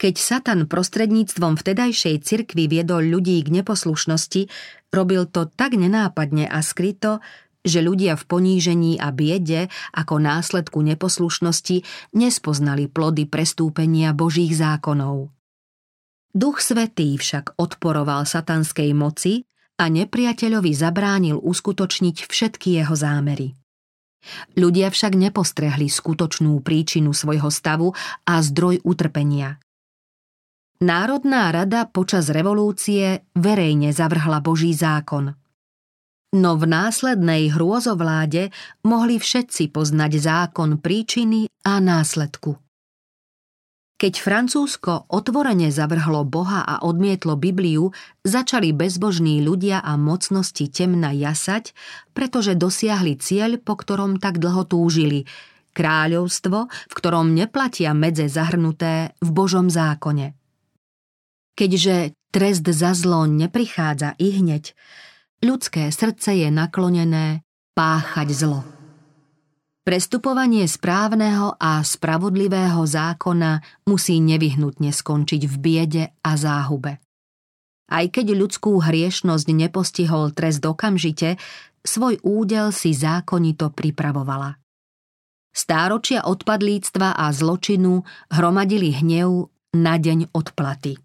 Keď 0.00 0.14
Satan 0.16 0.64
prostredníctvom 0.64 1.60
vtedajšej 1.60 2.22
cirkvy 2.24 2.64
viedol 2.70 3.04
ľudí 3.12 3.36
k 3.44 3.60
neposlušnosti, 3.60 4.48
robil 4.88 5.28
to 5.28 5.52
tak 5.52 5.76
nenápadne 5.76 6.48
a 6.48 6.64
skryto, 6.64 7.20
že 7.60 7.84
ľudia 7.84 8.16
v 8.16 8.24
ponížení 8.24 8.96
a 8.96 9.12
biede 9.12 9.68
ako 9.92 10.16
následku 10.16 10.80
neposlušnosti 10.80 11.84
nespoznali 12.16 12.88
plody 12.88 13.28
prestúpenia 13.28 14.16
Božích 14.16 14.56
zákonov. 14.56 15.34
Duch 16.34 16.60
Svetý 16.60 17.16
však 17.16 17.56
odporoval 17.56 18.28
satanskej 18.28 18.92
moci 18.92 19.48
a 19.78 19.88
nepriateľovi 19.88 20.72
zabránil 20.74 21.40
uskutočniť 21.40 22.26
všetky 22.28 22.82
jeho 22.82 22.94
zámery. 22.94 23.54
Ľudia 24.58 24.90
však 24.90 25.14
nepostrehli 25.14 25.86
skutočnú 25.86 26.58
príčinu 26.60 27.14
svojho 27.14 27.48
stavu 27.48 27.94
a 28.26 28.34
zdroj 28.42 28.82
utrpenia. 28.82 29.62
Národná 30.78 31.50
rada 31.50 31.90
počas 31.90 32.30
revolúcie 32.30 33.26
verejne 33.34 33.90
zavrhla 33.90 34.38
Boží 34.38 34.70
zákon. 34.74 35.34
No 36.28 36.60
v 36.60 36.64
následnej 36.68 37.50
hrôzovláde 37.56 38.52
mohli 38.84 39.16
všetci 39.16 39.72
poznať 39.72 40.12
zákon 40.20 40.76
príčiny 40.78 41.48
a 41.64 41.80
následku. 41.80 42.67
Keď 43.98 44.14
Francúzsko 44.22 45.10
otvorene 45.10 45.74
zavrhlo 45.74 46.22
Boha 46.22 46.62
a 46.62 46.86
odmietlo 46.86 47.34
Bibliu, 47.34 47.90
začali 48.22 48.70
bezbožní 48.70 49.42
ľudia 49.42 49.82
a 49.82 49.98
mocnosti 49.98 50.70
temna 50.70 51.10
jasať, 51.10 51.74
pretože 52.14 52.54
dosiahli 52.54 53.18
cieľ, 53.18 53.58
po 53.58 53.74
ktorom 53.74 54.22
tak 54.22 54.38
dlho 54.38 54.62
túžili– 54.70 55.26
kráľovstvo, 55.78 56.66
v 56.66 56.94
ktorom 56.94 57.38
neplatia 57.38 57.94
medze 57.94 58.26
zahrnuté 58.26 59.14
v 59.22 59.28
Božom 59.30 59.70
zákone. 59.70 60.34
Keďže 61.54 62.18
trest 62.34 62.66
za 62.66 62.98
zlo 62.98 63.30
neprichádza 63.30 64.18
i 64.18 64.34
hneď, 64.42 64.74
ľudské 65.42 65.94
srdce 65.94 66.34
je 66.34 66.48
naklonené 66.50 67.46
páchať 67.78 68.28
zlo. 68.34 68.77
Prestupovanie 69.88 70.68
správneho 70.68 71.56
a 71.56 71.80
spravodlivého 71.80 72.84
zákona 72.84 73.64
musí 73.88 74.20
nevyhnutne 74.20 74.92
skončiť 74.92 75.48
v 75.48 75.54
biede 75.56 76.04
a 76.20 76.36
záhube. 76.36 77.00
Aj 77.88 78.04
keď 78.04 78.36
ľudskú 78.36 78.84
hriešnosť 78.84 79.48
nepostihol 79.48 80.36
trest 80.36 80.60
okamžite, 80.60 81.40
svoj 81.80 82.20
údel 82.20 82.68
si 82.68 82.92
zákonito 82.92 83.72
pripravovala. 83.72 84.60
Stáročia 85.56 86.20
odpadlíctva 86.28 87.16
a 87.16 87.32
zločinu 87.32 88.04
hromadili 88.28 88.92
hnev 88.92 89.48
na 89.72 89.96
deň 89.96 90.36
odplaty. 90.36 91.00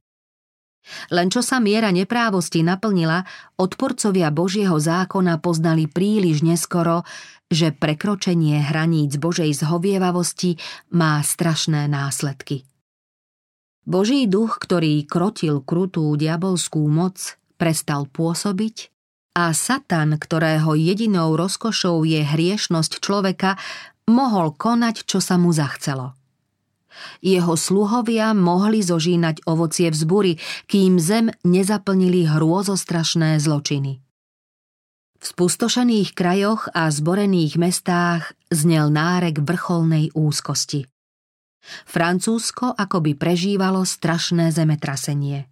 Len 1.11 1.31
čo 1.31 1.39
sa 1.39 1.63
miera 1.63 1.89
neprávosti 1.89 2.61
naplnila, 2.61 3.23
odporcovia 3.55 4.29
Božieho 4.29 4.75
zákona 4.75 5.39
poznali 5.39 5.88
príliš 5.88 6.43
neskoro, 6.43 7.07
že 7.47 7.71
prekročenie 7.71 8.59
hraníc 8.59 9.15
Božej 9.15 9.53
zhovievavosti 9.53 10.57
má 10.91 11.21
strašné 11.21 11.88
následky. 11.88 12.67
Boží 13.84 14.25
duch, 14.31 14.63
ktorý 14.63 15.03
krotil 15.03 15.59
krutú 15.59 16.15
diabolskú 16.15 16.88
moc, 16.88 17.36
prestal 17.59 18.07
pôsobiť 18.07 18.91
a 19.36 19.51
Satan, 19.51 20.15
ktorého 20.15 20.77
jedinou 20.77 21.36
rozkošou 21.36 22.05
je 22.07 22.21
hriešnosť 22.23 23.01
človeka, 23.03 23.59
mohol 24.07 24.55
konať, 24.55 25.03
čo 25.03 25.19
sa 25.19 25.36
mu 25.36 25.51
zachcelo. 25.51 26.15
Jeho 27.23 27.57
sluhovia 27.57 28.35
mohli 28.35 28.83
zožínať 28.83 29.43
ovocie 29.49 29.89
vzbury, 29.89 30.37
kým 30.69 30.99
zem 31.01 31.31
nezaplnili 31.43 32.29
hrôzostrašné 32.29 33.39
zločiny. 33.41 34.03
V 35.23 35.31
spustošených 35.31 36.11
krajoch 36.11 36.67
a 36.75 36.91
zborených 36.91 37.55
mestách 37.55 38.35
znel 38.51 38.91
nárek 38.91 39.39
vrcholnej 39.39 40.11
úzkosti. 40.11 40.83
Francúzsko 41.87 42.75
akoby 42.75 43.15
prežívalo 43.15 43.87
strašné 43.87 44.51
zemetrasenie. 44.51 45.47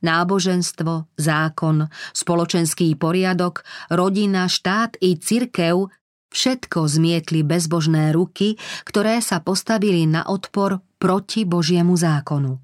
Náboženstvo, 0.00 1.08
zákon, 1.16 1.88
spoločenský 2.16 2.96
poriadok, 2.96 3.64
rodina, 3.92 4.48
štát 4.48 4.96
i 5.00 5.20
cirkev 5.20 5.92
Všetko 6.32 6.88
zmietli 6.88 7.44
bezbožné 7.44 8.16
ruky, 8.16 8.56
ktoré 8.88 9.20
sa 9.20 9.44
postavili 9.44 10.08
na 10.08 10.24
odpor 10.24 10.80
proti 10.96 11.44
Božiemu 11.44 11.92
zákonu. 11.92 12.56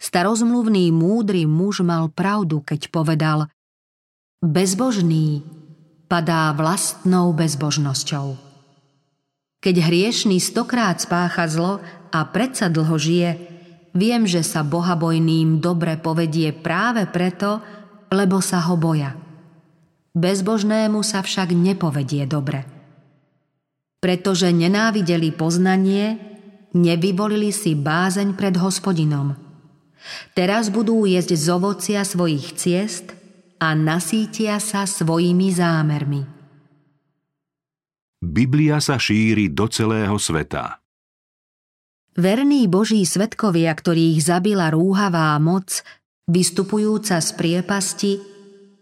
Starozmluvný 0.00 0.92
múdry 0.92 1.48
muž 1.48 1.80
mal 1.80 2.12
pravdu, 2.12 2.60
keď 2.60 2.92
povedal 2.92 3.48
Bezbožný 4.40 5.44
padá 6.08 6.52
vlastnou 6.56 7.32
bezbožnosťou. 7.36 8.36
Keď 9.60 9.76
hriešný 9.76 10.40
stokrát 10.40 10.96
spácha 10.96 11.44
zlo 11.44 11.84
a 12.08 12.18
predsa 12.32 12.72
dlho 12.72 12.96
žije, 12.96 13.30
viem, 13.92 14.24
že 14.24 14.40
sa 14.40 14.64
bohabojným 14.64 15.60
dobre 15.60 16.00
povedie 16.00 16.56
práve 16.56 17.04
preto, 17.04 17.60
lebo 18.08 18.40
sa 18.40 18.64
ho 18.64 18.80
boja. 18.80 19.29
Bezbožnému 20.10 21.06
sa 21.06 21.22
však 21.22 21.54
nepovedie 21.54 22.26
dobre. 22.26 22.66
Pretože 24.02 24.50
nenávideli 24.50 25.30
poznanie, 25.30 26.18
nevyvolili 26.74 27.54
si 27.54 27.78
bázeň 27.78 28.34
pred 28.34 28.58
hospodinom. 28.58 29.38
Teraz 30.32 30.72
budú 30.72 31.04
jesť 31.04 31.36
z 31.36 31.46
ovocia 31.52 32.00
svojich 32.02 32.56
ciest 32.56 33.12
a 33.60 33.76
nasítia 33.76 34.56
sa 34.58 34.88
svojimi 34.88 35.52
zámermi. 35.52 36.22
Biblia 38.20 38.80
sa 38.80 38.96
šíri 39.00 39.52
do 39.52 39.68
celého 39.68 40.16
sveta. 40.16 40.80
Verní 42.16 42.66
Boží 42.66 43.06
svetkovia, 43.06 43.72
ktorých 43.72 44.18
zabila 44.20 44.74
rúhavá 44.74 45.38
moc, 45.38 45.86
vystupujúca 46.26 47.22
z 47.22 47.28
priepasti, 47.38 48.12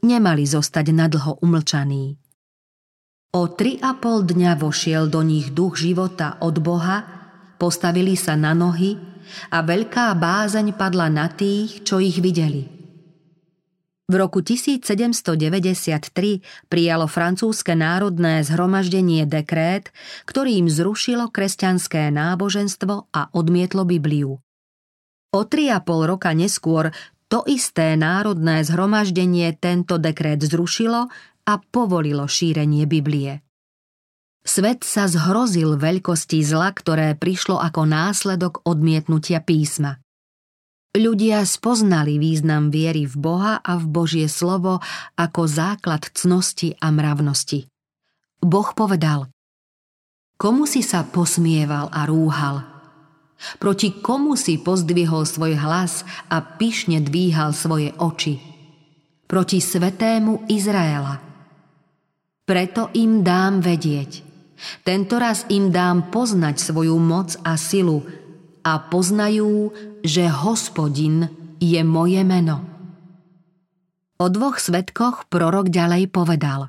nemali 0.04 0.44
zostať 0.44 0.86
nadlho 0.94 1.42
umlčaní. 1.42 2.16
O 3.36 3.44
tri 3.52 3.76
a 3.82 3.92
pol 3.96 4.24
dňa 4.24 4.56
vošiel 4.56 5.12
do 5.12 5.20
nich 5.20 5.52
duch 5.52 5.76
života 5.76 6.40
od 6.40 6.56
Boha, 6.64 7.04
postavili 7.60 8.16
sa 8.16 8.34
na 8.34 8.56
nohy 8.56 8.96
a 9.52 9.60
veľká 9.60 10.16
bázeň 10.16 10.72
padla 10.74 11.12
na 11.12 11.28
tých, 11.28 11.84
čo 11.84 12.00
ich 12.00 12.18
videli– 12.24 12.74
v 14.08 14.16
roku 14.16 14.40
1793 14.40 16.40
prijalo 16.72 17.04
francúzske 17.04 17.76
národné 17.76 18.40
zhromaždenie 18.40 19.28
dekrét, 19.28 19.92
ktorým 20.24 20.72
zrušilo 20.72 21.28
kresťanské 21.28 22.08
náboženstvo 22.08 23.12
a 23.12 23.28
odmietlo 23.36 23.84
Bibliu. 23.84 24.40
O 25.28 25.40
tri 25.44 25.68
a 25.68 25.84
pol 25.84 26.08
roka 26.08 26.32
neskôr 26.32 26.88
to 27.28 27.44
isté 27.44 27.92
národné 27.94 28.64
zhromaždenie 28.64 29.52
tento 29.60 30.00
dekrét 30.00 30.40
zrušilo 30.40 31.12
a 31.44 31.52
povolilo 31.72 32.24
šírenie 32.24 32.88
Biblie. 32.88 33.44
Svet 34.48 34.80
sa 34.80 35.04
zhrozil 35.04 35.76
veľkosti 35.76 36.40
zla, 36.40 36.72
ktoré 36.72 37.12
prišlo 37.12 37.60
ako 37.60 37.84
následok 37.84 38.64
odmietnutia 38.64 39.44
písma. 39.44 40.00
Ľudia 40.96 41.44
spoznali 41.44 42.16
význam 42.16 42.72
viery 42.72 43.04
v 43.04 43.12
Boha 43.20 43.60
a 43.60 43.76
v 43.76 43.84
Božie 43.92 44.24
slovo 44.24 44.80
ako 45.20 45.44
základ 45.44 46.08
cnosti 46.16 46.80
a 46.80 46.88
mravnosti. 46.88 47.68
Boh 48.40 48.72
povedal 48.72 49.28
Komu 50.40 50.64
si 50.64 50.80
sa 50.80 51.04
posmieval 51.04 51.92
a 51.92 52.08
rúhal? 52.08 52.77
Proti 53.62 54.02
komu 54.02 54.34
si 54.34 54.58
pozdvihol 54.58 55.22
svoj 55.22 55.54
hlas 55.58 56.02
a 56.26 56.42
pyšne 56.42 56.98
dvíhal 57.02 57.54
svoje 57.54 57.94
oči? 57.94 58.42
Proti 59.28 59.62
svetému 59.62 60.50
Izraela. 60.50 61.22
Preto 62.42 62.90
im 62.96 63.22
dám 63.22 63.60
vedieť. 63.62 64.26
Tento 64.82 65.22
raz 65.22 65.46
im 65.52 65.70
dám 65.70 66.10
poznať 66.10 66.58
svoju 66.58 66.98
moc 66.98 67.38
a 67.46 67.54
silu, 67.54 68.02
a 68.68 68.72
poznajú, 68.76 69.72
že 70.04 70.28
hospodin 70.28 71.32
je 71.56 71.80
moje 71.80 72.20
meno. 72.20 72.60
O 74.20 74.26
dvoch 74.28 74.60
svetkoch 74.60 75.30
prorok 75.32 75.72
ďalej 75.72 76.10
povedal. 76.12 76.68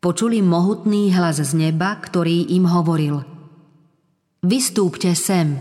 Počuli 0.00 0.40
mohutný 0.40 1.12
hlas 1.12 1.38
z 1.38 1.52
neba, 1.52 1.94
ktorý 2.00 2.48
im 2.56 2.64
hovoril. 2.64 3.20
Vystúpte 4.40 5.12
sem. 5.12 5.52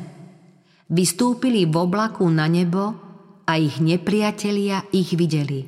Vystúpili 0.88 1.68
v 1.68 1.76
oblaku 1.84 2.24
na 2.32 2.48
nebo 2.48 2.96
a 3.44 3.60
ich 3.60 3.84
nepriatelia 3.84 4.88
ich 4.96 5.20
videli. 5.20 5.68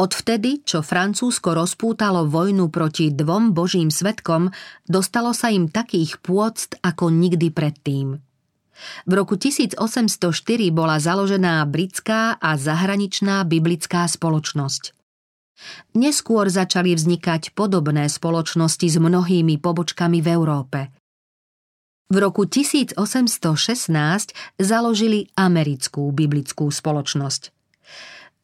Odvtedy, 0.00 0.64
čo 0.64 0.80
Francúzsko 0.80 1.52
rozpútalo 1.52 2.24
vojnu 2.32 2.72
proti 2.72 3.12
dvom 3.12 3.52
božím 3.52 3.92
svetkom, 3.92 4.48
dostalo 4.88 5.36
sa 5.36 5.52
im 5.52 5.68
takých 5.68 6.16
pôct 6.24 6.80
ako 6.80 7.12
nikdy 7.12 7.52
predtým. 7.52 8.16
V 9.04 9.12
roku 9.12 9.36
1804 9.36 9.76
bola 10.72 10.96
založená 10.96 11.60
britská 11.68 12.40
a 12.40 12.56
zahraničná 12.56 13.44
biblická 13.44 14.08
spoločnosť. 14.08 14.96
Neskôr 15.92 16.48
začali 16.48 16.96
vznikať 16.96 17.52
podobné 17.52 18.08
spoločnosti 18.08 18.86
s 18.88 18.96
mnohými 18.96 19.60
pobočkami 19.60 20.24
v 20.24 20.28
Európe. 20.32 20.97
V 22.08 22.16
roku 22.16 22.48
1816 22.48 22.96
založili 24.56 25.28
americkú 25.36 26.08
biblickú 26.08 26.72
spoločnosť. 26.72 27.52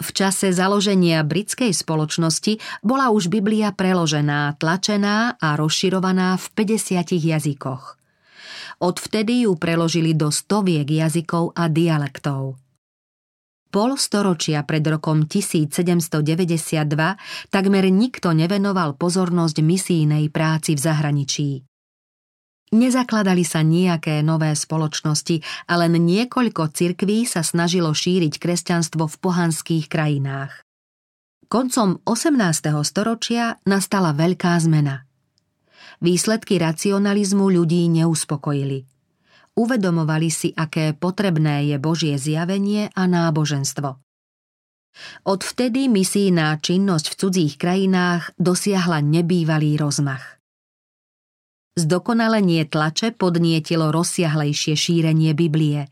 V 0.05 0.09
čase 0.13 0.53
založenia 0.53 1.25
britskej 1.25 1.73
spoločnosti 1.73 2.61
bola 2.85 3.09
už 3.09 3.33
Biblia 3.33 3.73
preložená, 3.73 4.61
tlačená 4.61 5.41
a 5.41 5.49
rozširovaná 5.57 6.37
v 6.37 6.47
50 6.61 7.17
jazykoch. 7.25 7.97
Odvtedy 8.85 9.49
ju 9.49 9.57
preložili 9.57 10.13
do 10.13 10.29
stoviek 10.29 10.85
jazykov 10.85 11.57
a 11.57 11.73
dialektov. 11.73 12.61
Pol 13.73 13.97
storočia 13.97 14.61
pred 14.69 14.85
rokom 14.85 15.25
1792 15.25 16.21
takmer 17.49 17.85
nikto 17.89 18.37
nevenoval 18.37 18.93
pozornosť 19.01 19.57
misijnej 19.65 20.29
práci 20.29 20.77
v 20.77 20.81
zahraničí. 20.85 21.51
Nezakladali 22.75 23.47
sa 23.47 23.63
nejaké 23.63 24.19
nové 24.27 24.51
spoločnosti 24.51 25.39
a 25.71 25.79
len 25.79 25.95
niekoľko 25.95 26.75
cirkví 26.75 27.23
sa 27.23 27.47
snažilo 27.47 27.95
šíriť 27.95 28.35
kresťanstvo 28.43 29.07
v 29.07 29.17
pohanských 29.23 29.87
krajinách. 29.87 30.67
Koncom 31.47 32.03
18. 32.03 32.35
storočia 32.83 33.63
nastala 33.63 34.11
veľká 34.11 34.59
zmena. 34.59 35.07
Výsledky 36.03 36.59
racionalizmu 36.59 37.47
ľudí 37.47 37.87
neuspokojili. 37.95 38.83
Uvedomovali 39.55 40.31
si, 40.35 40.51
aké 40.51 40.99
potrebné 40.99 41.71
je 41.71 41.77
Božie 41.79 42.19
zjavenie 42.19 42.91
a 42.91 43.07
náboženstvo. 43.07 44.03
Odvtedy 45.23 45.87
misijná 45.87 46.59
činnosť 46.59 47.07
v 47.15 47.19
cudzích 47.23 47.55
krajinách 47.55 48.35
dosiahla 48.35 48.99
nebývalý 48.99 49.79
rozmach. 49.79 50.34
Zdokonalenie 51.75 52.71
tlače 52.71 53.11
podnietilo 53.19 53.91
rozsiahlejšie 53.91 54.79
šírenie 54.79 55.35
Biblie. 55.35 55.91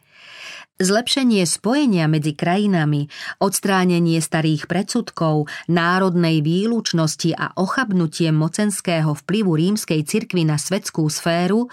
Zlepšenie 0.78 1.42
spojenia 1.42 2.06
medzi 2.06 2.38
krajinami, 2.38 3.10
odstránenie 3.42 4.22
starých 4.22 4.70
predsudkov, 4.70 5.50
národnej 5.66 6.38
výlučnosti 6.38 7.34
a 7.34 7.50
ochabnutie 7.58 8.30
mocenského 8.30 9.10
vplyvu 9.10 9.58
rímskej 9.58 10.06
cirkvy 10.06 10.46
na 10.46 10.54
svetskú 10.54 11.10
sféru 11.10 11.66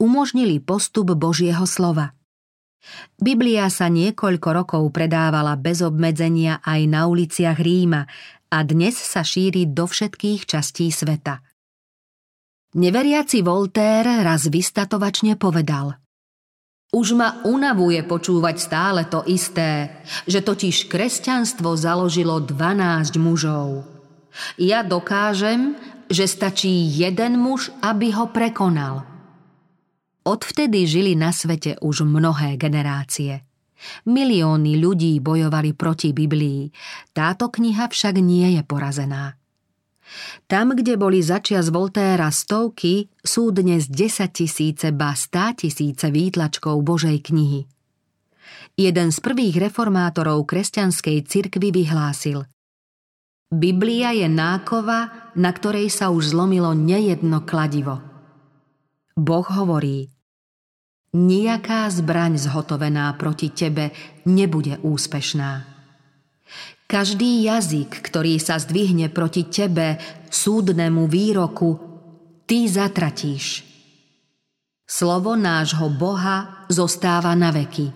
umožnili 0.00 0.56
postup 0.64 1.12
Božieho 1.12 1.68
slova. 1.68 2.16
Biblia 3.20 3.68
sa 3.68 3.92
niekoľko 3.92 4.48
rokov 4.56 4.88
predávala 4.88 5.60
bez 5.60 5.84
obmedzenia 5.84 6.64
aj 6.64 6.80
na 6.88 7.04
uliciach 7.04 7.60
Ríma 7.60 8.08
a 8.48 8.58
dnes 8.64 8.96
sa 8.96 9.20
šíri 9.20 9.68
do 9.68 9.84
všetkých 9.84 10.48
častí 10.48 10.88
sveta– 10.88 11.44
Neveriaci 12.70 13.42
Voltaire 13.42 14.22
raz 14.22 14.46
vystatovačne 14.46 15.34
povedal 15.34 15.98
Už 16.94 17.18
ma 17.18 17.42
unavuje 17.42 17.98
počúvať 18.06 18.56
stále 18.62 19.10
to 19.10 19.26
isté, 19.26 19.98
že 20.30 20.38
totiž 20.38 20.86
kresťanstvo 20.86 21.74
založilo 21.74 22.38
12 22.38 23.18
mužov. 23.18 23.82
Ja 24.54 24.86
dokážem, 24.86 25.74
že 26.06 26.30
stačí 26.30 26.86
jeden 26.94 27.42
muž, 27.42 27.74
aby 27.82 28.14
ho 28.14 28.30
prekonal. 28.30 29.02
Odvtedy 30.22 30.86
žili 30.86 31.18
na 31.18 31.34
svete 31.34 31.74
už 31.82 32.06
mnohé 32.06 32.54
generácie. 32.54 33.42
Milióny 34.06 34.78
ľudí 34.78 35.18
bojovali 35.18 35.74
proti 35.74 36.14
Biblii. 36.14 36.70
Táto 37.10 37.50
kniha 37.50 37.90
však 37.90 38.14
nie 38.22 38.54
je 38.54 38.62
porazená. 38.62 39.39
Tam, 40.50 40.74
kde 40.74 40.98
boli 40.98 41.22
začias 41.22 41.70
Voltéra 41.70 42.28
stovky, 42.34 43.06
sú 43.22 43.54
dnes 43.54 43.86
10 43.86 44.30
tisíce, 44.34 44.90
ba 44.90 45.14
100 45.14 45.66
tisíce 45.66 46.06
výtlačkov 46.10 46.82
Božej 46.82 47.18
knihy. 47.22 47.66
Jeden 48.74 49.08
z 49.14 49.18
prvých 49.22 49.70
reformátorov 49.70 50.48
kresťanskej 50.48 51.26
cirkvy 51.26 51.68
vyhlásil 51.70 52.48
Biblia 53.50 54.14
je 54.14 54.30
nákova, 54.30 55.30
na 55.34 55.50
ktorej 55.50 55.90
sa 55.90 56.14
už 56.14 56.34
zlomilo 56.34 56.70
nejedno 56.70 57.42
kladivo. 57.42 57.98
Boh 59.18 59.46
hovorí 59.46 60.06
Nijaká 61.10 61.90
zbraň 61.90 62.38
zhotovená 62.38 63.10
proti 63.18 63.50
tebe 63.50 63.90
nebude 64.22 64.78
úspešná. 64.78 65.69
Každý 66.90 67.46
jazyk, 67.46 68.02
ktorý 68.02 68.42
sa 68.42 68.58
zdvihne 68.58 69.14
proti 69.14 69.46
tebe, 69.46 70.02
súdnemu 70.26 71.06
výroku, 71.06 71.78
ty 72.50 72.66
zatratíš. 72.66 73.62
Slovo 74.82 75.38
nášho 75.38 75.86
Boha 75.86 76.66
zostáva 76.66 77.30
na 77.38 77.54
veky. 77.54 77.94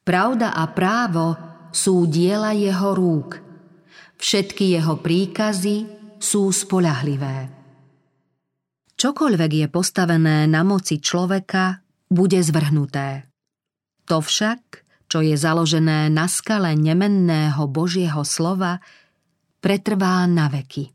Pravda 0.00 0.56
a 0.56 0.64
právo 0.72 1.36
sú 1.76 2.08
diela 2.08 2.56
jeho 2.56 2.96
rúk. 2.96 3.44
Všetky 4.16 4.80
jeho 4.80 4.96
príkazy 5.04 5.84
sú 6.16 6.48
spolahlivé. 6.56 7.52
Čokoľvek 8.96 9.52
je 9.60 9.66
postavené 9.68 10.48
na 10.48 10.64
moci 10.64 11.04
človeka, 11.04 11.84
bude 12.08 12.40
zvrhnuté. 12.40 13.28
To 14.08 14.24
však, 14.24 14.83
čo 15.10 15.20
je 15.20 15.34
založené 15.34 16.08
na 16.08 16.30
skale 16.30 16.78
nemenného 16.78 17.66
Božieho 17.66 18.22
slova, 18.22 18.78
pretrvá 19.58 20.22
na 20.30 20.46
veky. 20.46 20.93